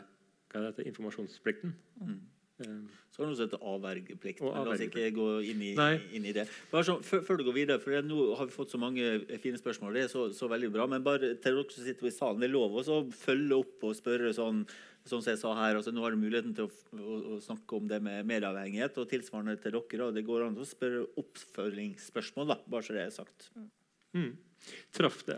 [0.50, 1.76] hva det, informasjonsplikten.
[2.02, 2.16] Eh,
[2.60, 4.42] Så har du som heter avvergeplikt.
[4.44, 5.72] Men La oss ikke gå inn i,
[6.16, 6.46] inn i det.
[6.72, 9.60] Bare sånn, før, før du går videre, for Nå har vi fått så mange fine
[9.60, 9.96] spørsmål.
[9.96, 10.88] Det er så, så veldig bra.
[10.92, 13.98] Men bare til dere som sitter i salen, det er lov å følge opp og
[14.00, 14.64] spørre sånn
[15.08, 17.78] Sånn som jeg sa her, altså Nå har du muligheten til å, å, å snakke
[17.78, 20.10] om det med medieavhengighet Og tilsvarende til dere.
[20.10, 23.48] Og det går an å spørre oppfølgingsspørsmål, da, bare så det er sagt.
[24.18, 24.34] Mm.
[24.96, 25.38] Traff det,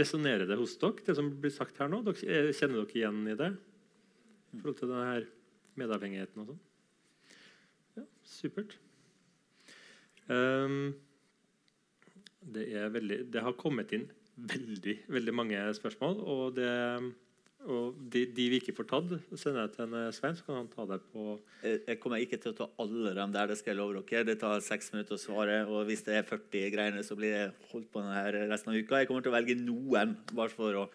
[0.00, 2.02] Resonnerer det hos dere, det som blir sagt her nå?
[2.06, 3.50] Dere, eh, kjenner dere igjen i det?
[4.54, 5.26] I forhold til denne her
[5.80, 6.62] medavhengigheten og sånn?
[7.98, 8.76] Ja, supert.
[10.28, 10.94] Um,
[12.40, 16.18] det, veldig, det har kommet inn veldig, veldig mange spørsmål.
[16.20, 16.70] Og, det,
[17.64, 20.60] og de, de vi ikke får tatt, sender jeg til en eh, Svein, så kan
[20.62, 23.58] han ta det på Jeg jeg kommer ikke til å ta alle dem der, det
[23.60, 24.26] skal jeg love dere.
[24.30, 25.60] Det tar seks minutter å svare.
[25.70, 28.80] Og hvis det er 40 greiene, så blir det holdt på denne her resten av
[28.80, 29.02] uka.
[29.02, 30.88] Jeg kommer til å velge noen, bare for å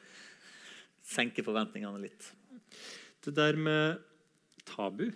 [1.10, 2.32] senke forventningene litt.
[3.24, 4.09] Det der med
[4.70, 5.10] tabu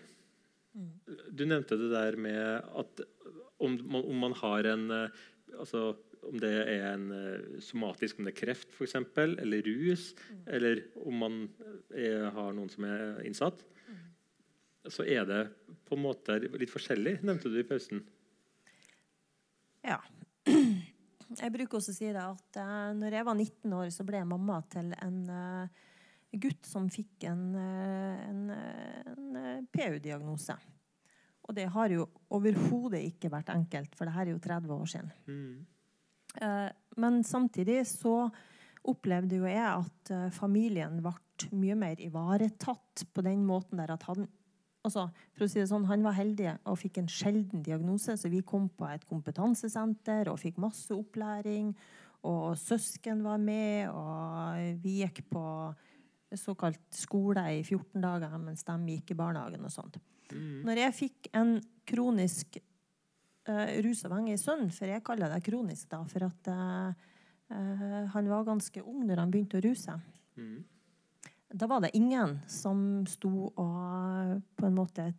[0.73, 3.03] Du nevnte det der med at
[3.63, 5.21] om man, om man har en eh,
[5.59, 5.93] altså
[6.27, 10.13] om det er en eh, somatisk, om det er kreft f.eks., eller rus,
[10.47, 11.39] eller om man
[11.91, 13.63] er, har noen som er innsatt,
[14.91, 15.41] så er det
[15.87, 18.03] på en måte litt forskjellig, nevnte du i pausen.
[19.83, 19.99] Ja.
[21.33, 24.19] Jeg bruker også å si det at eh, når jeg var 19 år, så ble
[24.19, 25.79] jeg mamma til en eh,
[26.41, 30.55] gutt som fikk en, eh, en, eh, en eh, PU-diagnose.
[31.43, 34.85] Og det har jo overhodet ikke vært enkelt, for det her er jo 30 år
[34.85, 35.11] siden.
[36.41, 38.31] Eh, men samtidig så
[38.83, 41.13] opplevde jo jeg at familien ble
[41.55, 44.27] mye mer ivaretatt på den måten der at han
[44.83, 48.31] altså, for å si det sånn, Han var heldig og fikk en sjelden diagnose, så
[48.31, 51.73] vi kom på et kompetansesenter og fikk masse opplæring.
[52.23, 55.43] Og søsken var med, og vi gikk på
[56.39, 59.99] såkalt skole i 14 dager mens de gikk i barnehagen og sånt.
[60.33, 61.57] Når jeg fikk en
[61.87, 62.57] kronisk
[63.49, 67.09] uh, rusavhengig sønn, for jeg kaller det kronisk da, for at uh,
[68.13, 69.97] han var ganske ung når han begynte å ruse.
[71.53, 75.11] Da var det ingen som sto og på en måte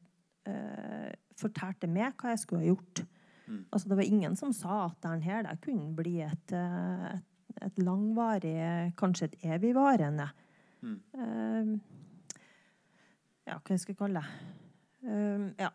[0.49, 3.05] uh, fortalte meg hva jeg skulle ha gjort.
[3.45, 7.81] Altså, det var ingen som sa at den her det kunne bli et, et, et
[7.85, 10.31] langvarig, kanskje et evigvarende
[10.85, 11.75] eh,
[13.45, 14.51] Ja, hva jeg skal kalle det.
[15.05, 15.69] Uh, ja.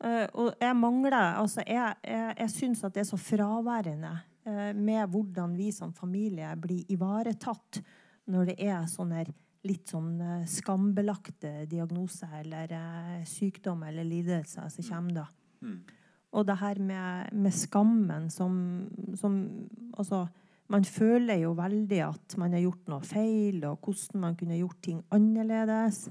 [0.00, 4.12] Uh, og jeg mangler altså Jeg, jeg, jeg syns at det er så fraværende
[4.46, 7.80] uh, med hvordan vi som familie blir ivaretatt
[8.30, 9.24] når det er sånne
[9.66, 12.70] litt sånn eh, skambelagte diagnoser eller
[13.28, 15.24] sykdom eller lidelser som kommer da.
[16.30, 18.54] Og det her med, med skammen som,
[19.18, 19.40] som
[19.98, 20.22] Altså,
[20.70, 24.78] man føler jo veldig at man har gjort noe feil, og hvordan man kunne gjort
[24.86, 26.04] ting annerledes.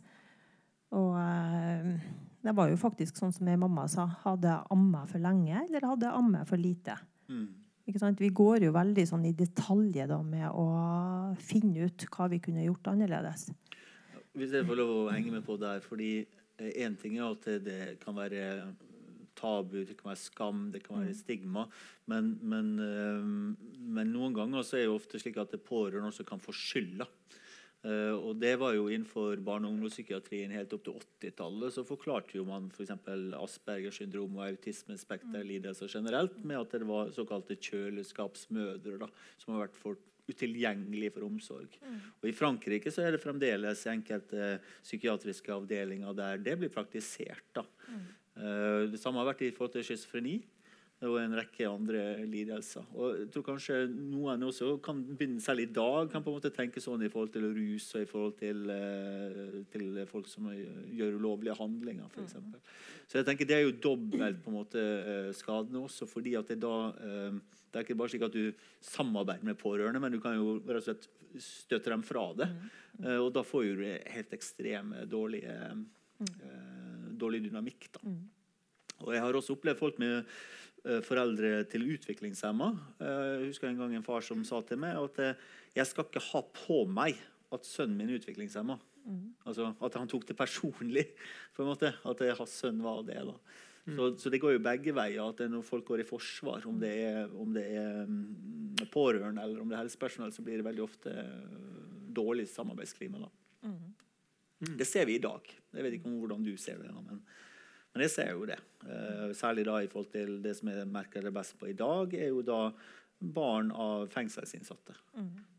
[0.98, 1.94] Og eh,
[2.44, 4.08] det var jo faktisk sånn som jeg mamma sa.
[4.26, 6.98] Hadde jeg amma for lenge, eller hadde jeg amma for lite?
[7.90, 8.20] Ikke sant?
[8.22, 10.68] Vi går jo veldig sånn i detalj da, med å
[11.42, 13.48] finne ut hva vi kunne gjort annerledes.
[14.38, 16.12] Hvis jeg får lov å henge med på der, fordi
[16.60, 18.44] én ting er at det kan være
[19.40, 21.66] tabu, det kan være skam, det kan være stigma.
[22.12, 26.28] Men, men, eh, men noen ganger så er det ofte slik at det pårørende også
[26.28, 27.08] kan få skylda.
[27.88, 31.72] Eh, og det var jo innenfor barne- og ungdomspsykiatrien helt opp til 80-tallet.
[31.72, 32.92] Så forklarte jo man f.eks.
[33.40, 39.08] Aspergers syndrom og autismespekterlidelser generelt med at det var såkalte kjøleskapsmødre da,
[39.40, 40.00] som har vært for
[40.30, 41.80] utilgjengelig for omsorg.
[42.22, 47.48] Og I Frankrike så er det fremdeles enkelte psykiatriske avdelinger der det blir praktisert.
[47.56, 47.64] da.
[47.88, 50.38] Eh, det samme har vært i forhold til schizofreni
[51.08, 52.84] og en rekke andre lidelser.
[52.92, 56.52] Og jeg tror kanskje noen også kan begynne, selv i dag, kan på en måte
[56.52, 61.16] tenke sånn i forhold til rus og i forhold til, eh, til folk som gjør
[61.22, 62.36] ulovlige handlinger, f.eks.
[63.08, 66.52] Så jeg tenker det er jo dobbelt på en måte eh, skadende også, fordi at
[66.52, 67.40] det da eh,
[67.70, 68.52] det er ikke bare slik at du
[68.84, 71.08] samarbeider med pårørende, men du kan jo rett og slett
[71.40, 72.50] støte dem fra det.
[73.06, 76.79] Eh, og da får du helt ekstreme dårlige eh,
[77.20, 77.90] dårlig dynamikk.
[77.98, 78.14] da.
[79.06, 82.70] Og jeg har også opplevd folk med uh, foreldre til utviklingshemma.
[83.00, 85.48] Uh, jeg husker en gang en far som sa til meg at uh,
[85.78, 87.20] jeg skal ikke ha på meg
[87.56, 88.78] at sønnen min er utviklingshemma.
[89.48, 91.08] Altså At han tok det personlig.
[91.56, 93.18] på en måte, At hans sønn var det.
[93.26, 93.38] da.
[93.90, 95.24] Så, så det går jo begge veier.
[95.24, 99.64] at Når folk går i forsvar, om det er, om det er mm, pårørende eller
[99.64, 101.16] om det er helsepersonell, så blir det veldig ofte
[102.14, 103.24] dårlig samarbeidsklima.
[103.24, 103.32] da.
[104.60, 105.46] Det ser vi i dag.
[105.74, 106.92] Jeg vet ikke om hvordan du ser det.
[106.92, 107.22] men,
[107.94, 108.60] men jeg ser jo det.
[108.84, 112.14] Uh, særlig da i forhold til det som jeg merker det best på i dag,
[112.14, 112.62] er jo da
[113.20, 114.96] barn av fengselsinnsatte.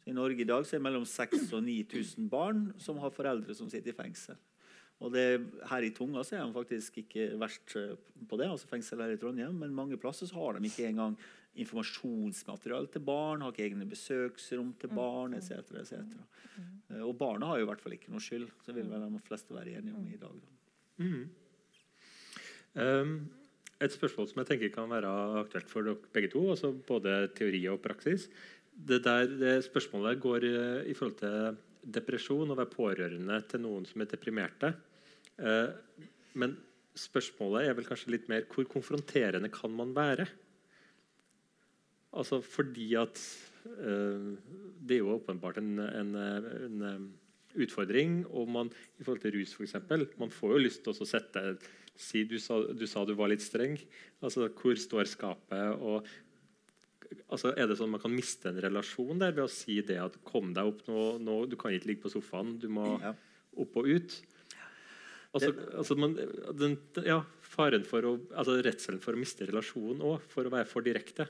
[0.09, 3.55] I Norge i dag så er det mellom 6000 og 9000 barn som har foreldre
[3.56, 4.39] som sitter i fengsel.
[5.01, 5.27] Og det,
[5.68, 7.97] Her i Tunga så er de faktisk ikke verst eh,
[8.28, 11.16] på det, altså fengsel her i Trondheim, men mange plasser så har de ikke engang
[11.59, 15.74] informasjonsmateriale til barn, har ikke egne besøksrom til barn etc.
[15.81, 16.14] etc.
[16.90, 19.22] Eh, Og barna har jo i hvert fall ikke noe skyld, så vil vel de
[19.27, 20.39] fleste være enige om i dag.
[20.40, 20.56] Da.
[22.81, 23.14] Um,
[23.81, 25.10] et spørsmål som jeg tenker kan være
[25.40, 28.28] aktuelt for dere begge to, altså både teori og praksis.
[28.70, 31.56] Det, der, det spørsmålet går eh, i forhold til
[31.97, 34.74] depresjon og være pårørende til noen som er deprimerte.
[35.40, 35.72] Eh,
[36.40, 36.55] men
[36.97, 40.28] spørsmålet er vel kanskje litt mer hvor konfronterende kan man være?
[42.12, 43.20] Altså fordi at
[43.78, 44.30] uh,
[44.82, 47.04] Det er jo åpenbart en, en, en eh,
[47.62, 48.24] utfordring.
[48.30, 49.76] Og man, i forhold til rus, f.eks.
[50.18, 51.44] Man får jo lyst til å sette
[52.00, 53.76] si, du, sa, du sa du var litt streng.
[54.24, 55.76] Altså, hvor står skapet?
[55.78, 56.08] og
[57.28, 60.18] altså, Er det sånn man kan miste en relasjon der ved å si det at
[60.26, 63.14] kom deg opp nå, nå du kan ikke ligge på sofaen, du må Ja.
[63.60, 64.20] opp og ut?
[65.31, 66.16] Altså, altså man,
[66.59, 66.73] den,
[67.07, 70.82] ja, faren for å, altså Redselen for å miste relasjonen òg, for å være for
[70.82, 71.28] direkte.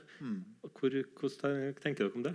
[0.79, 2.33] Hvor, hvordan tenker dere om det?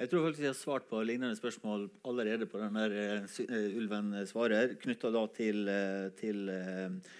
[0.00, 3.46] Jeg tror faktisk jeg har svart på lignende spørsmål allerede på den der uh, sy-
[3.48, 7.14] eh, Ulven svarer, knytta da til, uh, til, uh,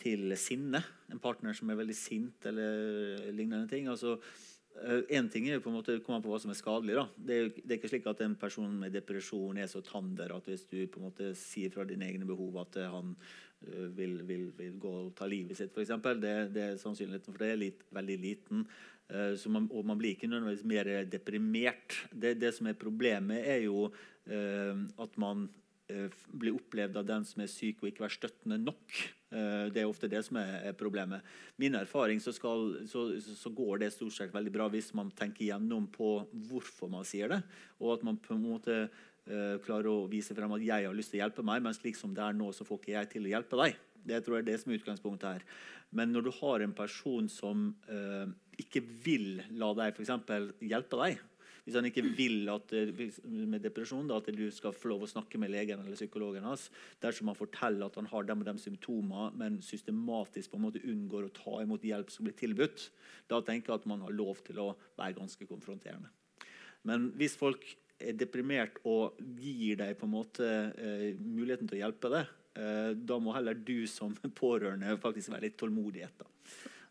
[0.00, 0.80] til sinne.
[1.12, 3.88] En partner som er veldig sint eller lignende ting.
[3.92, 4.16] altså
[5.12, 6.94] Én ting er jo på en måte komme på hva som er skadelig.
[6.96, 7.06] da.
[7.16, 10.46] Det er, det er ikke slik at en person med depresjon er så tander at
[10.48, 13.12] hvis du på en måte sier fra dine egne behov at eh, han
[13.66, 15.92] eh, vil, vil, vil gå og ta livet sitt, f.eks.
[16.22, 18.64] Det, det er sannsynligheten for det er litt, veldig liten.
[19.10, 22.00] Eh, man, og man blir ikke nødvendigvis mer deprimert.
[22.12, 23.88] Det, det som er problemet, er jo
[24.30, 25.48] eh, at man
[25.90, 29.00] eh, blir opplevd av den som er syk, og ikke være støttende nok.
[29.30, 31.26] Eh, Det er ofte det som er problemet.
[31.58, 35.50] Min erfaring så, skal, så, så går det stort sett veldig bra hvis man tenker
[35.50, 36.16] gjennom på
[36.48, 37.42] hvorfor man sier det,
[37.80, 41.12] og at man på en måte eh, klarer å vise frem at 'jeg har lyst
[41.12, 43.26] til å hjelpe meg', men slik som det er nå, så får ikke jeg til
[43.26, 43.76] å hjelpe deg.
[44.06, 45.42] Det tror jeg er det som er utgangspunktet her.
[45.92, 48.26] Men når du har en person som eh,
[48.58, 51.20] ikke vil la deg for eksempel hjelpe deg
[51.70, 52.88] Hvis han ikke vil at eh,
[53.30, 56.64] med depresjon da, at du skal få lov å snakke med legen eller psykologen hans,
[56.98, 60.82] dersom han forteller at han har dem og dem symptomer, men systematisk på en måte
[60.82, 62.88] unngår å ta imot hjelp som blir tilbudt,
[63.30, 66.10] da tenker jeg at man har lov til å være ganske konfronterende.
[66.90, 67.62] Men hvis folk
[68.00, 72.90] er deprimert og gir deg på en måte eh, muligheten til å hjelpe deg, eh,
[72.98, 76.18] da må heller du som pårørende faktisk være litt tålmodighet.
[76.18, 76.34] da.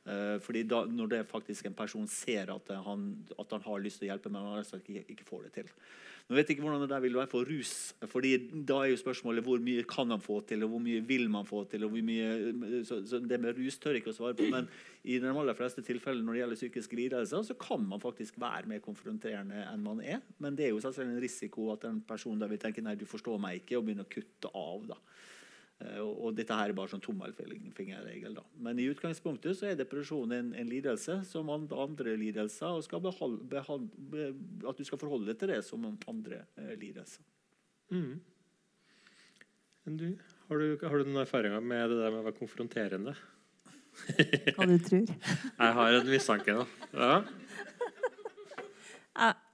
[0.07, 3.09] Eh, fordi da, Når det faktisk en person ser at eh, han,
[3.39, 5.73] at han har lyst til å hjelpe, men han ikke, ikke får det til.
[6.29, 7.95] Nå vet jeg ikke hvordan det der vil være for rus.
[8.05, 11.27] fordi da er jo spørsmålet hvor mye kan han få til, og hvor mye vil
[11.29, 11.83] man få til.
[11.83, 14.45] og hvor mye, så, så Det med rus tør jeg ikke å svare på.
[14.49, 14.69] Men
[15.03, 18.69] i de aller fleste tilfeller når det gjelder psykiske lidelser, så kan man faktisk være
[18.69, 20.21] mer konfronterende enn man er.
[20.37, 23.09] Men det er jo selvfølgelig en risiko at en person da vil tenke nei, du
[23.09, 24.85] forstår meg ikke, og begynne å kutte av.
[24.93, 25.01] da.
[25.79, 28.33] Eh, Og, dette her er bare sånn tommelfingerregel.
[28.35, 28.43] da.
[28.59, 33.39] Men i utgangspunktet så er depresjon en, en lidelse som andre, lidelser, og skal behold,
[33.49, 34.33] behold, be,
[34.67, 37.23] at du skal forholde deg til det som andre eh, lidelser.
[37.91, 38.19] Mm.
[39.85, 40.07] Men du,
[40.49, 43.15] har, du, har du noen erfaringer med det der med å være konfronterende?
[44.55, 45.07] Hva du tror.
[45.63, 46.67] Jeg har en mistanke, nå.
[46.93, 47.23] Ja.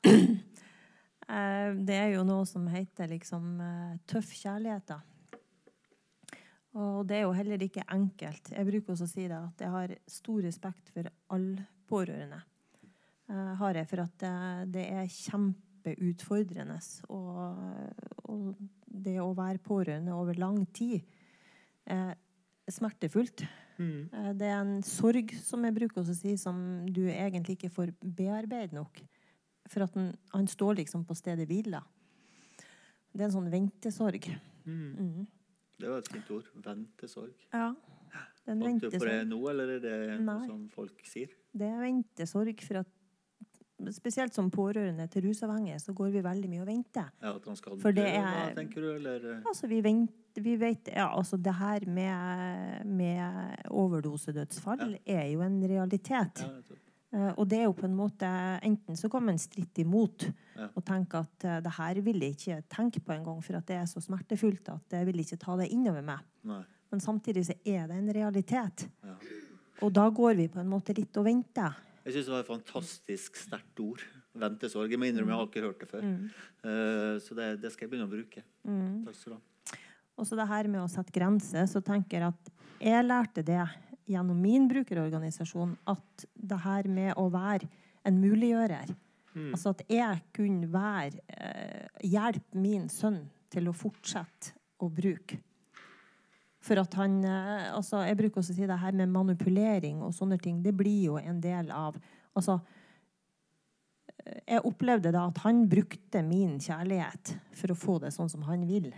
[1.26, 5.00] Eh, Det er jo noe som heter liksom eh, tøff kjærlighet, da.
[6.76, 8.52] Og det er jo heller ikke enkelt.
[8.52, 12.42] Jeg bruker også å si det at jeg har stor respekt for alle pårørende.
[13.32, 14.34] Eh, har jeg for at det,
[14.76, 16.78] det er kjempeutfordrende.
[17.16, 17.62] Og,
[18.28, 21.00] og det å være pårørende over lang tid
[21.88, 22.16] er
[22.72, 23.46] smertefullt.
[23.78, 24.10] Mm.
[24.12, 26.58] Eh, Det er en sorg, som jeg bruker også å si, som
[26.92, 29.00] du egentlig ikke får bearbeide nok.
[29.72, 31.72] For at han, han står liksom på stedet hvil.
[33.16, 34.28] Det er en sånn ventesorg.
[34.66, 34.92] Mm.
[35.00, 35.26] Mm.
[35.80, 36.44] Det var et fint ord.
[36.64, 37.34] Ventesorg.
[37.54, 37.74] Ja.
[38.46, 39.28] Det er en Fant du på det ventesorg.
[39.28, 40.48] nå, eller er det noe Nei.
[40.48, 41.28] som folk sier?
[41.54, 42.92] Det er ventesorg for at
[43.92, 47.10] Spesielt som pårørende til rusavhengige så går vi veldig mye og venter.
[47.22, 48.94] Ja, At han skal For dø, er- tenker du?
[48.94, 53.20] Eller eh, Altså, vi, venter vi vet Ja, altså, det her med, med
[53.70, 56.40] overdosedødsfall er jo en realitet.
[56.40, 56.62] ja,
[57.38, 58.28] og det er jo på en måte
[58.66, 60.26] Enten så kommer en stritt imot
[60.56, 60.70] Ja.
[60.76, 63.76] og tenker at eh, det her vil jeg ikke tenke på engang, for at det
[63.76, 66.20] er så smertefullt at jeg vil ikke ta det innover meg.
[66.48, 66.62] Nei.
[66.92, 68.86] Men samtidig så er det en realitet.
[69.04, 69.16] Ja.
[69.84, 71.76] Og da går vi på en måte litt og venter.
[72.06, 74.04] Jeg syns det var et fantastisk sterkt ord.
[74.36, 74.92] Ventesorg.
[74.92, 76.06] Jeg må innrømme jeg har ikke hørt det før.
[76.08, 78.44] Eh, så det, det skal jeg begynne å bruke.
[78.64, 79.42] Takk skal du ha.
[80.16, 83.60] Og så det her med å sette grenser, så tenker jeg at jeg lærte det
[84.10, 87.68] gjennom min brukerorganisasjon at det her med å være
[88.06, 88.94] en muliggjører
[89.36, 94.54] Altså at jeg kunne være eh, hjelpe min sønn til å fortsette
[94.84, 95.42] å bruke.
[96.64, 100.16] For at han eh, altså Jeg bruker også å si det her med manipulering og
[100.16, 100.64] sånne ting.
[100.64, 102.00] Det blir jo en del av
[102.36, 102.58] Altså
[104.24, 108.48] eh, Jeg opplevde da at han brukte min kjærlighet for å få det sånn som
[108.48, 108.94] han vil.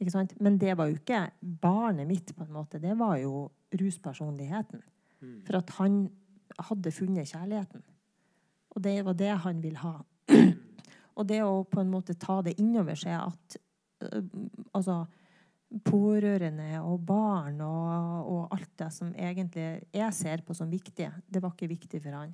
[0.00, 0.32] Ikke sant?
[0.40, 2.80] Men det var jo ikke barnet mitt, på en måte.
[2.80, 4.82] Det var jo ruspersonligheten.
[5.46, 6.02] For at han
[6.70, 7.82] hadde funnet kjærligheten.
[8.70, 9.96] Og det var det han ville ha.
[11.18, 13.56] Og det å på en måte ta det innover seg at
[14.06, 14.28] øh,
[14.72, 15.02] altså
[15.84, 21.42] pårørende og barn og, og alt det som egentlig jeg ser på som viktig, det
[21.42, 22.32] var ikke viktig for han.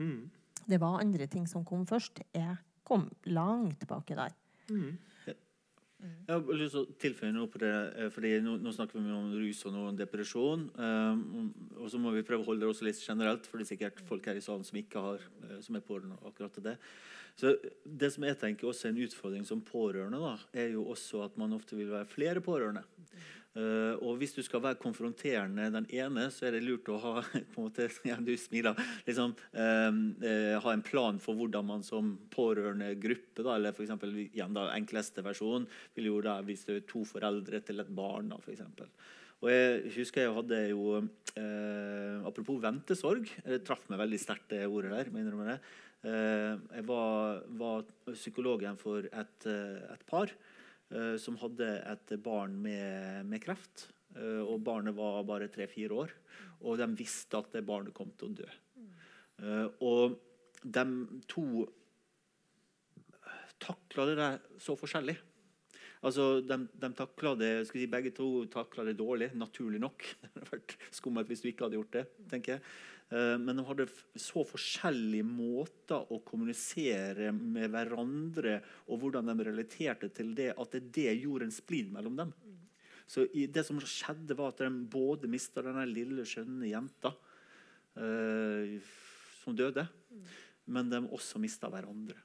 [0.00, 0.30] Mm.
[0.66, 2.22] Det var andre ting som kom først.
[2.34, 2.56] Jeg
[2.86, 4.34] kom langt tilbake der.
[6.02, 7.72] Jeg har lyst til å tilføye noe på det.
[7.96, 10.64] eh, fordi Nå, nå snakker vi om rus og noe om depresjon.
[10.74, 13.76] Um, og så må vi prøve å holde det også litt generelt, for det er
[13.76, 16.76] sikkert folk her i salen som ikke har, eh, som er pårørende akkurat til det.
[17.36, 17.54] Så
[17.86, 21.38] Det som jeg tenker også er en utfordring som pårørende, da, er jo også at
[21.38, 22.82] man ofte vil være flere pårørende.
[23.52, 27.14] Eh, og hvis du skal være konfronterende den ene, så er det lurt å ha
[27.52, 31.84] på en måte, ja, du smiler, liksom, um, uh, ha en plan for hvordan man
[31.84, 35.68] som pårørende gruppe, da, eller for eksempel, igjen da, enkleste versjon,
[35.98, 38.32] vil jo da hvis det er to foreldre til et barn.
[38.32, 38.88] da, for eksempel.
[39.42, 43.26] Og jeg husker jeg hadde jo eh, Apropos ventesorg.
[43.42, 45.10] Det traff meg veldig sterkt, det ordet der.
[45.10, 45.56] jeg det.
[46.02, 47.84] Eh, jeg var, var
[48.14, 50.51] psykologen for et, eh, et par eh,
[51.16, 53.86] som hadde et barn med, med kreft.
[54.18, 56.14] Eh, og barnet var bare tre-fire år.
[56.62, 58.48] Og de visste at det barnet kom til å dø.
[59.42, 60.18] Eh, og
[60.62, 60.84] de
[61.30, 61.46] to
[63.62, 65.16] takla det der så forskjellig.
[66.02, 70.06] Altså, de, de takla det, si, Begge to takla det dårlig, naturlig nok.
[70.22, 72.06] Det hadde vært skummelt hvis du ikke hadde gjort det.
[72.32, 72.64] tenker jeg.
[73.12, 78.58] Eh, Men de hadde så forskjellige måter å kommunisere med hverandre
[78.88, 82.32] og hvordan de relaterte til det, at det, gjorde en splid mellom dem.
[83.06, 87.12] Så Det som skjedde, var at de både mista denne lille, skjønne jenta
[88.00, 88.78] eh,
[89.42, 89.84] som døde,
[90.66, 92.16] men de også mista hverandre.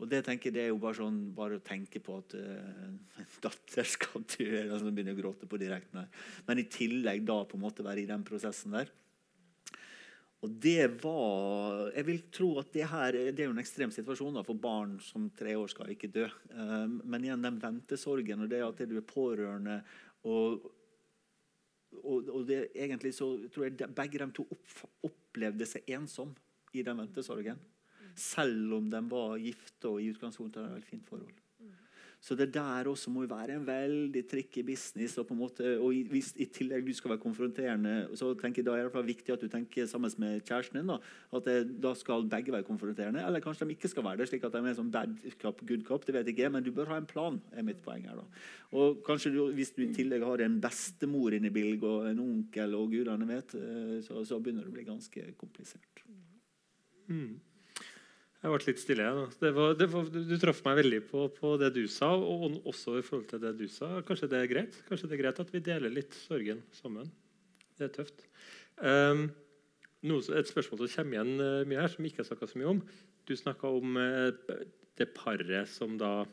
[0.00, 2.86] Og det tenker det er jo bare sånn bare å tenke på at uh,
[3.20, 6.08] en datter skal dø altså Nå begynner jeg å gråte på direkten her.
[6.46, 8.88] Men i tillegg da på en måte være i den prosessen der.
[10.40, 14.38] Og det var Jeg vil tro at det her det er jo en ekstrem situasjon
[14.38, 16.26] da, for barn som tre år skal ikke dø.
[16.26, 19.80] Eh, men igjen den ventesorgen og det at du er pårørende
[20.28, 20.70] og
[21.90, 24.74] og, og det, egentlig så tror jeg begge de to opp,
[25.08, 26.30] opplevde seg ensom
[26.70, 27.58] i den ventesorgen.
[28.14, 31.34] Selv om de var gifte og i utgangspunktet hadde et fint forhold.
[32.20, 35.16] Så det der også må være en veldig tricky business.
[35.18, 38.90] Og måte, og hvis i tillegg du skal være konfronterende, så tenker jeg da er
[38.92, 40.92] det viktig at du tenker sammen med kjæresten din.
[40.92, 40.98] Da,
[41.38, 43.24] at det, da skal begge være konfronterende.
[43.24, 45.86] Eller kanskje de ikke skal være det, slik at de er sånn bad cop, good
[45.88, 46.04] cop.
[46.04, 48.20] det vet jeg ikke, Men du bør ha en plan, er mitt poeng her.
[48.20, 48.44] da.
[48.76, 52.20] Og kanskje du, Hvis du i tillegg har en bestemor inne i bildet, og en
[52.20, 56.04] onkel, og gudene vet, eh, så, så begynner det å bli ganske komplisert.
[58.40, 59.06] Jeg ble litt stille.
[59.36, 63.26] Det du, traff meg veldig på, på det du sa, og og også i forhold
[63.28, 63.98] til det du sa.
[64.06, 67.10] Kanskje det er greit Kanskje det er greit at vi deler litt sorgen sammen.
[67.76, 68.24] Det er tøft.
[68.80, 69.26] Um,
[70.08, 72.60] noe, et spørsmål som kommer igjen eh, mye her, som vi ikke har snakka så
[72.60, 72.80] mye om.
[73.28, 74.56] Du snakka om eh,
[74.96, 76.24] det paret som da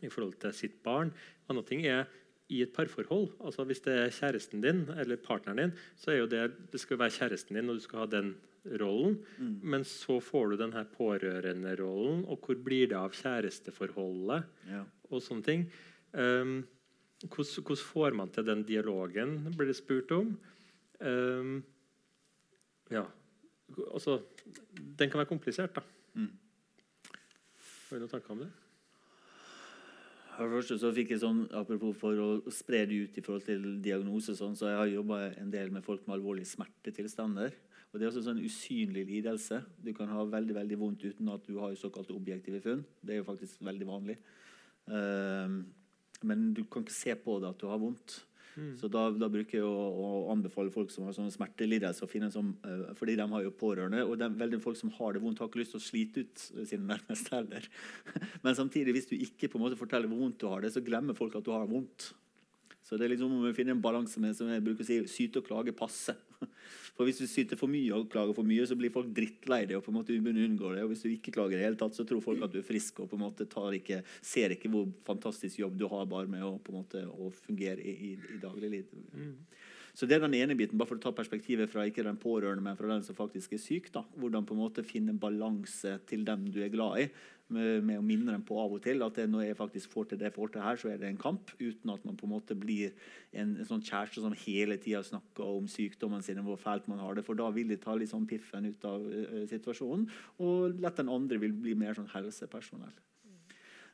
[0.00, 1.12] i forhold til sitt barn.
[1.52, 2.08] Annen ting er
[2.48, 3.34] i et parforhold.
[3.44, 7.00] altså Hvis det er kjæresten din eller partneren din, så er jo det det skal
[7.00, 8.36] være kjæresten din, og du skal ha den
[8.80, 9.18] rollen.
[9.62, 14.48] Men så får du den her pårørenderollen, og hvor blir det av kjæresteforholdet?
[14.70, 14.84] Ja.
[15.10, 15.68] og sånne ting.
[16.12, 16.64] Um,
[17.22, 20.34] hvordan, hvordan får man til den dialogen, blir det spurt om.
[21.00, 21.64] Um,
[22.90, 23.04] ja,
[23.92, 24.20] altså
[24.98, 25.82] Den kan være komplisert, da.
[26.14, 26.30] Mm.
[27.88, 28.50] Har du noen tanker om det?
[30.36, 33.46] For det første så fikk jeg sånn, Apropos for å spre det ut i forhold
[33.46, 37.56] til diagnose, sånn, så jeg har jobba en del med folk med alvorlige smertetilstander.
[37.96, 39.62] Og Det er også sånn usynlig lidelse.
[39.80, 42.82] Du kan ha veldig veldig vondt uten at du har såkalte objektive funn.
[43.00, 44.18] Det er jo faktisk veldig vanlig.
[44.92, 45.62] Ehm,
[46.28, 48.18] men du kan ikke se på det at du har vondt.
[48.76, 52.30] Så da, da bruker jeg å, å anbefale folk som har sånn smertelidelse, å finne
[52.30, 54.04] en sånn, eh, fordi de har jo pårørende.
[54.08, 56.44] Og de, veldig folk som har det vondt, har ikke lyst til å slite ut
[56.68, 57.68] sine nærmeste heller.
[58.44, 60.84] Men samtidig, hvis du ikke på en måte forteller hvor vondt du har det, så
[60.84, 62.12] glemmer folk at du har vondt.
[62.86, 65.00] Så det er liksom om å finne en balanse med som jeg bruker å si,
[65.10, 66.14] syte og klage passe.
[66.96, 69.76] For Hvis du syter for mye og klager for mye, så blir folk drittlei det.
[69.76, 70.84] og på en måte unngår det.
[70.86, 72.64] Og hvis du ikke klager i det hele tatt, så tror folk at du er
[72.64, 73.44] frisk og på en måte
[73.76, 77.28] ikke, ser ikke hvor fantastisk jobb du har bare med å, på en måte, å
[77.34, 78.96] fungere i, i, i dagliglivet.
[79.12, 79.34] Mm.
[79.96, 82.64] Så det er den ene biten, bare for å ta perspektivet fra ikke den pårørende,
[82.64, 83.92] men fra den som faktisk er syk.
[83.92, 84.02] da.
[84.16, 87.06] Hvordan på en måte finne balanse til dem du er glad i,
[87.52, 90.28] med, å minne dem på av og til at når jeg faktisk får til det
[90.28, 91.52] jeg får til her, så er det en kamp.
[91.60, 92.94] Uten at man på en måte blir
[93.30, 97.02] en, en sånn kjæreste som hele tida snakker om sykdommen sin og hvor fælt man
[97.02, 97.26] har det.
[97.26, 100.08] For da vil de ta litt sånn piffen ut av uh, situasjonen,
[100.42, 102.96] og lett den andre vil bli mer sånn helsepersonell.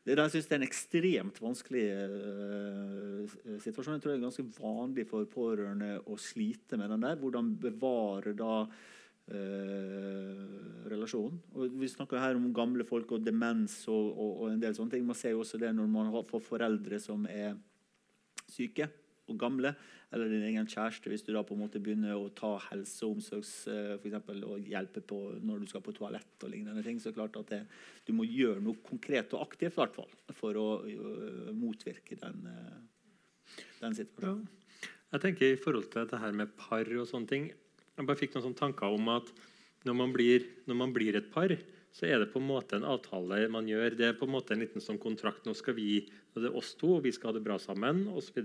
[0.02, 3.98] Det der synes jeg er en ekstremt vanskelig uh, situasjon.
[3.98, 7.20] Jeg tror det er ganske vanlig for pårørende å slite med den der.
[7.20, 8.64] Hvordan bevare da
[9.30, 11.38] uh, relasjonen.
[11.54, 14.96] Og vi snakker her om gamle folk og demens og, og, og, en del sånne
[14.96, 15.06] ting.
[15.06, 17.54] Man ser jo også det når man får foreldre som er
[18.50, 18.88] syke
[19.30, 19.74] og gamle
[20.12, 23.16] eller din egen kjæreste, hvis du da på en måte begynner å ta helse- og
[23.16, 26.98] omsorgs eh, for eksempel, og hjelpe på når du skal på toalett og lignende ting,
[27.00, 27.60] så er det klart at det,
[28.04, 33.56] du må gjøre noe konkret og aktivt hvert fall, for å uh, motvirke den, uh,
[33.80, 34.44] den situasjonen.
[34.44, 34.90] Ja.
[35.12, 37.48] Jeg tenker I forhold til dette her med par og sånne ting
[38.02, 39.30] Jeg bare fikk noen sånne tanker om at
[39.86, 41.54] når man blir, når man blir et par,
[41.92, 43.94] så er det på en måte en avtale man gjør.
[43.98, 45.44] Det er på en måte en liten sånn kontrakt.
[45.46, 46.00] Nå skal vi,
[46.32, 48.40] nå er oss to, og vi skal ha det bra sammen, osv.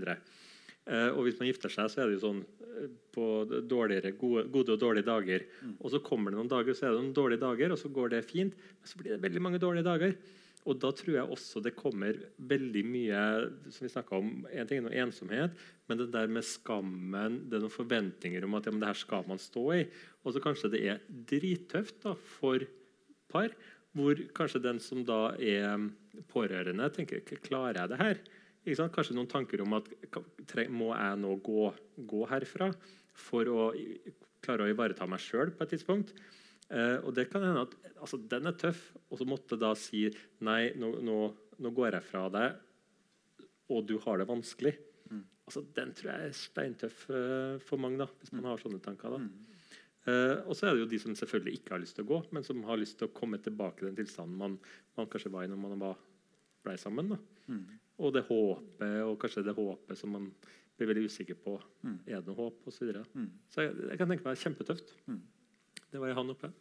[0.87, 3.27] Eh, og hvis man gifter seg, så er det jo sånn eh, på
[3.69, 4.11] gode,
[4.51, 5.47] gode, og dårlige dager.
[5.61, 5.77] Mm.
[5.79, 8.13] Og så kommer det noen dager, så er det noen dårlige dager, og så går
[8.13, 8.59] det fint.
[8.77, 10.13] Men så blir det veldig mange dårlige dager.
[10.67, 12.17] Og da tror jeg også det kommer
[12.49, 13.21] veldig mye
[13.71, 15.55] som vi om, En ting er noe ensomhet,
[15.87, 19.23] men det der med skammen, det er noen forventninger om at ja, det her skal
[19.29, 19.85] man stå i.
[20.23, 22.65] Og så kanskje det er drittøft da, for
[23.31, 23.55] par,
[23.95, 25.87] hvor kanskje den som da er
[26.31, 28.19] pårørende, tenker klarer jeg det her?
[28.67, 29.87] Kanskje noen tanker om at
[30.67, 31.69] må jeg nå gå,
[32.11, 32.73] gå herfra
[33.15, 33.69] for å
[34.43, 36.11] klare å ivareta meg sjøl på et tidspunkt.
[36.67, 40.07] Eh, og det kan hende at altså, den er tøff, og så måtte da si
[40.43, 41.17] nei, nå, nå,
[41.63, 42.59] nå går jeg fra deg,
[43.73, 44.73] og du har det vanskelig.
[45.11, 45.23] Mm.
[45.47, 48.49] Altså, den tror jeg er steintøff uh, for mange, da, hvis man mm.
[48.51, 49.15] har sånne tanker.
[49.15, 49.23] da.
[49.23, 49.55] Mm.
[50.07, 52.21] Uh, og så er det jo de som selvfølgelig ikke har lyst til å gå,
[52.35, 54.55] men som har lyst til å komme tilbake til den tilstanden man,
[54.99, 55.99] man kanskje var i når man var,
[56.63, 57.11] ble sammen.
[57.15, 57.19] da.
[57.51, 57.67] Mm
[57.97, 60.29] og det håpet, og kanskje det håpet som man
[60.77, 61.55] blir veldig usikker på.
[61.81, 61.97] Mm.
[62.05, 62.59] Er det noe håp?
[62.69, 63.03] Og så videre.
[63.49, 64.93] så jeg, jeg, kan tenke meg kjempetøft.
[65.91, 66.51] Det var han oppe.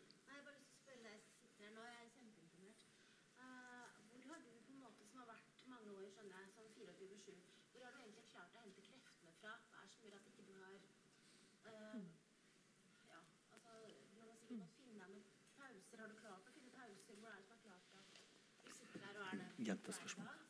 [19.67, 20.43] Gjenta spørsmålet.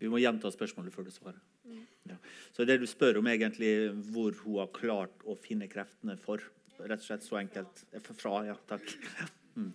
[0.00, 1.38] Vi må gjenta spørsmålet før du svarer.
[1.62, 1.82] Mm.
[2.10, 2.16] Ja.
[2.52, 6.42] Så det du spør om, egentlig hvor hun har klart å finne kreftene for.
[6.82, 7.84] Rett og slett så enkelt.
[8.18, 8.56] Fra, ja.
[8.68, 8.94] Takk.
[9.56, 9.72] Mm.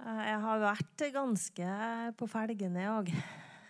[0.00, 1.72] Eh, jeg har vært ganske
[2.16, 3.10] på felgene òg.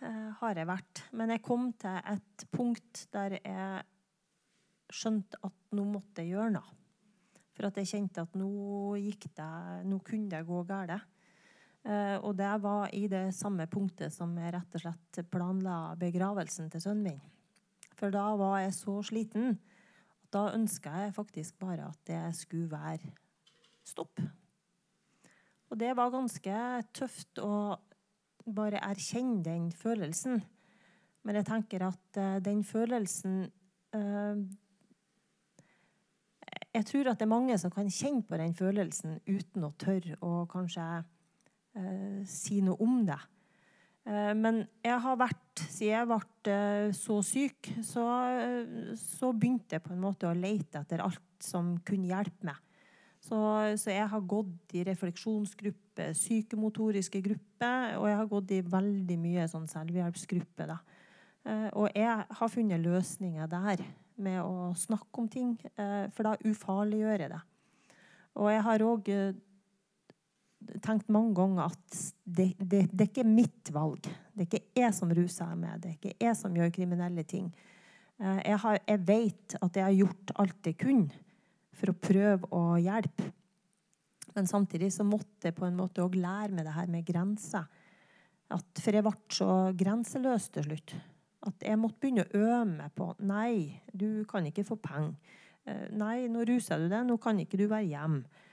[0.00, 1.02] Eh, har jeg vært.
[1.12, 3.82] Men jeg kom til et punkt der jeg
[4.90, 6.76] skjønte at nå måtte jeg gjøre noe.
[7.54, 8.50] For at jeg kjente at nå
[8.96, 9.50] gikk det,
[9.84, 11.08] nå kunne det gå galt.
[11.80, 16.68] Uh, og det var i det samme punktet som jeg rett og slett planla begravelsen
[16.72, 17.20] til sønnen min.
[17.96, 19.54] For da var jeg så sliten
[20.32, 23.12] da ønska jeg faktisk bare at det skulle være
[23.86, 24.20] stopp.
[25.70, 26.56] Og det var ganske
[26.94, 27.76] tøft å
[28.50, 30.40] bare erkjenne den følelsen.
[31.26, 33.44] Men jeg tenker at uh, den følelsen
[33.94, 34.40] uh,
[36.74, 40.14] Jeg tror at det er mange som kan kjenne på den følelsen uten å tørre
[40.22, 40.84] å kanskje
[41.74, 43.18] eh, si noe om det.
[44.08, 48.06] Eh, men jeg har vært, siden jeg ble eh, så syk, så,
[48.40, 52.58] eh, så, begynte jeg på en måte å lete etter alt som kunne hjelpe meg.
[53.20, 53.36] Så,
[53.76, 59.44] så jeg har gått i refleksjonsgruppe, psykemotoriske grupper, og jeg har gått i veldig mye
[59.52, 60.68] sånn selvhjelpsgruppe.
[60.70, 60.78] Da.
[61.44, 63.84] Eh, og jeg har funnet løsninger der
[64.20, 65.52] med å snakke om ting,
[66.12, 67.38] for da ufarliggjør jeg det.
[68.36, 69.06] Og jeg har òg
[70.84, 74.06] tenkt mange ganger at det, det, det, er ikke mitt valg.
[74.34, 75.80] Det er ikke jeg som ruser meg.
[75.82, 77.50] Det er ikke jeg som gjør kriminelle ting.
[78.20, 81.26] Eh, jeg, har, jeg vet at jeg har gjort alt jeg kunne
[81.80, 83.30] for å prøve å hjelpe.
[84.36, 87.66] Men samtidig så måtte jeg på en måte òg lære meg det her med grenser.
[88.50, 90.94] At, for jeg ble så grenseløs til slutt.
[91.48, 95.16] At jeg måtte begynne å øve meg på Nei, du kan ikke få penger.
[95.64, 97.06] Eh, nei, nå ruser du deg.
[97.08, 98.46] Nå kan ikke du være hjemme.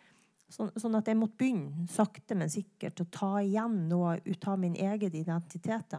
[0.48, 4.60] Sånn, sånn, at jeg måtte begynne sakte, men sikkert å ta igjen noe ut av
[4.62, 5.98] min egen identitet.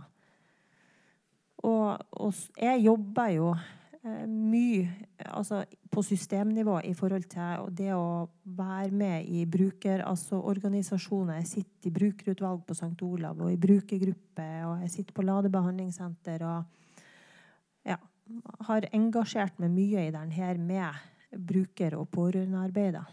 [1.69, 4.87] Og, og jeg jobber jo eh, mye
[5.27, 5.61] altså,
[5.93, 8.25] på systemnivå i forhold til det å
[8.57, 11.43] være med i bruker, altså organisasjoner.
[11.43, 12.95] Jeg sitter i brukerutvalg på St.
[13.05, 16.65] Olav og i brukergruppe, og jeg sitter på ladebehandlingssenter og
[17.89, 18.01] ja,
[18.71, 23.05] har engasjert meg mye i den her med bruker- og pårørendearbeidet.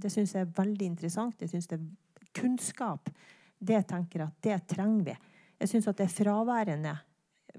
[0.00, 1.40] Det syns jeg er veldig interessant.
[1.40, 1.88] Jeg synes det er
[2.40, 3.10] Kunnskap,
[3.58, 5.14] det tenker jeg at det trenger vi.
[5.60, 6.92] Jeg syns at det er fraværende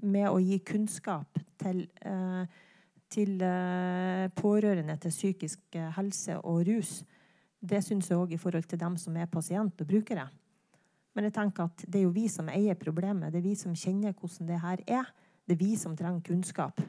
[0.02, 2.44] med å gi kunnskap til, eh,
[3.12, 7.02] til eh, pårørende til psykisk helse og rus.
[7.60, 10.24] Det syns jeg òg i forhold til dem som er pasient og brukere.
[11.14, 13.30] Men jeg tenker at det er jo vi som eier problemet.
[13.30, 15.12] Det er vi som kjenner hvordan det her er.
[15.46, 16.80] Det er vi som trenger kunnskap.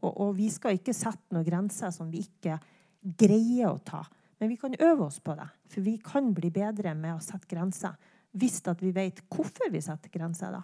[0.00, 2.56] Og, og vi skal ikke sette noen grenser som vi ikke
[3.02, 4.04] greier å ta.
[4.40, 5.48] Men vi kan øve oss på det.
[5.68, 7.98] For vi kan bli bedre med å sette grenser.
[8.32, 10.54] Hvis at vi vet hvorfor vi setter grenser.
[10.54, 10.62] da.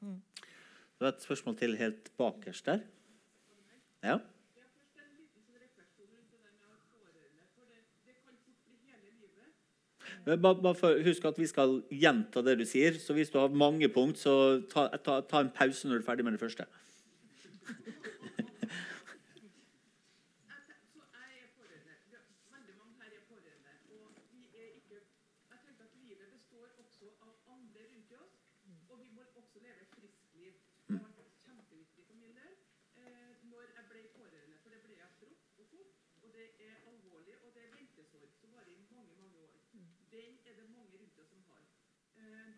[0.00, 2.82] Det var et spørsmål til helt bakerst der.
[4.02, 4.18] Ja.
[10.36, 12.92] Bare, bare for, husk at vi skal gjenta det du sier.
[13.00, 16.08] Så hvis du har mange punkt, så ta, ta, ta en pause når du er
[16.10, 16.66] ferdig med det første.
[20.84, 21.94] Så jeg er pårørende.
[22.12, 22.20] Ja,
[22.52, 23.72] Veldig mange her er pårørende.
[23.94, 24.04] Og
[24.34, 24.98] vi er ikke
[25.52, 28.36] Jeg tenker at livet består også av andre rundt oss,
[28.90, 30.52] og vi må også leve et friskt liv.
[30.88, 32.54] Det har vært kjempeviktig for min del
[33.00, 35.94] eh, når jeg ble pårørende, for det ble jeg brått og fort.
[36.22, 39.60] Og det er alvorlig, og det er ventesorg som varer i mange, mange år.
[40.12, 41.64] Den er det mange rundt oss som har.
[42.16, 42.50] Eh,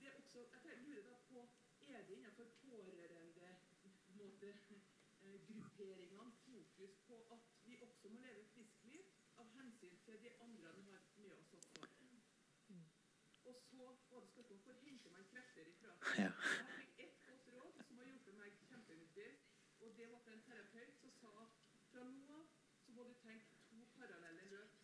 [0.00, 1.48] det er også, jeg lurer da på,
[1.88, 4.66] er det innenfor pårørende på eh,
[6.76, 9.04] fokus på at vi også må leve friskt liv
[9.40, 11.86] av hensyn til de andre vi har med oss også.
[13.44, 13.76] Og så
[14.10, 15.92] var det spørsmål hvor henter man krefter ifra?
[16.18, 16.30] Ja.
[16.58, 19.28] Jeg fikk ett godt råd som har hjulpet meg kjempemye.
[19.80, 21.34] Og det var fra en terapeut som sa
[21.90, 22.46] fra nå av
[22.86, 24.74] så må du tenke to parallelle løp.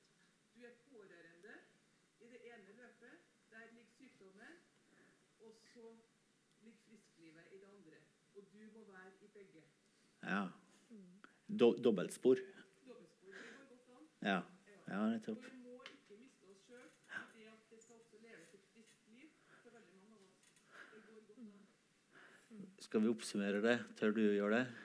[0.55, 1.55] Du er pårørende
[2.21, 3.27] i det ene løpet.
[3.51, 4.61] Der ligger sykdommen.
[5.41, 5.85] Og så
[6.63, 8.01] ligger frisklivet i det andre.
[8.37, 9.63] Og du må være i begge.
[10.23, 10.43] ja.
[11.61, 12.39] Do, dobbeltspor.
[12.87, 13.33] Dobbeltspor.
[13.33, 14.05] Det går godt an.
[14.29, 14.41] Ja.
[14.89, 15.45] ja, nettopp.
[15.45, 16.87] Vi må ikke miste oss sjøl
[17.73, 19.29] det skal også leves et friskt liv
[19.63, 20.41] for veldig mange av oss.
[20.93, 21.51] Det går godt an.
[22.87, 23.77] Skal vi oppsummere det?
[24.01, 24.67] Tør du gjøre det?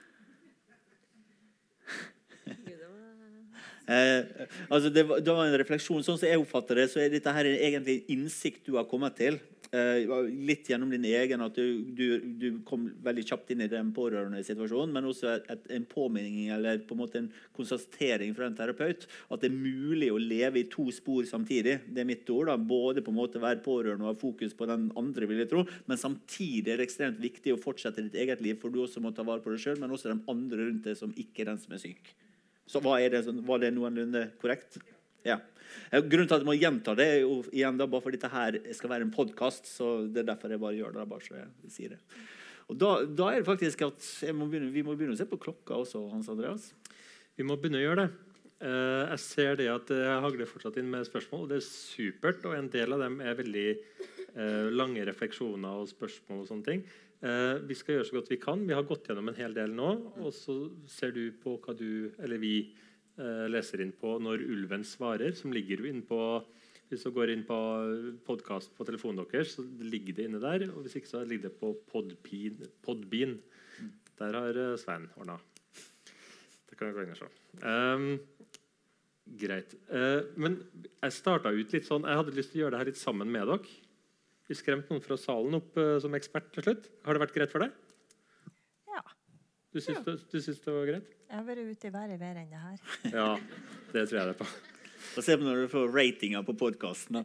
[3.87, 6.01] Eh, altså det, var, det var en refleksjon.
[6.03, 9.15] Sånn som jeg oppfatter det, så er dette her egentlig en innsikt du har kommet
[9.15, 9.37] til.
[9.77, 12.05] Eh, litt gjennom din egen, at du, du,
[12.39, 16.79] du kom veldig kjapt inn i den pårørende situasjonen, men også et, en påminning eller
[16.87, 20.67] på en måte en konstatering fra en terapeut at det er mulig å leve i
[20.71, 21.79] to spor samtidig.
[21.85, 22.49] Det er mitt ord.
[22.51, 25.51] da, Både på en måte være pårørende og ha fokus på den andre, vil jeg
[25.53, 29.03] tro, men samtidig er det ekstremt viktig å fortsette ditt eget liv, for du også
[29.03, 31.53] må ta vare på deg sjøl, men også de andre rundt deg som ikke er
[31.53, 32.13] den som er syk.
[32.67, 34.79] Så var, det, var det noenlunde korrekt?
[35.27, 35.41] Ja.
[35.91, 38.33] Eh, Grunnen til at jeg må gjenta det, er jo igjen da, bare fordi dette
[38.33, 39.69] her skal være en podkast.
[39.69, 41.07] Så det er derfor jeg bare gjør det.
[41.11, 42.01] bare så jeg sier det.
[42.67, 45.39] Og da, da er det faktisk at må begynne, vi må begynne å se på
[45.39, 46.71] klokka også, Hans Andreas.
[47.37, 48.23] Vi må begynne å gjøre det.
[48.67, 52.47] Eh, jeg ser det at jeg hagler fortsatt inn med spørsmål, og det er supert.
[52.47, 56.87] Og en del av dem er veldig eh, lange refleksjoner og spørsmål og sånne ting.
[57.17, 58.59] Vi skal gjøre så godt vi kan.
[58.69, 59.87] Vi har gått gjennom en hel del nå.
[60.21, 60.53] Og så
[60.85, 62.51] ser du på hva du, eller vi,
[63.49, 66.19] leser inn på når ulven svarer, som ligger jo inne på
[66.87, 67.55] hvis du går inn på
[68.23, 70.69] podkast på telefonen deres, så ligger det inne der.
[70.71, 72.61] Og hvis ikke, så ligger det på Podbean.
[72.85, 73.33] Podbean.
[74.17, 75.35] Der har eh, Svein ordna.
[76.69, 77.27] Det kan jeg gå inn og se.
[77.59, 78.07] Um,
[79.41, 79.75] greit.
[79.91, 80.55] Uh, men
[81.01, 83.35] jeg starta ut litt sånn Jeg hadde lyst til å gjøre det her litt sammen
[83.35, 83.75] med dere.
[84.47, 86.87] Vi skremte noen fra salen opp uh, som ekspert til slutt.
[87.03, 87.75] Har det vært greit for deg?
[89.77, 89.81] Ja.
[89.81, 91.13] Du syns, det, du syns det var greit?
[91.27, 92.79] Jeg har vært ute i været mer enn det her.
[93.19, 93.27] Ja,
[93.93, 94.47] det tror jeg det på.
[95.13, 97.21] Da ser vi når du får ratinger på podkasten.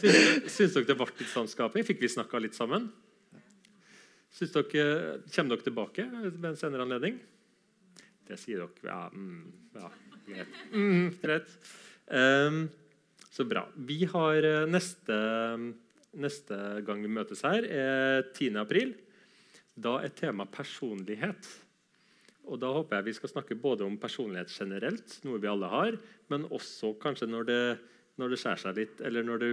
[0.00, 1.86] Syns, syns dere det ble litt samskaping?
[1.86, 2.90] Fikk vi snakka litt sammen?
[4.34, 7.20] Syns dere, Kommer dere tilbake ved en senere anledning?
[8.26, 8.90] Det sier dere.
[8.90, 9.46] Ja, mm,
[9.78, 9.92] ja
[10.26, 10.60] greit.
[10.72, 11.54] Mm, greit.
[12.10, 12.62] Um,
[13.32, 13.64] så bra.
[13.76, 15.16] Vi har eh, neste,
[16.20, 18.58] neste gang vi møtes her, er 10.
[18.60, 18.92] april.
[19.74, 21.48] Da er tema personlighet.
[22.50, 25.98] Og Da håper jeg vi skal snakke både om personlighet generelt, noe vi alle har,
[26.28, 27.62] men også kanskje når det,
[28.18, 29.52] når det skjærer seg litt, eller når det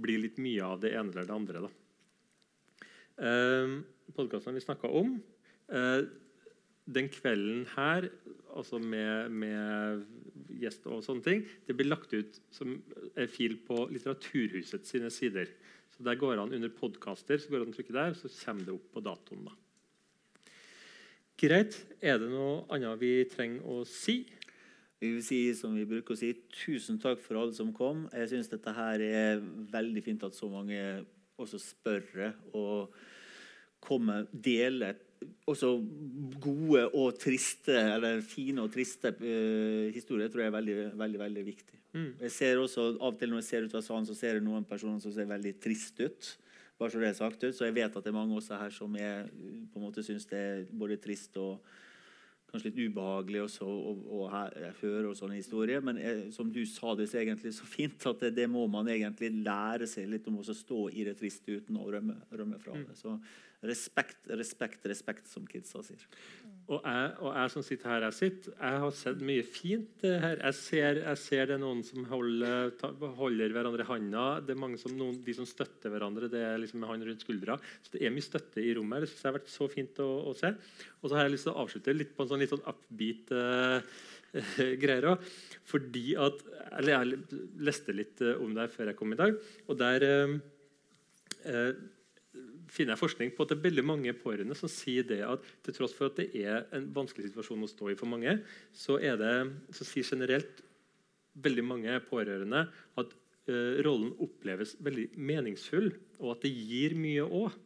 [0.00, 1.64] blir litt mye av det ene eller det andre.
[1.66, 1.70] da.
[3.20, 3.76] Eh,
[4.16, 5.12] Podkasten vi snakka om
[5.70, 6.00] eh,
[6.90, 8.08] Den kvelden her,
[8.56, 10.06] altså med, med
[10.58, 12.72] gjest og sånne ting, det blir lagt ut som
[13.14, 15.52] en fil på Litteraturhuset sine sider.
[16.00, 18.86] Så der går han Under podkaster så går han trykker der, så kommer det opp
[18.94, 19.42] på datoen.
[19.44, 19.52] da.
[21.36, 21.76] Greit.
[22.00, 24.22] Er det noe annet vi trenger å si?
[24.96, 28.06] Vi vil si som vi bruker å si, tusen takk for alle som kom.
[28.16, 30.80] Jeg syns dette her er veldig fint at så mange
[31.36, 32.96] også spør og
[33.84, 34.96] kommer, deler
[35.50, 35.72] også
[36.40, 40.30] gode og triste, eller fine og triste uh, historier.
[40.30, 41.80] tror jeg er veldig, veldig, veldig viktig.
[41.92, 42.12] Mm.
[42.20, 44.46] Jeg ser også, Av og til når jeg ser ut av salen, så ser jeg
[44.46, 46.36] noen personer som ser veldig trist ut.
[46.78, 48.70] bare så det er sagt ut, Så jeg vet at det er mange også her
[48.70, 49.28] som er,
[49.72, 51.60] på en måte syns det er både trist og
[52.50, 55.82] kanskje litt ubehagelig også, å, å, å høre og sånne historier.
[55.86, 58.88] Men jeg, som du sa det så egentlig så fint, at det, det må man
[58.90, 62.74] egentlig lære seg litt om å stå i det triste uten å rømme, rømme fra
[62.80, 62.96] det.
[62.98, 63.14] Så
[63.66, 66.04] respekt, respekt, respekt, som kidsa sier.
[66.70, 70.16] Og jeg, og jeg som sitter her jeg sitter, jeg har sett mye fint eh,
[70.22, 70.38] her.
[70.46, 74.26] Jeg ser, jeg ser det er noen som holder, ta, holder hverandre i handa.
[74.46, 76.30] Det er mange som, noen, De som støtter hverandre.
[76.32, 77.58] det er liksom med hånd rundt skuldra.
[77.82, 79.04] Så det er mye støtte i rommet.
[79.04, 80.54] Det synes jeg har vært så fint å, å se.
[81.00, 83.36] Og så har jeg lyst til å avslutte litt på en sånn litt sånn upbeat
[83.36, 84.00] uh,
[84.82, 85.30] greier òg.
[85.68, 86.44] Fordi at
[86.78, 89.34] Eller jeg leste litt eh, om det før jeg kom i dag.
[89.68, 91.72] Og der eh,
[92.70, 95.76] finner jeg forskning på at det er veldig mange pårørende som sier det at til
[95.76, 98.36] tross for at det er en vanskelig situasjon å stå i for mange,
[98.72, 99.32] så, det,
[99.74, 100.62] så sier generelt
[101.40, 102.66] veldig mange pårørende
[103.00, 103.16] at
[103.50, 105.90] uh, rollen oppleves veldig meningsfull,
[106.20, 107.58] og at det gir mye òg.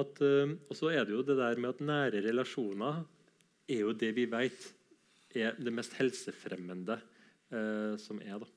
[0.00, 3.02] at, eh, og så er det jo det der med at nære relasjoner
[3.68, 4.70] er jo det vi vet
[5.36, 6.96] er det mest helsefremmende
[8.00, 8.40] som er.
[8.40, 8.48] da.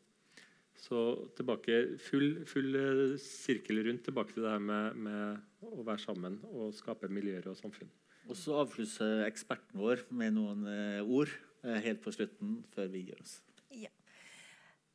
[0.84, 1.00] Så
[1.38, 6.42] tilbake, full, full eh, sirkel rundt tilbake til det her med, med å være sammen
[6.52, 7.92] og skape miljøer og samfunn.
[8.28, 11.32] Og så avslutter eksperten vår med noen eh, ord
[11.64, 13.40] eh, helt på slutten før vi gir oss.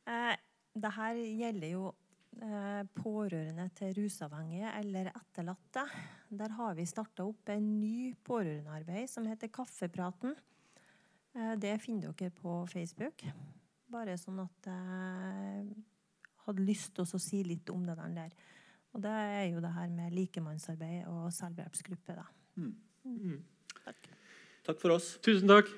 [0.09, 0.35] Eh,
[0.79, 1.83] det her gjelder jo
[2.41, 5.85] eh, pårørende til rusavhengige eller etterlatte.
[6.29, 10.35] Der har vi starta opp en ny pårørendearbeid som heter Kaffepraten.
[11.35, 13.25] Eh, det finner dere på Facebook.
[13.89, 15.83] Bare sånn at jeg
[16.45, 18.33] hadde lyst til å si litt om det der.
[18.93, 22.17] Og det er jo det her med likemannsarbeid og selvhjelpsgruppe.
[22.17, 22.25] Da.
[22.57, 22.75] Mm.
[23.05, 23.39] Mm.
[23.83, 24.09] Takk.
[24.65, 25.15] Takk for oss.
[25.25, 25.69] Tusen takk.